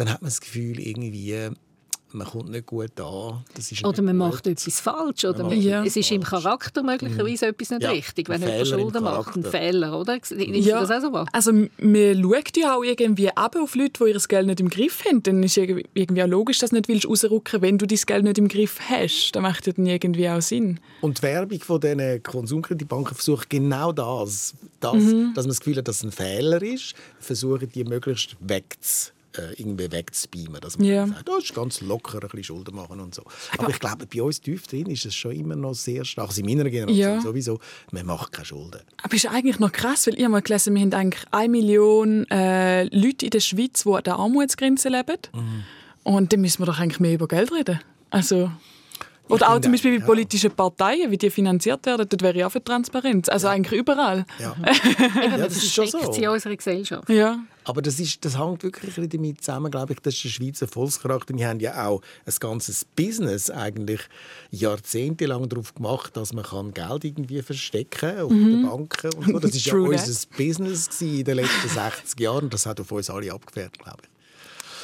dann 0.00 0.10
hat 0.10 0.22
man 0.22 0.28
das 0.30 0.40
Gefühl, 0.40 0.80
irgendwie, 0.80 1.48
man 2.12 2.26
kommt 2.26 2.50
nicht 2.50 2.66
gut 2.66 3.00
an. 3.00 3.44
Das 3.54 3.70
ist 3.70 3.84
Oder 3.84 4.02
man 4.02 4.18
gut. 4.18 4.28
macht 4.32 4.46
etwas 4.48 4.80
falsch. 4.80 5.24
Oder 5.24 5.44
macht 5.44 5.50
man, 5.54 5.60
Ja. 5.62 5.84
es 5.84 5.94
ist 5.96 6.10
im 6.10 6.24
Charakter 6.24 6.82
möglicherweise 6.82 7.46
etwas 7.46 7.70
nicht 7.70 7.82
Ja, 7.84 7.90
richtig, 7.90 8.28
wenn 8.28 8.40
jemand 8.40 8.58
Fehler 8.58 8.74
im 8.76 8.80
Schulden 8.82 9.04
macht. 9.04 9.26
Ein 9.28 9.42
Charakter. 9.44 9.50
Fehler, 9.58 10.00
oder? 10.00 10.16
Ist 10.16 10.30
Ja, 10.66 10.80
das 10.80 10.90
auch 10.90 11.00
so 11.02 11.12
wahr? 11.12 11.26
also 11.32 11.52
man 11.52 11.68
schaut 12.22 12.56
ja 12.56 12.74
auch 12.76 12.82
irgendwie 12.82 13.28
ab 13.30 13.54
auf 13.54 13.76
Leute, 13.76 14.04
die 14.04 14.10
ihr 14.10 14.18
Geld 14.26 14.46
nicht 14.48 14.58
im 14.58 14.70
Griff 14.70 15.04
haben. 15.04 15.22
Dann 15.22 15.40
ist 15.44 15.56
irgendwie 15.56 15.86
irgendwie 15.94 16.22
auch 16.24 16.28
logisch, 16.28 16.58
dass 16.58 16.70
du 16.70 16.76
nicht 16.76 16.88
willst 16.88 17.06
rausrücken 17.08 17.62
wenn 17.62 17.78
du 17.78 17.86
dein 17.86 17.98
Geld 18.04 18.24
nicht 18.24 18.38
im 18.38 18.48
Griff 18.48 18.80
hast. 18.88 19.30
Das 19.36 19.40
macht 19.42 19.68
ja 19.68 19.72
dann 19.72 19.86
irgendwie 19.86 20.28
auch 20.28 20.42
Sinn. 20.42 20.80
Und 21.02 21.18
die 21.18 21.22
Werbung 21.22 21.60
von 21.60 21.80
diesen 21.80 22.22
Konsumkreditbanken 22.24 23.14
versucht 23.14 23.48
genau 23.48 23.92
das, 23.92 24.54
das 24.80 24.94
Mhm. 24.94 25.32
dass 25.36 25.44
man 25.44 25.50
das 25.50 25.60
Gefühl 25.60 25.76
hat, 25.76 25.86
dass 25.86 25.98
es 25.98 26.02
ein 26.02 26.10
Fehler 26.10 26.60
ist, 26.60 26.94
versuchen 27.20 27.68
die 27.72 27.84
möglichst 27.84 28.36
wegzu, 28.40 29.12
äh, 29.36 29.52
irgendwie 29.56 29.90
wegzubeamen. 29.92 30.60
Dass 30.60 30.78
man 30.78 30.86
Ja. 30.86 31.06
sagt, 31.06 31.28
oh, 31.28 31.38
ist 31.38 31.54
ganz 31.54 31.80
locker, 31.80 32.14
ein 32.14 32.20
bisschen 32.20 32.44
Schulden 32.44 32.74
machen 32.74 33.00
und 33.00 33.14
so. 33.14 33.22
Aber, 33.56 33.70
ich 33.70 33.78
glaube, 33.78 34.06
bei 34.06 34.22
uns 34.22 34.40
tief 34.40 34.66
drin 34.66 34.86
ist 34.86 35.06
es 35.06 35.14
schon 35.14 35.32
immer 35.32 35.56
noch 35.56 35.74
sehr 35.74 36.04
stark. 36.04 36.28
Also 36.28 36.40
in 36.40 36.46
meiner 36.46 36.68
Generation 36.68 37.14
Ja. 37.14 37.20
sowieso, 37.20 37.60
man 37.92 38.06
macht 38.06 38.32
keine 38.32 38.46
Schulden. 38.46 38.80
Aber 39.02 39.14
ist 39.14 39.26
eigentlich 39.26 39.58
noch 39.58 39.72
krass, 39.72 40.06
weil 40.06 40.14
ich 40.14 40.20
habe 40.22 40.32
mal 40.32 40.42
gelesen, 40.42 40.74
wir 40.74 40.82
haben 40.82 40.92
eigentlich 40.92 41.24
eine 41.30 41.48
Million 41.48 42.28
äh, 42.30 42.84
Leute 42.84 43.26
in 43.26 43.30
der 43.30 43.40
Schweiz, 43.40 43.84
die 43.84 43.90
an 43.90 44.02
der 44.02 44.16
Armutsgrenze 44.16 44.88
leben. 44.88 45.18
Mhm. 45.32 45.64
Und 46.02 46.32
dann 46.32 46.40
müssen 46.40 46.60
wir 46.60 46.66
doch 46.66 46.78
eigentlich 46.78 47.00
mehr 47.00 47.14
über 47.14 47.28
Geld 47.28 47.52
reden. 47.52 47.80
Also, 48.10 48.50
oder 49.30 49.50
auch 49.50 49.60
zum 49.60 49.70
Beispiel 49.72 49.92
bei 49.92 50.00
ja. 50.00 50.06
politischen 50.06 50.50
Parteien, 50.50 51.10
wie 51.10 51.16
die 51.16 51.30
finanziert 51.30 51.86
werden, 51.86 52.06
dort 52.08 52.22
wäre 52.22 52.36
ich 52.36 52.44
auch 52.44 52.50
für 52.50 52.62
Transparenz. 52.62 53.28
Also 53.28 53.46
eigentlich 53.46 53.78
überall. 53.78 54.26
Ja, 54.40 54.56
ja 55.22 55.38
das 55.38 55.56
ist 55.56 55.72
schon 55.72 55.86
so. 55.86 55.98
in 56.12 56.28
unserer 56.28 56.56
Gesellschaft. 56.56 57.08
Ja. 57.08 57.38
Aber 57.70 57.82
das, 57.82 58.00
ist, 58.00 58.24
das 58.24 58.36
hängt 58.36 58.64
wirklich 58.64 58.98
ein 58.98 59.08
damit 59.08 59.44
zusammen, 59.44 59.70
glaube 59.70 59.92
ich, 59.92 60.00
das 60.00 60.14
ist 60.14 60.24
der 60.24 60.28
Schweizer 60.30 60.66
Volkscharakter. 60.66 61.36
Wir 61.36 61.46
haben 61.46 61.60
ja 61.60 61.86
auch 61.86 62.02
ein 62.26 62.34
ganzes 62.40 62.84
Business 62.84 63.48
eigentlich 63.48 64.00
jahrzehntelang 64.50 65.48
darauf 65.48 65.72
gemacht, 65.72 66.16
dass 66.16 66.32
man 66.32 66.44
kann 66.44 66.74
Geld 66.74 67.04
irgendwie 67.04 67.42
verstecken 67.42 68.18
auf 68.22 68.30
den 68.30 68.66
Banken 68.66 69.14
und 69.14 69.24
so. 69.24 69.38
Das 69.38 69.50
ist 69.54 69.66
ja 69.66 69.74
unser 69.74 70.26
Business 70.36 71.00
in 71.00 71.22
den 71.22 71.36
letzten 71.36 71.68
60 71.68 72.18
Jahren 72.18 72.44
und 72.46 72.54
das 72.54 72.66
hat 72.66 72.80
auf 72.80 72.90
uns 72.90 73.08
alle 73.08 73.32
abgewehrt, 73.32 73.78
glaube 73.78 73.98
ich. 74.02 74.19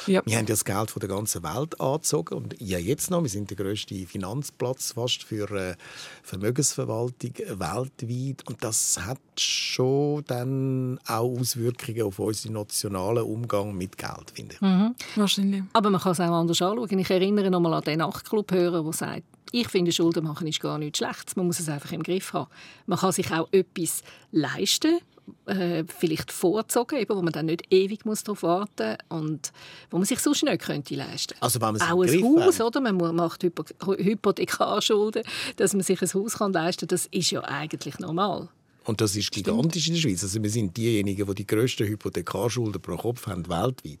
Ja. 0.07 0.21
Wir 0.25 0.37
haben 0.37 0.45
ja 0.45 0.53
das 0.53 0.65
Geld 0.65 0.91
von 0.91 0.99
der 0.99 1.09
ganzen 1.09 1.43
Welt 1.43 1.79
angezogen 1.79 2.35
und 2.35 2.55
ja 2.59 2.77
jetzt 2.77 3.11
noch. 3.11 3.21
Wir 3.21 3.29
sind 3.29 3.49
der 3.49 3.57
grösste 3.57 3.95
Finanzplatz 4.05 4.93
fast 4.93 5.23
für 5.23 5.49
äh, 5.51 5.75
Vermögensverwaltung 6.23 7.33
weltweit 7.37 8.47
und 8.47 8.63
das 8.63 8.99
hat 9.05 9.19
schon 9.37 10.23
dann 10.27 10.99
auch 11.05 11.39
Auswirkungen 11.39 12.03
auf 12.03 12.19
unseren 12.19 12.53
nationalen 12.53 13.23
Umgang 13.23 13.75
mit 13.75 13.97
Geld, 13.97 14.31
finde 14.33 14.55
ich. 14.55 15.17
Wahrscheinlich. 15.17 15.63
Aber 15.73 15.89
man 15.89 16.01
kann 16.01 16.13
es 16.13 16.19
auch 16.19 16.25
anders 16.25 16.61
anschauen. 16.61 16.99
Ich 16.99 17.09
erinnere 17.09 17.49
noch 17.49 17.59
mal 17.59 17.73
an 17.73 17.83
den 17.83 17.99
Nachtclub-Hörer, 17.99 18.83
der 18.83 18.93
sagt, 18.93 19.23
ich 19.51 19.67
finde, 19.69 19.91
Schulden 19.91 20.25
machen 20.25 20.47
ist 20.47 20.59
gar 20.59 20.77
nichts 20.77 20.97
Schlechtes. 20.97 21.35
Man 21.35 21.47
muss 21.47 21.59
es 21.59 21.69
einfach 21.69 21.91
im 21.91 22.03
Griff 22.03 22.33
haben. 22.33 22.49
Man 22.85 22.99
kann 22.99 23.11
sich 23.11 23.31
auch 23.31 23.47
etwas 23.51 24.03
leisten, 24.31 24.99
äh, 25.45 25.83
vielleicht 25.87 26.31
vorzogen, 26.31 26.99
eben, 26.99 27.15
wo 27.15 27.21
man 27.21 27.33
dann 27.33 27.47
nicht 27.47 27.63
ewig 27.71 28.05
muss 28.05 28.23
darauf 28.23 28.43
warten 28.43 28.97
muss 29.09 29.19
und 29.19 29.51
wo 29.89 29.97
man 29.97 30.05
sich 30.05 30.19
sonst 30.19 30.43
nicht 30.43 30.61
könnte 30.61 30.95
leisten 30.95 31.35
Also 31.39 31.61
wenn 31.61 31.73
man 31.73 31.75
es 31.75 31.81
im 31.83 31.93
Auch 31.93 32.01
ein 32.01 32.07
Griff 32.07 32.45
Haus, 32.45 32.61
oder? 32.61 32.81
Man 32.81 33.15
macht 33.15 33.43
Hypo 33.43 33.63
Hypothekarschulden, 33.85 35.23
dass 35.57 35.73
man 35.73 35.83
sich 35.83 36.01
ein 36.01 36.13
Haus 36.13 36.37
kann 36.37 36.53
leisten 36.53 36.87
kann, 36.87 36.89
das 36.89 37.07
ist 37.07 37.31
ja 37.31 37.41
eigentlich 37.43 37.99
normal. 37.99 38.49
Und 38.87 39.01
das 39.01 39.17
ist 39.17 39.31
gigantisch 39.33 39.89
in 39.89 39.95
der 39.95 40.01
Schweiz. 40.01 40.23
Also 40.23 40.41
wir 40.41 40.49
sind 40.49 40.77
diejenigen, 40.77 41.27
die 41.27 41.35
die 41.35 41.45
grössten 41.45 41.85
Hypothekarschulden 41.85 42.81
pro 42.81 42.95
Kopf 42.95 43.27
haben 43.27 43.45
weltweit. 43.49 43.99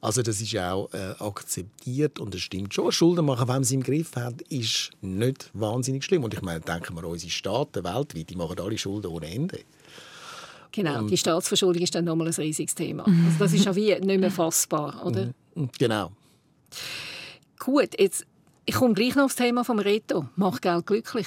Also 0.00 0.22
das 0.22 0.40
ist 0.40 0.56
auch 0.56 0.88
äh, 0.94 1.14
akzeptiert 1.18 2.18
und 2.18 2.34
es 2.34 2.40
stimmt 2.40 2.72
schon. 2.72 2.90
Schulden 2.92 3.26
machen, 3.26 3.46
wenn 3.46 3.56
man 3.56 3.64
sie 3.64 3.74
im 3.74 3.82
Griff 3.82 4.16
hat, 4.16 4.40
ist 4.48 4.90
nicht 5.02 5.50
wahnsinnig 5.52 6.02
schlimm. 6.02 6.24
Und 6.24 6.32
ich 6.32 6.40
meine, 6.40 6.60
denken 6.60 6.94
wir 6.94 7.04
an 7.04 7.10
unsere 7.10 7.30
Staaten 7.30 7.84
weltweit, 7.84 8.30
die 8.30 8.36
machen 8.36 8.58
alle 8.58 8.78
Schulden 8.78 9.08
ohne 9.08 9.30
Ende. 9.30 9.60
Genau, 10.72 11.02
die 11.02 11.16
Staatsverschuldung 11.16 11.82
ist 11.82 11.94
dann 11.94 12.06
nochmal 12.06 12.28
ein 12.28 12.34
riesiges 12.34 12.74
Thema. 12.74 13.04
Also 13.04 13.38
das 13.38 13.52
ist 13.52 13.64
ja 13.66 13.76
wie 13.76 13.94
nicht 13.94 14.20
mehr 14.20 14.30
fassbar, 14.30 15.04
oder? 15.04 15.32
Und 15.54 15.78
Genau. 15.78 16.10
Gut, 17.58 17.90
jetzt, 17.98 18.26
ich 18.64 18.74
komme 18.74 18.94
gleich 18.94 19.14
noch 19.14 19.24
aufs 19.24 19.36
Thema 19.36 19.64
vom 19.64 19.78
Reto. 19.78 20.26
Macht 20.36 20.62
Geld 20.62 20.86
glücklich? 20.86 21.26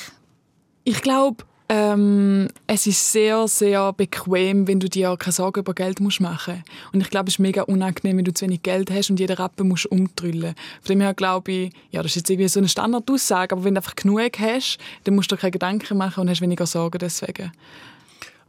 Ich 0.84 1.02
glaube, 1.02 1.46
ähm, 1.68 2.48
es 2.68 2.86
ist 2.86 3.12
sehr, 3.12 3.48
sehr 3.48 3.92
bequem, 3.94 4.68
wenn 4.68 4.80
du 4.80 4.88
dir 4.88 5.16
keine 5.18 5.34
Sorgen 5.34 5.62
über 5.62 5.74
Geld 5.74 6.00
musst 6.00 6.22
machen 6.22 6.64
musst. 6.66 6.94
Und 6.94 7.02
ich 7.02 7.10
glaube, 7.10 7.30
es 7.30 7.36
ist 7.36 7.40
mega 7.40 7.64
unangenehm, 7.64 8.18
wenn 8.18 8.26
du 8.26 8.34
zu 8.34 8.46
wenig 8.46 8.62
Geld 8.62 8.92
hast 8.92 9.10
und 9.10 9.20
jeden 9.20 9.36
Rappen 9.36 9.68
musst 9.68 9.88
umtrüllen. 9.88 10.54
Von 10.82 10.94
dem 10.94 11.02
her 11.02 11.14
glaube 11.14 11.52
ich, 11.52 11.74
ja, 11.90 12.04
das 12.04 12.12
ist 12.12 12.18
jetzt 12.18 12.30
irgendwie 12.30 12.50
so 12.50 12.60
eine 12.60 12.70
Standardaussage, 12.70 13.56
aber 13.56 13.64
wenn 13.64 13.74
du 13.74 13.80
einfach 13.80 13.96
genug 13.96 14.40
hast, 14.40 14.78
dann 15.06 15.16
musst 15.16 15.32
du 15.32 15.36
dir 15.36 15.42
keine 15.42 15.52
Gedanken 15.52 15.98
machen 15.98 16.22
und 16.22 16.30
hast 16.30 16.42
weniger 16.42 16.68
Sorgen 16.68 17.00
deswegen. 17.00 17.52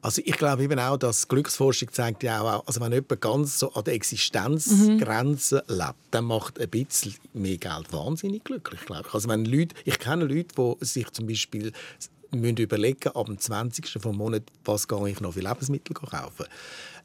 Also 0.06 0.22
ich 0.24 0.36
glaube 0.36 0.62
eben 0.62 0.78
auch, 0.78 0.96
dass 0.96 1.26
Glücksforschung 1.26 1.90
zeigt 1.90 2.22
ja 2.22 2.40
auch, 2.40 2.64
also 2.64 2.80
wenn 2.80 2.92
jemand 2.92 3.20
ganz 3.20 3.58
so 3.58 3.72
an 3.72 3.82
der 3.82 3.94
Existenzgrenze 3.94 5.64
lebt, 5.66 5.94
dann 6.12 6.26
macht 6.26 6.60
ein 6.60 6.70
bisschen 6.70 7.16
mehr 7.34 7.56
Geld 7.56 7.92
wahnsinnig 7.92 8.44
glücklich, 8.44 8.82
glaube 8.82 9.02
ich. 9.08 9.14
Also 9.14 9.28
wenn 9.28 9.44
Leute, 9.44 9.74
ich 9.84 9.98
kenne 9.98 10.26
Leute, 10.26 10.54
die 10.54 10.84
sich 10.84 11.10
zum 11.10 11.26
Beispiel 11.26 11.72
müssen 12.30 12.56
überlegen, 12.56 13.08
ab 13.16 13.26
dem 13.26 13.36
20. 13.36 14.00
vom 14.00 14.16
Monat, 14.16 14.44
was 14.64 14.86
gehe 14.86 15.08
ich 15.08 15.20
noch 15.20 15.32
für 15.32 15.40
Lebensmittel 15.40 15.94
kaufen, 15.94 16.46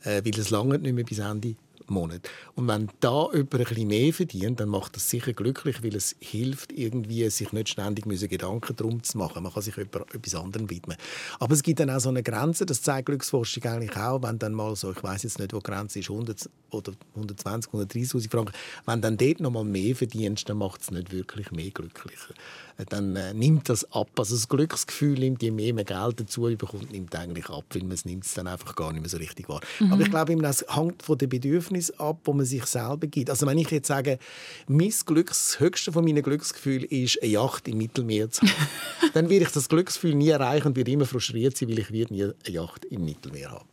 äh, 0.04 0.22
weil 0.24 0.40
es 0.40 0.52
lange 0.52 0.78
nicht 0.78 0.94
mehr 0.94 1.04
bis 1.04 1.18
Ende 1.18 1.56
Monat. 1.92 2.30
Und 2.56 2.68
wenn 2.68 2.90
da 3.00 3.28
jemand 3.32 3.50
bisschen 3.50 3.88
mehr 3.88 4.14
verdient, 4.14 4.60
dann 4.60 4.70
macht 4.70 4.96
das 4.96 5.10
sicher 5.10 5.34
glücklich, 5.34 5.84
weil 5.84 5.96
es 5.96 6.16
hilft, 6.20 6.72
irgendwie, 6.72 7.30
sich 7.30 7.52
nicht 7.52 7.70
ständig 7.70 8.06
Gedanken 8.30 8.76
darum 8.76 9.04
zu 9.04 9.18
machen. 9.18 9.44
Man 9.44 9.54
kann 9.54 9.64
sich 9.64 9.78
etwas 9.78 10.36
anderem 10.36 10.70
widmen. 10.70 10.98
Aber 11.40 11.54
es 11.54 11.64
gibt 11.64 11.80
dann 11.80 11.90
auch 11.90 12.00
so 12.00 12.10
eine 12.10 12.24
Grenze, 12.24 12.66
das 12.66 12.82
zeigt 12.82 13.08
Glücksforschung 13.08 13.64
eigentlich 13.64 13.96
auch, 13.98 14.22
wenn 14.24 14.40
dann 14.40 14.54
mal 14.54 14.76
so, 14.76 14.92
ich 14.92 15.04
weiß 15.04 15.24
jetzt 15.24 15.40
nicht, 15.40 15.54
wo 15.54 15.60
die 15.60 15.64
Grenze 15.64 16.00
ist, 16.00 16.10
100 16.10 16.50
oder 16.72 16.94
120, 17.16 17.72
130'000 17.72 18.32
Franken, 18.32 18.54
wenn 18.86 19.02
dann 19.02 19.18
dort 19.18 19.40
noch 19.40 19.52
mal 19.52 19.64
mehr 19.64 19.96
verdienst, 19.96 20.50
dann 20.50 20.58
macht 20.58 20.82
es 20.82 20.92
nicht 20.92 21.12
wirklich 21.12 21.52
mehr 21.52 21.70
glücklicher. 21.72 22.34
Äh, 22.78 22.86
Dann 22.90 23.16
äh, 23.16 23.34
nimmt 23.34 23.70
das 23.70 23.92
ab. 23.92 24.10
Also 24.18 24.36
das 24.36 24.48
Glücksgefühl 24.48 25.20
nimmt, 25.20 25.42
je 25.42 25.52
mehr 25.52 25.74
man 25.74 25.86
Geld 25.86 26.20
dazu 26.20 26.42
bekommt, 26.42 26.92
nimmt 26.92 27.16
eigentlich 27.16 27.50
ab, 27.50 27.66
weil 27.74 27.84
man 27.84 27.92
es 27.92 28.06
nimmt 28.06 28.26
es 28.26 28.34
dann 28.34 28.48
einfach 28.48 28.76
gar 28.76 28.92
nicht 28.92 29.02
mehr 29.02 29.10
so 29.10 29.18
richtig 29.18 29.50
wahr. 29.50 29.62
Aber 29.90 30.02
ich 30.02 30.10
glaube, 30.10 30.36
das 30.38 30.66
hängt 30.70 31.04
von 31.04 31.18
den 31.18 31.30
Bedürfnissen 31.30 32.00
ab, 32.00 32.20
wo 32.26 32.34
man 32.34 32.46
sich 32.46 32.66
selber 32.66 33.08
gibt. 33.08 33.30
Also 33.30 33.46
wenn 33.48 33.58
ich 33.58 33.70
jetzt 33.72 33.88
sage, 33.88 34.20
mein 34.68 34.94
Glücks, 35.06 35.52
das 35.52 35.60
höchste 35.60 35.92
von 35.92 36.04
meinen 36.04 36.24
Gefühlen 36.24 36.86
ist, 36.86 37.22
eine 37.22 37.32
Yacht 37.32 37.68
im 37.68 37.78
Mittelmeer 37.78 38.30
zu 38.30 38.42
haben, 38.42 38.52
dann 39.14 39.30
werde 39.30 39.46
ich 39.46 39.52
das 39.52 39.70
Glücksgefühl 39.70 40.16
nie 40.16 40.30
erreichen 40.30 40.68
und 40.68 40.76
werde 40.76 40.92
immer 40.92 41.06
frustriert 41.06 41.58
sein, 41.58 41.70
weil 41.70 41.80
ich 41.80 41.92
werde 41.92 42.14
nie 42.14 42.24
eine 42.24 42.36
Yacht 42.48 42.86
im 42.86 43.06
Mittelmeer 43.06 43.52
haben. 43.52 43.66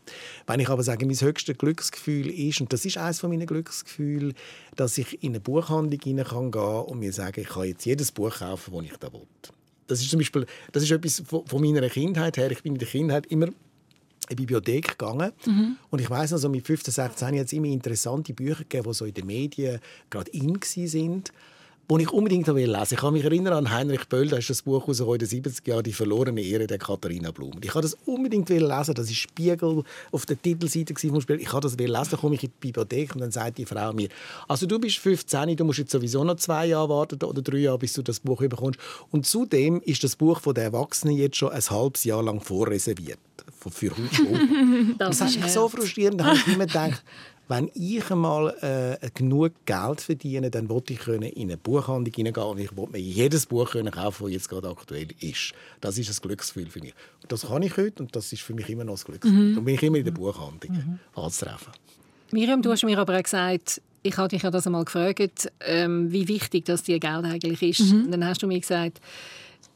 Wenn 0.46 0.60
ich 0.60 0.68
aber 0.68 0.82
sage, 0.82 1.06
mein 1.06 1.16
höchstes 1.16 1.58
Glücksgefühl 1.58 2.30
ist, 2.30 2.60
und 2.60 2.72
das 2.72 2.84
ist 2.84 2.96
eines 2.96 3.20
von 3.20 3.30
meinen 3.30 3.46
Glücksgefühlen, 3.46 4.34
dass 4.76 4.96
ich 4.98 5.22
in 5.22 5.32
eine 5.32 5.40
Buchhandlung 5.40 6.00
hinein 6.02 6.26
kann 6.26 6.50
gehen 6.50 6.62
und 6.62 6.98
mir 6.98 7.12
sagen, 7.12 7.40
ich 7.40 7.48
kann 7.48 7.64
jetzt 7.64 7.84
jedes 7.84 8.12
Buch 8.12 8.38
kaufen, 8.38 8.72
das 8.74 8.84
ich 8.84 8.87
da 8.96 9.12
will. 9.12 9.26
Das 9.86 10.00
ist 10.00 10.10
zum 10.10 10.18
Beispiel, 10.18 10.46
das 10.72 10.82
ist 10.82 10.90
etwas 10.90 11.22
von 11.26 11.60
meiner 11.60 11.88
Kindheit 11.88 12.36
her. 12.36 12.50
Ich 12.50 12.62
bin 12.62 12.74
in 12.74 12.78
der 12.78 12.88
Kindheit 12.88 13.26
immer 13.26 13.46
in 13.46 13.54
die 14.30 14.34
Bibliothek 14.36 14.98
gegangen. 14.98 15.32
Und 15.90 16.00
ich 16.00 16.10
weiß 16.10 16.32
noch, 16.32 16.38
so 16.38 16.48
mit 16.48 16.66
15, 16.66 16.92
16 16.92 17.38
hat 17.38 17.46
es 17.46 17.52
immer 17.52 17.68
interessante 17.68 18.34
Bücher 18.34 18.58
gegeben, 18.58 18.88
die 18.88 18.94
so 18.94 19.04
in 19.06 19.14
den 19.14 19.26
Medien 19.26 19.80
gerade 20.10 20.30
in 20.32 20.58
sind. 20.62 21.32
Das 21.88 21.98
ich 22.00 22.12
unbedingt 22.12 22.46
lesen 22.46 22.72
wollte. 22.72 22.94
Ich 22.94 23.00
kann 23.00 23.12
mich 23.14 23.24
erinnern 23.24 23.54
an 23.54 23.70
Heinrich 23.70 24.06
Böll, 24.08 24.28
da 24.28 24.36
ist 24.36 24.50
das 24.50 24.62
Buch 24.62 24.86
aus 24.86 24.98
den 24.98 25.06
70er 25.06 25.68
Jahren, 25.68 25.82
«Die 25.82 25.94
verlorene 25.94 26.42
Ehre 26.42 26.66
der 26.66 26.78
Katharina 26.78 27.30
Blum». 27.30 27.52
Ich 27.62 27.70
habe 27.70 27.80
das 27.80 27.96
unbedingt 28.04 28.50
lesen. 28.50 28.68
Das 28.68 29.08
war 29.08 29.14
Spiegel 29.14 29.82
auf 30.12 30.26
der 30.26 30.40
Titelseite 30.40 30.94
vom 30.94 31.20
Spiel. 31.22 31.40
Ich 31.40 31.50
habe 31.50 31.62
das 31.62 31.76
lesen. 31.78 31.92
Dann 31.92 32.20
komme 32.20 32.34
ich 32.34 32.44
in 32.44 32.50
die 32.50 32.66
Bibliothek 32.66 33.14
und 33.14 33.22
dann 33.22 33.30
sagt 33.30 33.56
die 33.56 33.64
Frau 33.64 33.92
mir, 33.94 34.08
also 34.46 34.66
du 34.66 34.78
bist 34.78 34.98
15, 34.98 35.56
du 35.56 35.64
musst 35.64 35.78
jetzt 35.78 35.92
sowieso 35.92 36.22
noch 36.24 36.36
zwei 36.36 36.66
Jahre 36.66 36.90
warten 36.90 37.22
oder 37.24 37.40
drei 37.40 37.58
Jahre, 37.58 37.78
bis 37.78 37.94
du 37.94 38.02
das 38.02 38.20
Buch 38.20 38.40
bekommst. 38.40 38.78
Und 39.10 39.24
zudem 39.24 39.80
ist 39.80 40.04
das 40.04 40.14
Buch 40.14 40.40
von 40.40 40.54
der 40.54 40.64
Erwachsenen 40.64 41.16
jetzt 41.16 41.36
schon 41.36 41.52
ein 41.52 41.62
halbes 41.62 42.04
Jahr 42.04 42.22
lang 42.22 42.40
vorreserviert 42.40 43.18
für 43.70 43.90
Hausschule. 43.90 44.94
das, 44.98 45.18
das 45.18 45.36
ist 45.36 45.54
so 45.54 45.68
frustrierend. 45.68 46.20
Da 46.20 46.26
habe 46.26 46.36
ich 46.36 46.46
immer 46.48 46.66
gedacht, 46.66 47.02
wenn 47.48 47.70
ich 47.74 48.10
einmal 48.10 48.54
äh, 49.00 49.10
genug 49.14 49.52
Geld 49.64 50.00
verdiene, 50.02 50.50
dann 50.50 50.68
wollte 50.68 50.92
ich 50.92 51.06
in 51.08 51.24
eine 51.24 51.56
Buchhandlung 51.56 52.14
hineingehen 52.14 52.46
und 52.46 52.58
ich 52.58 52.76
wollte 52.76 52.92
mir 52.92 52.98
jedes 52.98 53.46
Buch 53.46 53.70
können 53.70 53.90
kaufen, 53.90 54.24
das 54.24 54.32
jetzt 54.32 54.48
gerade 54.48 54.68
aktuell 54.68 55.08
ist. 55.20 55.52
Das 55.80 55.96
ist 55.96 56.10
ein 56.10 56.28
Glücksgefühl 56.28 56.70
für 56.70 56.80
mich. 56.80 56.94
Und 57.22 57.32
das 57.32 57.46
kann 57.46 57.62
ich 57.62 57.76
heute 57.76 58.02
und 58.02 58.14
das 58.14 58.32
ist 58.32 58.42
für 58.42 58.54
mich 58.54 58.68
immer 58.68 58.84
noch 58.84 58.98
ein 58.98 59.04
Glücksgefühl. 59.04 59.50
Mhm. 59.50 59.54
Dann 59.54 59.64
bin 59.64 59.74
ich 59.74 59.82
immer 59.82 59.96
in 59.96 60.04
der 60.04 60.12
Buchhandlung 60.12 60.76
mhm. 60.76 60.98
anzutreffen. 61.14 61.72
Miriam, 62.32 62.60
du 62.60 62.70
hast 62.70 62.84
mir 62.84 62.98
aber 62.98 63.18
auch 63.18 63.22
gesagt, 63.22 63.80
ich 64.02 64.16
habe 64.16 64.28
dich 64.28 64.42
ja 64.42 64.50
das 64.50 64.66
einmal 64.66 64.84
gefragt, 64.84 65.50
ähm, 65.60 66.12
wie 66.12 66.28
wichtig 66.28 66.66
das 66.66 66.82
dir 66.82 66.98
Geld 67.00 67.24
eigentlich 67.24 67.62
ist. 67.62 67.92
Mhm. 67.92 68.04
Und 68.04 68.12
dann 68.12 68.26
hast 68.26 68.42
du 68.42 68.46
mir 68.46 68.60
gesagt, 68.60 69.00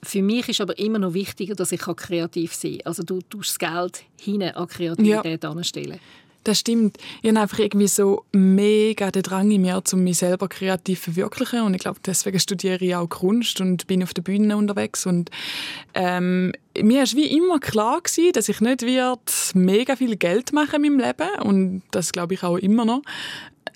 für 0.04 0.22
mich 0.22 0.48
ist 0.48 0.60
aber 0.60 0.78
immer 0.78 0.98
noch 0.98 1.14
wichtiger, 1.14 1.54
dass 1.54 1.72
ich 1.72 1.80
kreativ 1.80 2.54
sein 2.54 2.78
kann. 2.78 2.86
Also 2.86 3.02
du 3.02 3.20
tust 3.20 3.50
das 3.50 3.58
Geld 3.58 4.04
hin 4.20 4.42
an 4.42 4.66
Kreativität 4.66 5.44
ja. 5.44 5.50
anstellen. 5.50 5.98
Das 6.44 6.58
stimmt. 6.58 6.98
Ich 7.22 7.28
habe 7.30 7.40
einfach 7.40 7.58
irgendwie 7.60 7.86
so 7.86 8.24
mega 8.32 9.10
den 9.10 9.22
Drang 9.22 9.50
in 9.50 9.62
mir, 9.62 9.80
um 9.92 10.04
mich 10.04 10.18
selber 10.18 10.48
kreativ 10.48 10.98
zu 10.98 11.12
verwirklichen. 11.12 11.62
Und 11.62 11.74
ich 11.74 11.80
glaube, 11.80 12.00
deswegen 12.04 12.40
studiere 12.40 12.84
ich 12.84 12.96
auch 12.96 13.08
Kunst 13.08 13.60
und 13.60 13.86
bin 13.86 14.02
auf 14.02 14.12
der 14.12 14.22
Bühne 14.22 14.56
unterwegs. 14.56 15.06
Und 15.06 15.30
ähm, 15.94 16.52
mir 16.80 17.00
war 17.00 17.12
wie 17.14 17.36
immer 17.36 17.60
klar, 17.60 18.00
gewesen, 18.00 18.32
dass 18.32 18.48
ich 18.48 18.60
nicht 18.60 18.82
wird 18.82 19.52
mega 19.54 19.94
viel 19.94 20.16
Geld 20.16 20.52
machen 20.52 20.84
in 20.84 20.96
meinem 20.96 21.06
Leben. 21.06 21.42
Und 21.42 21.82
das 21.92 22.12
glaube 22.12 22.34
ich 22.34 22.42
auch 22.42 22.56
immer 22.56 22.84
noch. 22.84 23.02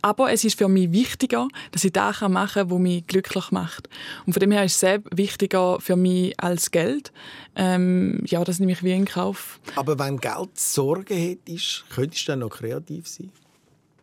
Aber 0.03 0.33
es 0.33 0.45
ist 0.45 0.59
für 0.59 0.69
mich 0.69 0.93
wichtiger, 0.93 1.49
dass 1.73 1.85
ich 1.85 1.93
das 1.93 2.21
machen 2.21 2.63
kann, 2.63 2.71
was 2.71 2.79
mich 2.79 3.07
glücklich 3.07 3.51
macht. 3.51 3.89
Und 4.25 4.33
von 4.33 4.41
dem 4.41 4.53
her 4.53 4.65
ist 4.65 4.75
es 4.75 4.81
sehr 4.81 5.01
wichtiger 5.11 5.81
für 5.81 5.97
mich 5.97 6.39
als 6.39 6.71
Geld. 6.71 7.13
Ähm, 7.57 8.23
ja, 8.27 8.45
das 8.45 8.59
nehme 8.59 8.73
ich 8.73 8.83
wie 8.83 8.93
in 8.93 9.05
Kauf. 9.05 9.61
Aber 9.75 9.99
wenn 9.99 10.19
Geld 10.19 10.59
Sorge 10.59 11.15
hättest, 11.15 11.85
könntest 11.95 12.29
du 12.29 12.33
dann 12.33 12.41
noch 12.41 12.51
kreativ 12.51 13.09
sein? 13.09 13.31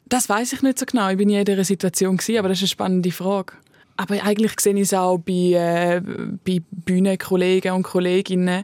Das 0.05 0.29
weiß 0.29 0.53
ich 0.53 0.61
nicht 0.61 0.79
so 0.79 0.85
genau. 0.85 1.09
Ich 1.09 1.17
bin 1.17 1.27
nie 1.27 1.39
in 1.39 1.45
dieser 1.45 1.63
Situation 1.63 2.17
gewesen, 2.17 2.37
aber 2.37 2.49
das 2.49 2.57
ist 2.57 2.63
eine 2.63 2.69
spannende 2.69 3.11
Frage. 3.11 3.53
Aber 3.95 4.21
eigentlich 4.23 4.59
sehe 4.59 4.73
ich 4.73 4.81
es 4.81 4.93
auch 4.93 5.19
bei, 5.19 5.53
äh, 5.53 6.01
bei 6.43 6.61
Bühnenkollegen 6.71 7.71
und 7.73 7.83
Kolleginnen, 7.83 8.63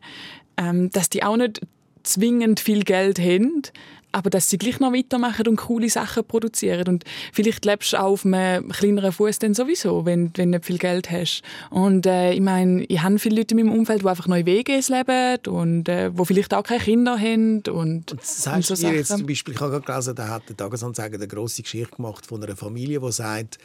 ähm, 0.58 0.90
dass 0.90 1.10
die 1.10 1.24
auch 1.24 1.38
nicht 1.38 1.62
zwingend 2.04 2.60
viel 2.60 2.84
Geld 2.84 3.20
haben, 3.20 3.64
aber 4.12 4.30
dass 4.30 4.50
sie 4.50 4.58
gleich 4.58 4.80
noch 4.80 4.94
weitermachen 4.94 5.48
und 5.48 5.58
coole 5.58 5.90
Sachen 5.90 6.24
produzieren. 6.26 6.88
Und 6.88 7.04
vielleicht 7.32 7.66
lebst 7.66 7.94
du 7.94 7.98
auch 7.98 8.12
auf 8.12 8.26
einem 8.26 8.70
kleineren 8.70 9.12
Fuß 9.12 9.40
dann 9.40 9.54
sowieso, 9.54 10.06
wenn, 10.06 10.32
wenn 10.36 10.52
du 10.52 10.58
nicht 10.58 10.66
viel 10.66 10.78
Geld 10.78 11.12
hast. 11.12 11.44
Und 11.70 12.06
äh, 12.06 12.34
ich 12.34 12.42
meine, 12.42 12.84
ich 12.86 13.02
habe 13.02 13.20
viele 13.20 13.38
Leute 13.38 13.56
in 13.56 13.66
meinem 13.66 13.78
Umfeld, 13.78 14.02
die 14.02 14.08
einfach 14.08 14.28
neue 14.28 14.46
Wege 14.46 14.80
leben 14.88 15.40
und 15.48 15.90
äh, 15.90 16.12
wo 16.18 16.26
vielleicht 16.26 16.54
auch 16.54 16.64
keine 16.64 16.82
Kinder 16.82 17.20
haben. 17.20 17.64
Und, 17.70 18.12
und 18.12 18.22
sagst 18.24 18.72
und 18.72 18.78
so 18.78 18.88
jetzt 18.88 19.10
zum 19.10 19.26
Beispiel, 19.26 19.54
ich 19.54 19.60
habe 19.62 19.72
gerade 19.72 19.86
gelesen, 19.86 20.16
da 20.16 20.28
hat 20.28 20.50
der 20.50 20.58
Tagesanzeiger 20.58 21.16
eine 21.16 21.28
grosse 21.28 21.62
Geschichte 21.62 21.96
gemacht 21.96 22.26
von 22.26 22.44
einer 22.44 22.56
Familie, 22.56 23.00
die 23.00 23.12
sagt, 23.12 23.60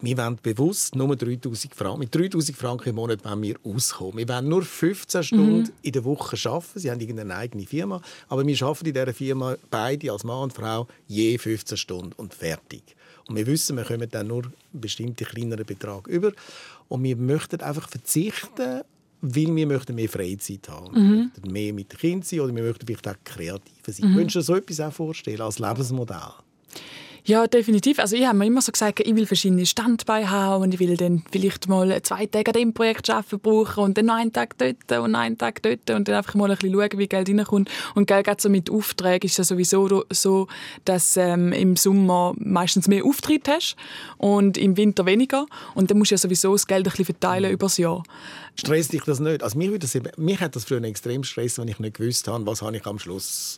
wir 0.00 0.18
wollen 0.18 0.38
bewusst 0.42 0.94
nur 0.94 1.16
3000 1.16 1.74
Franken. 1.74 2.00
Mit 2.00 2.14
3000 2.14 2.56
Franken 2.56 2.90
im 2.90 2.96
Monat 2.96 3.24
wollen 3.24 3.42
wir 3.42 3.56
auskommen. 3.64 4.18
Wir 4.18 4.28
wollen 4.28 4.48
nur 4.48 4.62
15 4.62 5.22
Stunden 5.22 5.60
mhm. 5.60 5.72
in 5.82 5.92
der 5.92 6.04
Woche 6.04 6.36
arbeiten. 6.48 6.78
Sie 6.78 6.90
haben 6.90 7.00
irgendeine 7.00 7.34
eigene 7.34 7.66
Firma. 7.66 8.02
Aber 8.28 8.46
wir 8.46 8.62
arbeiten 8.62 8.86
in 8.86 8.94
dieser 8.94 9.14
Firma 9.14 9.56
beide 9.70 10.12
als 10.12 10.24
Mann 10.24 10.44
und 10.44 10.52
Frau 10.52 10.86
je 11.06 11.38
15 11.38 11.78
Stunden 11.78 12.12
und 12.16 12.34
fertig. 12.34 12.82
Und 13.28 13.36
wir 13.36 13.46
wissen, 13.46 13.76
wir 13.76 13.84
kommen 13.84 14.08
dann 14.10 14.26
nur 14.28 14.44
einen 14.44 14.52
bestimmten 14.72 15.24
kleineren 15.24 15.64
Betrag 15.64 16.06
über. 16.08 16.32
Und 16.88 17.02
wir 17.02 17.16
möchten 17.16 17.60
einfach 17.60 17.88
verzichten, 17.88 18.82
weil 19.22 19.56
wir 19.56 19.66
möchten 19.66 19.94
mehr 19.94 20.08
Freizeit 20.08 20.68
haben. 20.68 20.92
Mhm. 20.92 21.10
Wir 21.10 21.22
möchten 21.24 21.52
mehr 21.52 21.72
mit 21.72 21.92
den 21.92 21.98
Kindern 21.98 22.22
sein 22.22 22.40
oder 22.40 22.54
wir 22.54 22.62
möchten 22.62 22.86
vielleicht 22.86 23.08
auch 23.08 23.16
kreativer 23.24 23.92
sein. 23.92 24.10
Mhm. 24.10 24.16
Könntest 24.16 24.36
du 24.36 24.40
dir 24.40 24.44
so 24.44 24.56
etwas 24.56 24.80
auch 24.80 24.92
vorstellen 24.92 25.40
als 25.40 25.58
Lebensmodell? 25.58 26.34
Ja, 27.28 27.48
definitiv. 27.48 27.98
Also 27.98 28.14
ich 28.14 28.24
habe 28.24 28.38
mir 28.38 28.46
immer 28.46 28.62
so 28.62 28.70
gesagt, 28.70 29.00
ich 29.00 29.16
will 29.16 29.26
verschiedene 29.26 29.66
Standbeine 29.66 30.30
haben 30.30 30.62
und 30.62 30.72
ich 30.72 30.78
will 30.78 30.96
dann 30.96 31.24
vielleicht 31.32 31.68
mal 31.68 32.00
zwei 32.02 32.26
Tage 32.26 32.52
an 32.52 32.52
dem 32.52 32.72
Projekt 32.72 33.10
arbeiten 33.10 33.40
brauchen 33.40 33.82
und 33.82 33.98
dann 33.98 34.06
noch 34.06 34.14
einen 34.14 34.32
Tag 34.32 34.56
dort 34.58 34.92
und 35.02 35.16
einen 35.16 35.36
Tag 35.36 35.60
dort 35.62 35.90
und 35.90 36.06
dann 36.06 36.14
einfach 36.14 36.36
mal 36.36 36.48
ein 36.48 36.56
bisschen 36.56 36.72
schauen, 36.72 36.98
wie 37.00 37.08
Geld 37.08 37.28
reinkommt. 37.28 37.68
Und 37.96 38.06
Geld 38.06 38.40
so 38.40 38.48
mit 38.48 38.70
Aufträgen 38.70 39.26
ist 39.26 39.38
ja 39.38 39.42
sowieso 39.42 40.04
so, 40.08 40.46
dass 40.84 41.16
ähm, 41.16 41.52
im 41.52 41.74
Sommer 41.74 42.32
meistens 42.38 42.86
mehr 42.86 43.04
Auftritte 43.04 43.54
hast 43.54 43.74
und 44.18 44.56
im 44.56 44.76
Winter 44.76 45.04
weniger 45.04 45.46
und 45.74 45.90
dann 45.90 45.98
musst 45.98 46.12
du 46.12 46.14
ja 46.14 46.18
sowieso 46.18 46.52
das 46.52 46.68
Geld 46.68 46.86
ein 46.86 46.90
bisschen 46.90 47.06
verteilen 47.06 47.48
mhm. 47.48 47.54
über 47.54 47.66
das 47.66 47.76
Jahr. 47.78 48.04
Stresst 48.54 48.92
dich 48.92 49.02
das 49.02 49.18
nicht? 49.18 49.42
Also 49.42 49.58
mich, 49.58 49.76
das, 49.80 49.98
mich 50.16 50.40
hat 50.40 50.54
das 50.54 50.64
früher 50.64 50.82
extrem 50.84 51.24
Stress, 51.24 51.58
wenn 51.58 51.66
ich 51.66 51.80
nicht 51.80 51.96
gewusst 51.96 52.28
habe, 52.28 52.46
was 52.46 52.62
habe 52.62 52.76
ich 52.76 52.86
am 52.86 53.00
Schluss 53.00 53.56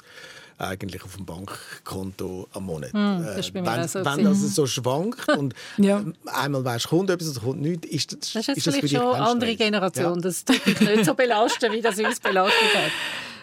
eigentlich 0.58 1.04
auf 1.04 1.16
dem 1.16 1.24
Bankkonto 1.24 2.48
am 2.52 2.66
Monat. 2.66 2.92
Mm, 2.92 3.22
das 3.24 3.50
äh, 3.50 3.54
wenn, 3.54 3.88
so 3.88 4.04
wenn 4.04 4.24
das 4.24 4.54
so 4.54 4.66
schwankt 4.66 5.28
und 5.38 5.54
ja. 5.76 6.02
einmal 6.26 6.64
weißt 6.64 6.86
du, 6.86 6.88
kommt 6.88 7.10
etwas 7.10 7.30
oder 7.30 7.46
kommt 7.46 7.60
nichts, 7.60 7.86
ist 7.88 8.12
das, 8.12 8.32
das 8.32 8.48
ist, 8.48 8.56
ist 8.58 8.66
das 8.66 8.76
vielleicht 8.76 8.94
schon 8.94 9.14
eine 9.14 9.26
andere 9.26 9.56
Generation. 9.56 10.16
Ja. 10.16 10.20
Das 10.20 10.44
tut 10.44 10.66
mich 10.66 10.80
nicht 10.80 11.04
so 11.04 11.14
belasten, 11.14 11.72
wie 11.72 11.80
das 11.80 11.98
uns 11.98 12.20
belastet 12.20 12.74
hat. 12.74 12.92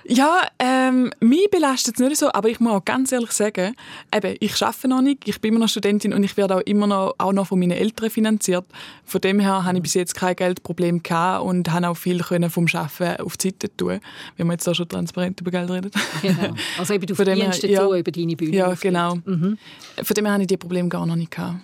Ja, 0.08 0.42
ähm, 0.60 1.12
mich 1.20 1.50
belastet 1.50 1.96
es 1.96 2.00
nicht 2.00 2.18
so, 2.18 2.32
aber 2.32 2.50
ich 2.50 2.60
muss 2.60 2.74
auch 2.74 2.86
ganz 2.86 3.12
ehrlich 3.12 3.32
sagen, 3.32 3.76
eben, 4.14 4.36
ich 4.40 4.62
arbeite 4.62 4.88
noch 4.88 5.02
nicht, 5.02 5.28
ich 5.28 5.42
bin 5.42 5.54
immer 5.54 5.62
noch 5.62 5.70
Studentin 5.70 6.14
und 6.14 6.24
ich 6.24 6.38
werde 6.38 6.58
auch 6.58 6.62
immer 6.62 6.86
noch, 6.86 7.16
auch 7.18 7.34
noch 7.34 7.48
von 7.48 7.60
meinen 7.60 7.72
Eltern 7.72 8.12
finanziert. 8.12 8.66
Von 9.04 9.22
dem 9.22 9.40
her 9.40 9.64
habe 9.64 9.78
ich 9.78 9.84
bis 9.84 9.96
jetzt 9.96 10.14
kein 10.14 10.36
Geldproblem 10.36 11.02
gehabt 11.02 11.44
und 11.44 11.72
habe 11.72 11.90
auch 11.90 11.98
viel 11.98 12.20
können 12.20 12.52
vom 12.52 12.68
Arbeiten 12.72 13.22
auf 13.24 13.38
die 13.38 13.50
Seite 13.50 13.76
tun, 13.76 14.00
wenn 14.38 14.48
wir 14.48 14.54
jetzt 14.54 14.70
auch 14.70 14.76
schon 14.76 14.88
transparent 14.88 15.42
über 15.42 15.50
Geld 15.50 15.72
reden. 15.72 15.92
Genau. 16.22 16.54
Also 16.78 16.94
eben, 16.94 17.06
du 17.08 17.16
verdienst 17.16 17.64
dazu 17.64 17.68
ja, 17.68 17.98
über 17.98 18.12
deine 18.12 18.36
Bühne. 18.36 18.56
Ja, 18.56 18.74
genau. 18.76 19.16
Mhm. 19.26 19.58
Von 20.04 20.14
dem 20.14 20.26
her 20.26 20.34
habe 20.34 20.44
ich 20.44 20.48
die 20.48 20.58
Probleme 20.58 20.88
gar 20.88 21.06
noch 21.06 21.16
nicht 21.16 21.32
gehabt. 21.32 21.56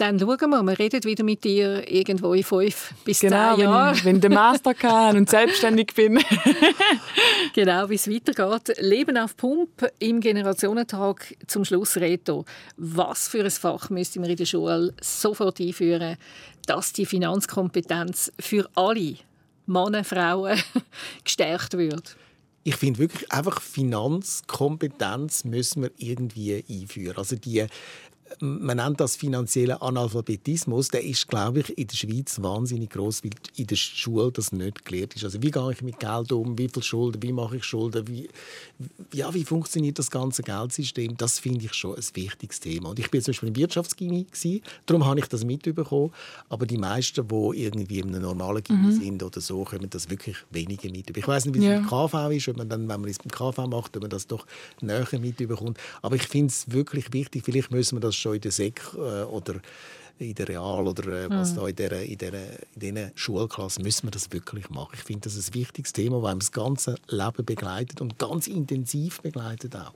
Dann 0.00 0.18
schauen 0.18 0.48
wir, 0.48 0.62
wir 0.62 0.78
reden 0.78 1.04
wieder 1.04 1.22
mit 1.22 1.44
dir 1.44 1.86
irgendwo 1.86 2.32
in 2.32 2.42
fünf 2.42 2.94
bis 3.04 3.20
genau, 3.20 3.54
zehn 3.54 3.64
Jahren. 3.64 3.96
Wenn, 3.96 4.04
wenn 4.04 4.16
ich 4.16 4.22
den 4.22 4.32
Master 4.32 4.72
kann 4.72 5.14
und 5.14 5.28
selbstständig 5.28 5.92
bin. 5.94 6.18
genau, 7.54 7.90
wie 7.90 7.96
es 7.96 8.08
weitergeht. 8.08 8.78
Leben 8.78 9.18
auf 9.18 9.36
Pump 9.36 9.92
im 9.98 10.20
Generationentag 10.20 11.36
zum 11.46 11.66
Schluss 11.66 11.98
Reto. 11.98 12.46
Was 12.78 13.28
für 13.28 13.44
ein 13.44 13.50
Fach 13.50 13.90
müsste 13.90 14.20
man 14.20 14.30
in 14.30 14.36
der 14.36 14.46
Schule 14.46 14.94
sofort 15.02 15.60
einführen, 15.60 16.16
dass 16.64 16.94
die 16.94 17.04
Finanzkompetenz 17.04 18.32
für 18.40 18.70
alle 18.76 19.16
Männer, 19.66 20.02
Frauen 20.02 20.58
gestärkt 21.24 21.76
wird? 21.76 22.16
ich 22.62 22.76
finde 22.76 22.98
wirklich 22.98 23.32
einfach 23.32 23.60
Finanzkompetenz 23.60 25.44
müssen 25.44 25.82
wir 25.82 25.90
irgendwie 25.96 26.62
einführen. 26.68 27.16
Also 27.16 27.36
die 27.36 27.66
man 28.38 28.76
nennt 28.76 29.00
das 29.00 29.16
finanziellen 29.16 29.80
Analphabetismus, 29.80 30.88
der 30.88 31.04
ist, 31.04 31.28
glaube 31.28 31.60
ich, 31.60 31.76
in 31.76 31.86
der 31.86 31.96
Schweiz 31.96 32.40
wahnsinnig 32.40 32.90
groß, 32.90 33.24
weil 33.24 33.32
in 33.56 33.66
der 33.66 33.76
Schule 33.76 34.30
das 34.30 34.52
nicht 34.52 34.84
gelehrt 34.84 35.14
ist. 35.14 35.24
Also 35.24 35.42
wie 35.42 35.50
gehe 35.50 35.72
ich 35.72 35.82
mit 35.82 35.98
Geld 35.98 36.32
um, 36.32 36.56
wie 36.56 36.68
viel 36.68 36.82
Schulden, 36.82 37.22
wie 37.22 37.32
mache 37.32 37.56
ich 37.56 37.64
Schulden, 37.64 38.06
wie, 38.08 38.28
ja, 39.12 39.32
wie 39.34 39.44
funktioniert 39.44 39.98
das 39.98 40.10
ganze 40.10 40.42
Geldsystem, 40.42 41.16
das 41.16 41.38
finde 41.38 41.64
ich 41.66 41.74
schon 41.74 41.96
ein 41.96 42.04
wichtiges 42.14 42.60
Thema. 42.60 42.90
Und 42.90 42.98
ich 42.98 43.10
bin 43.10 43.20
zum 43.20 43.32
Beispiel 43.32 43.48
im 43.48 43.56
Wirtschaftsgymnasium, 43.56 44.60
darum 44.86 45.04
habe 45.04 45.20
ich 45.20 45.26
das 45.26 45.44
mitbekommen, 45.44 46.12
aber 46.48 46.66
die 46.66 46.78
meisten, 46.78 47.26
die 47.26 47.62
irgendwie 47.64 47.98
in 47.98 48.08
einem 48.08 48.22
normalen 48.22 48.62
Gymnasium 48.62 48.94
mhm. 48.94 49.00
sind 49.00 49.22
oder 49.22 49.40
so, 49.40 49.64
können 49.64 49.90
das 49.90 50.08
wirklich 50.08 50.36
weniger 50.50 50.90
mit. 50.90 51.16
Ich 51.16 51.26
weiß 51.26 51.46
nicht, 51.46 51.54
wie 51.54 51.58
es 51.58 51.64
ja. 51.64 51.78
im 51.78 51.86
KV 51.86 52.30
ist, 52.30 52.48
ob 52.48 52.56
man 52.56 52.68
dann, 52.68 52.88
wenn 52.88 53.00
man 53.00 53.10
es 53.10 53.18
beim 53.18 53.30
KV 53.30 53.66
macht, 53.66 53.96
ob 53.96 54.02
man 54.02 54.10
das 54.10 54.26
doch 54.26 54.46
näher 54.80 55.06
mitbekommt. 55.20 55.78
Aber 56.02 56.16
ich 56.16 56.22
finde 56.22 56.48
es 56.48 56.70
wirklich 56.70 57.12
wichtig, 57.12 57.44
vielleicht 57.44 57.70
müssen 57.70 57.96
wir 57.96 58.00
das 58.00 58.19
schon 58.20 58.34
in 58.34 58.40
der 58.40 58.52
SEC 58.52 58.80
äh, 58.94 59.22
oder 59.24 59.60
in 60.20 60.34
der 60.34 60.48
Real 60.48 60.86
oder 60.86 61.06
äh, 61.06 61.30
was 61.30 61.52
mhm. 61.52 61.56
da 61.56 61.68
in 61.68 61.76
dieser, 61.76 62.02
in, 62.02 62.18
dieser, 62.18 62.50
in 62.74 62.94
diesen 62.94 63.12
Schulklassen 63.14 63.82
müssen 63.82 64.06
wir 64.06 64.10
das 64.10 64.32
wirklich 64.32 64.70
machen. 64.70 64.92
Ich 64.94 65.02
finde 65.02 65.22
das 65.22 65.36
ein 65.36 65.54
wichtiges 65.54 65.92
Thema, 65.92 66.22
weil 66.22 66.36
das 66.36 66.52
ganze 66.52 66.96
Leben 67.08 67.44
begleitet 67.44 68.00
und 68.00 68.18
ganz 68.18 68.46
intensiv 68.46 69.20
begleitet 69.20 69.76
auch. 69.76 69.94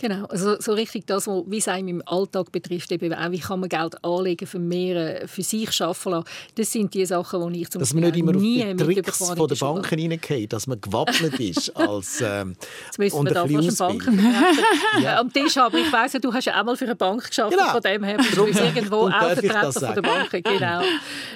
Genau, 0.00 0.24
also 0.26 0.58
so 0.58 0.72
richtig 0.72 1.06
das, 1.06 1.26
was, 1.26 1.42
wie 1.46 1.58
es 1.58 1.68
einem 1.68 1.88
im 1.88 2.02
Alltag 2.06 2.50
betrifft, 2.50 2.90
eben 2.90 3.12
auch, 3.12 3.30
wie 3.32 3.38
kann 3.38 3.60
man 3.60 3.68
Geld 3.68 4.02
anlegen, 4.02 4.46
vermehren, 4.46 5.28
für 5.28 5.42
sich 5.42 5.70
schaffen 5.72 6.12
lassen. 6.12 6.24
Das 6.54 6.72
sind 6.72 6.94
die 6.94 7.04
Sachen, 7.04 7.52
die 7.52 7.60
ich 7.60 7.68
zum 7.68 7.80
dass 7.80 7.92
Beispiel 7.92 8.00
man 8.00 8.10
nicht 8.10 8.18
immer 8.18 8.32
nie 8.32 8.64
auf 8.64 8.76
die 8.88 9.02
Tricks 9.02 9.18
von 9.18 9.46
der 9.46 9.56
Banken 9.56 9.98
hineingeht, 9.98 10.54
dass 10.54 10.66
man 10.66 10.80
gewappnet 10.80 11.38
ist 11.38 11.68
als 11.76 12.22
ähm, 12.22 12.56
Jetzt 12.86 12.98
müssen 12.98 13.24
wir 13.26 13.34
da 13.34 13.46
fast 13.46 13.78
Banken 13.78 14.24
ja. 15.02 15.20
Am 15.20 15.30
Tisch 15.30 15.56
haben. 15.56 15.76
Ich 15.76 15.92
weiss 15.92 16.14
ja, 16.14 16.18
du 16.18 16.32
hast 16.32 16.46
ja 16.46 16.58
auch 16.58 16.64
mal 16.64 16.78
für 16.78 16.86
eine 16.86 16.96
Bank 16.96 17.28
geschafft, 17.28 17.50
genau. 17.50 17.70
von 17.70 17.82
dem 17.82 18.02
her 18.02 18.16
bist 18.16 18.34
du 18.34 18.46
irgendwo 18.46 19.06
auch 19.08 19.36
vertraut. 19.62 19.82
das 19.82 19.84
von 19.84 19.94
der 19.94 20.02
Banken, 20.02 20.42
genau. 20.42 20.82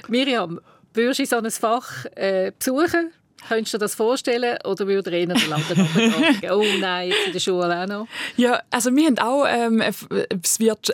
Miriam, 0.08 0.60
würdest 0.92 1.20
du 1.20 1.26
so 1.26 1.36
ein 1.36 1.50
Fach 1.50 2.04
äh, 2.14 2.52
besuchen? 2.58 3.12
Könntest 3.48 3.74
du 3.74 3.78
dir 3.78 3.84
das 3.84 3.94
vorstellen 3.94 4.58
oder 4.64 4.86
würde 4.86 5.10
er 5.10 5.18
eher 5.18 5.26
den 5.26 5.50
Laden? 5.50 5.88
Oh 6.50 6.64
nein, 6.80 7.10
jetzt 7.10 7.26
in 7.26 7.32
der 7.32 7.40
Schule 7.40 7.82
auch 7.82 7.86
noch. 7.86 8.06
Ja, 8.36 8.62
also 8.70 8.94
wir 8.94 9.06
haben 9.06 9.18
auch 9.18 9.44
ähm, 9.46 9.82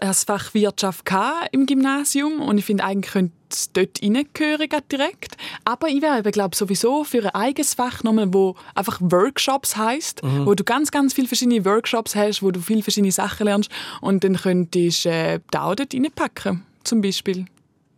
das, 0.00 0.24
Fach 0.24 0.52
Wirtschaft 0.52 1.04
im 1.52 1.66
Gymnasium 1.66 2.40
und 2.40 2.58
ich 2.58 2.64
finde 2.64 2.84
eigentlich 2.84 3.12
könnte 3.12 3.34
es 3.50 3.72
dort 3.72 4.02
reingehören 4.02 4.68
direkt. 4.90 5.36
Aber 5.64 5.88
ich 5.88 6.02
wäre 6.02 6.18
eben, 6.18 6.32
glaube 6.32 6.56
sowieso 6.56 7.04
für 7.04 7.22
ein 7.24 7.34
eigenes 7.34 7.74
Fach 7.74 8.02
nochmal, 8.02 8.32
wo 8.32 8.56
einfach 8.74 8.98
Workshops 9.00 9.76
heisst, 9.76 10.20
wo 10.22 10.54
du 10.54 10.64
ganz, 10.64 10.90
ganz 10.90 11.12
viele 11.12 11.28
verschiedene 11.28 11.64
Workshops 11.64 12.16
hast, 12.16 12.42
wo 12.42 12.50
du 12.50 12.60
viele 12.60 12.82
verschiedene 12.82 13.12
Sachen 13.12 13.46
lernst 13.46 13.70
und 14.00 14.24
dann 14.24 14.36
könntest 14.36 15.04
du 15.04 15.08
äh, 15.08 15.40
da 15.50 15.64
auch 15.64 15.74
dort 15.74 15.94
reinpacken, 15.94 16.64
zum 16.84 17.00
Beispiel. 17.00 17.46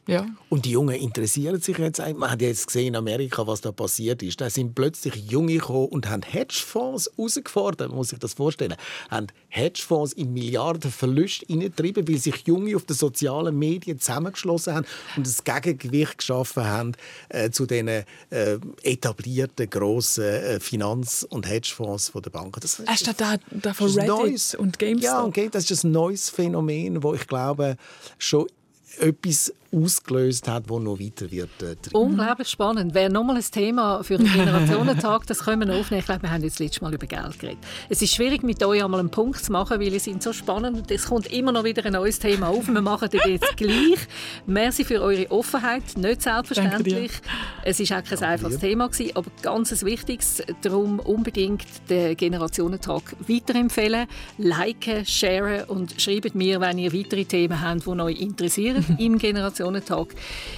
Ja. 0.09 0.27
Und 0.49 0.65
die 0.65 0.73
Jungen 0.73 0.97
interessieren 0.97 1.61
sich 1.61 1.79
jetzt. 1.79 2.01
ein- 2.01 2.17
Man 2.17 2.29
hat 2.33 2.43
jetzt 2.43 2.67
gesehen 2.67 2.89
in 2.89 2.97
Amerika, 2.97 3.47
was 3.47 3.61
da 3.61 3.71
passiert 3.71 4.21
ist. 4.25 4.41
Da 4.41 4.51
sind 4.51 4.75
plötzlich 4.75 5.15
Junge 5.31 5.53
gekommen 5.55 5.87
und 5.87 6.11
haben 6.11 6.23
Hedgefonds 6.23 7.09
herausgefordert. 7.17 7.91
Man 7.91 7.99
muss 7.99 8.09
sich 8.09 8.19
das 8.19 8.35
vorstellen. 8.35 8.75
Haben 9.11 9.29
Hedgefonds 9.49 10.13
in 10.15 10.33
Milliarden 10.33 10.91
Verluste 10.91 11.47
hineingetrieben, 11.47 12.09
weil 12.09 12.19
sich 12.19 12.35
Junge 12.49 12.75
auf 12.75 12.85
den 12.85 12.97
sozialen 12.97 13.57
Medien 13.57 14.01
zusammengeschlossen 14.01 14.75
haben 14.75 14.87
und 15.17 15.25
ein 15.25 15.63
Gegengewicht 15.63 16.19
geschaffen 16.19 16.65
haben 16.65 16.93
äh, 17.29 17.51
zu 17.51 17.65
den 17.67 17.87
äh, 17.87 18.05
etablierten 18.83 19.71
grossen 19.71 20.25
äh, 20.25 20.59
Finanz- 20.61 21.25
und 21.31 21.49
Hedgefonds 21.49 22.09
von 22.09 22.23
der 22.23 22.31
Banken. 22.31 22.59
Das, 22.61 22.83
Hast 22.87 23.07
du 23.07 23.13
da, 23.17 23.37
da 23.53 23.73
von 23.73 23.87
ist 23.87 23.97
Reddit 23.99 24.09
Neues. 24.09 24.55
und 24.57 24.81
GameStop? 24.81 25.05
Ja, 25.05 25.21
und 25.23 25.33
Game- 25.35 25.51
das 25.53 25.71
ist 25.71 25.85
ein 25.85 25.93
neues 25.93 26.29
Phänomen, 26.29 27.05
wo 27.05 27.15
ich 27.15 27.29
glaube, 27.29 27.77
schon 28.19 28.49
etwas 28.99 29.53
ausgelöst 29.73 30.49
hat, 30.49 30.65
das 30.69 30.79
noch 30.79 31.01
weiter 31.01 31.31
wird. 31.31 31.63
Äh. 31.63 31.77
Unglaublich 31.93 32.49
spannend. 32.49 32.95
Wäre 32.95 33.11
nochmal 33.11 33.37
ein 33.37 33.43
Thema 33.43 34.03
für 34.03 34.17
einen 34.17 34.31
Generationentag, 34.31 35.27
das 35.27 35.41
können 35.41 35.61
wir 35.61 35.67
noch 35.67 35.81
aufnehmen. 35.81 36.01
Ich 36.01 36.07
glaube, 36.07 36.23
wir 36.23 36.31
haben 36.31 36.43
jetzt 36.43 36.55
das 36.55 36.67
letzte 36.67 36.85
Mal 36.85 36.95
über 36.95 37.07
Geld 37.07 37.39
geredet. 37.39 37.59
Es 37.89 38.03
ist 38.03 38.15
schwierig, 38.15 38.43
mit 38.43 38.63
euch 38.63 38.85
einmal 38.85 39.01
einen 39.01 39.11
Punkt 39.11 39.43
zu 39.43 39.51
machen, 39.53 39.81
weil 39.81 39.93
ihr 39.93 40.01
sind 40.01 40.23
so 40.23 40.33
spannend 40.33 40.77
und 40.77 40.91
es 40.91 41.07
kommt 41.07 41.33
immer 41.33 41.53
noch 41.53 41.65
wieder 41.65 41.85
ein 41.87 41.93
neues 41.93 42.19
Thema 42.19 42.49
auf. 42.49 42.69
Wir 42.69 42.83
machen 42.83 43.09
das 43.11 43.25
jetzt 43.25 43.57
gleich. 43.57 43.99
Merci 44.47 44.85
für 44.85 45.01
eure 45.01 45.31
Offenheit. 45.31 45.97
Nicht 45.97 46.23
selbstverständlich. 46.23 47.13
Es 47.65 47.81
ist 47.81 47.93
auch 47.93 48.05
kein 48.05 48.23
einfaches 48.23 48.59
Thema 48.59 48.89
gewesen, 48.89 49.17
aber 49.17 49.31
ganz 49.41 49.73
ein 49.73 49.81
wichtiges. 49.87 50.43
Darum 50.63 50.99
unbedingt 51.01 51.67
den 51.89 52.17
Generationentag 52.17 53.17
weiterempfehlen, 53.27 54.07
liken, 54.39 55.07
sharen 55.07 55.65
und 55.65 56.01
schreibt 56.01 56.35
mir, 56.35 56.61
wenn 56.61 56.79
ihr 56.79 56.93
weitere 56.93 57.25
Themen 57.25 57.61
habt, 57.61 57.87
die 57.87 57.89
euch 57.89 58.21
interessieren 58.21 58.85
im 58.99 59.19
Generationentag. 59.19 59.62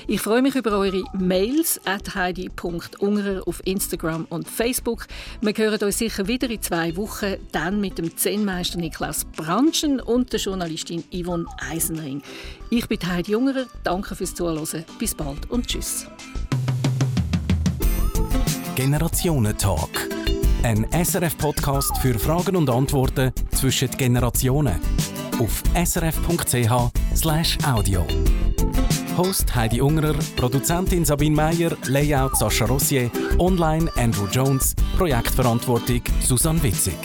Ich 0.07 0.21
freue 0.21 0.43
mich 0.43 0.55
über 0.55 0.73
eure 0.79 1.05
Mails 1.13 1.81
at 1.85 2.15
heidi.ungerer 2.15 3.47
auf 3.47 3.61
Instagram 3.65 4.27
und 4.31 4.49
Facebook. 4.49 5.07
Wir 5.41 5.55
hören 5.57 5.83
uns 5.83 5.99
sicher 5.99 6.27
wieder 6.27 6.51
in 6.51 6.63
zwei 6.63 6.97
Wochen, 6.97 7.37
dann 7.53 7.81
mit 7.81 7.99
dem 7.99 8.17
Zen-Meister 8.17 8.79
Niklas 8.79 9.25
Branschen 9.37 10.01
und 10.01 10.33
der 10.33 10.41
Journalistin 10.41 11.05
Yvonne 11.13 11.47
Eisenring. 11.71 12.23
Ich 12.71 12.89
bin 12.89 12.99
Heidi 13.07 13.35
Ungerer, 13.35 13.67
danke 13.83 14.15
fürs 14.15 14.35
Zuhören, 14.35 14.85
bis 14.99 15.15
bald 15.15 15.51
und 15.51 15.67
tschüss. 15.67 16.07
Generationentalk. 18.75 20.09
Ein 20.65 20.87
SRF-Podcast 20.91 21.99
für 21.99 22.19
Fragen 22.19 22.57
und 22.57 22.71
Antworten 22.71 23.33
zwischen 23.53 23.91
Generationen. 23.91 24.81
Auf 25.39 25.63
srf.ch/audio. 25.75 26.85
Host 29.17 29.55
Heidi 29.55 29.81
Ungerer, 29.81 30.15
Produzentin 30.37 31.05
Sabine 31.05 31.35
Meyer, 31.35 31.77
Layout 31.87 32.35
Sascha 32.37 32.67
Rossier, 32.67 33.11
Online 33.39 33.89
Andrew 33.97 34.27
Jones, 34.31 34.75
Projektverantwortung 34.97 36.03
Susanne 36.21 36.62
Witzig. 36.62 36.99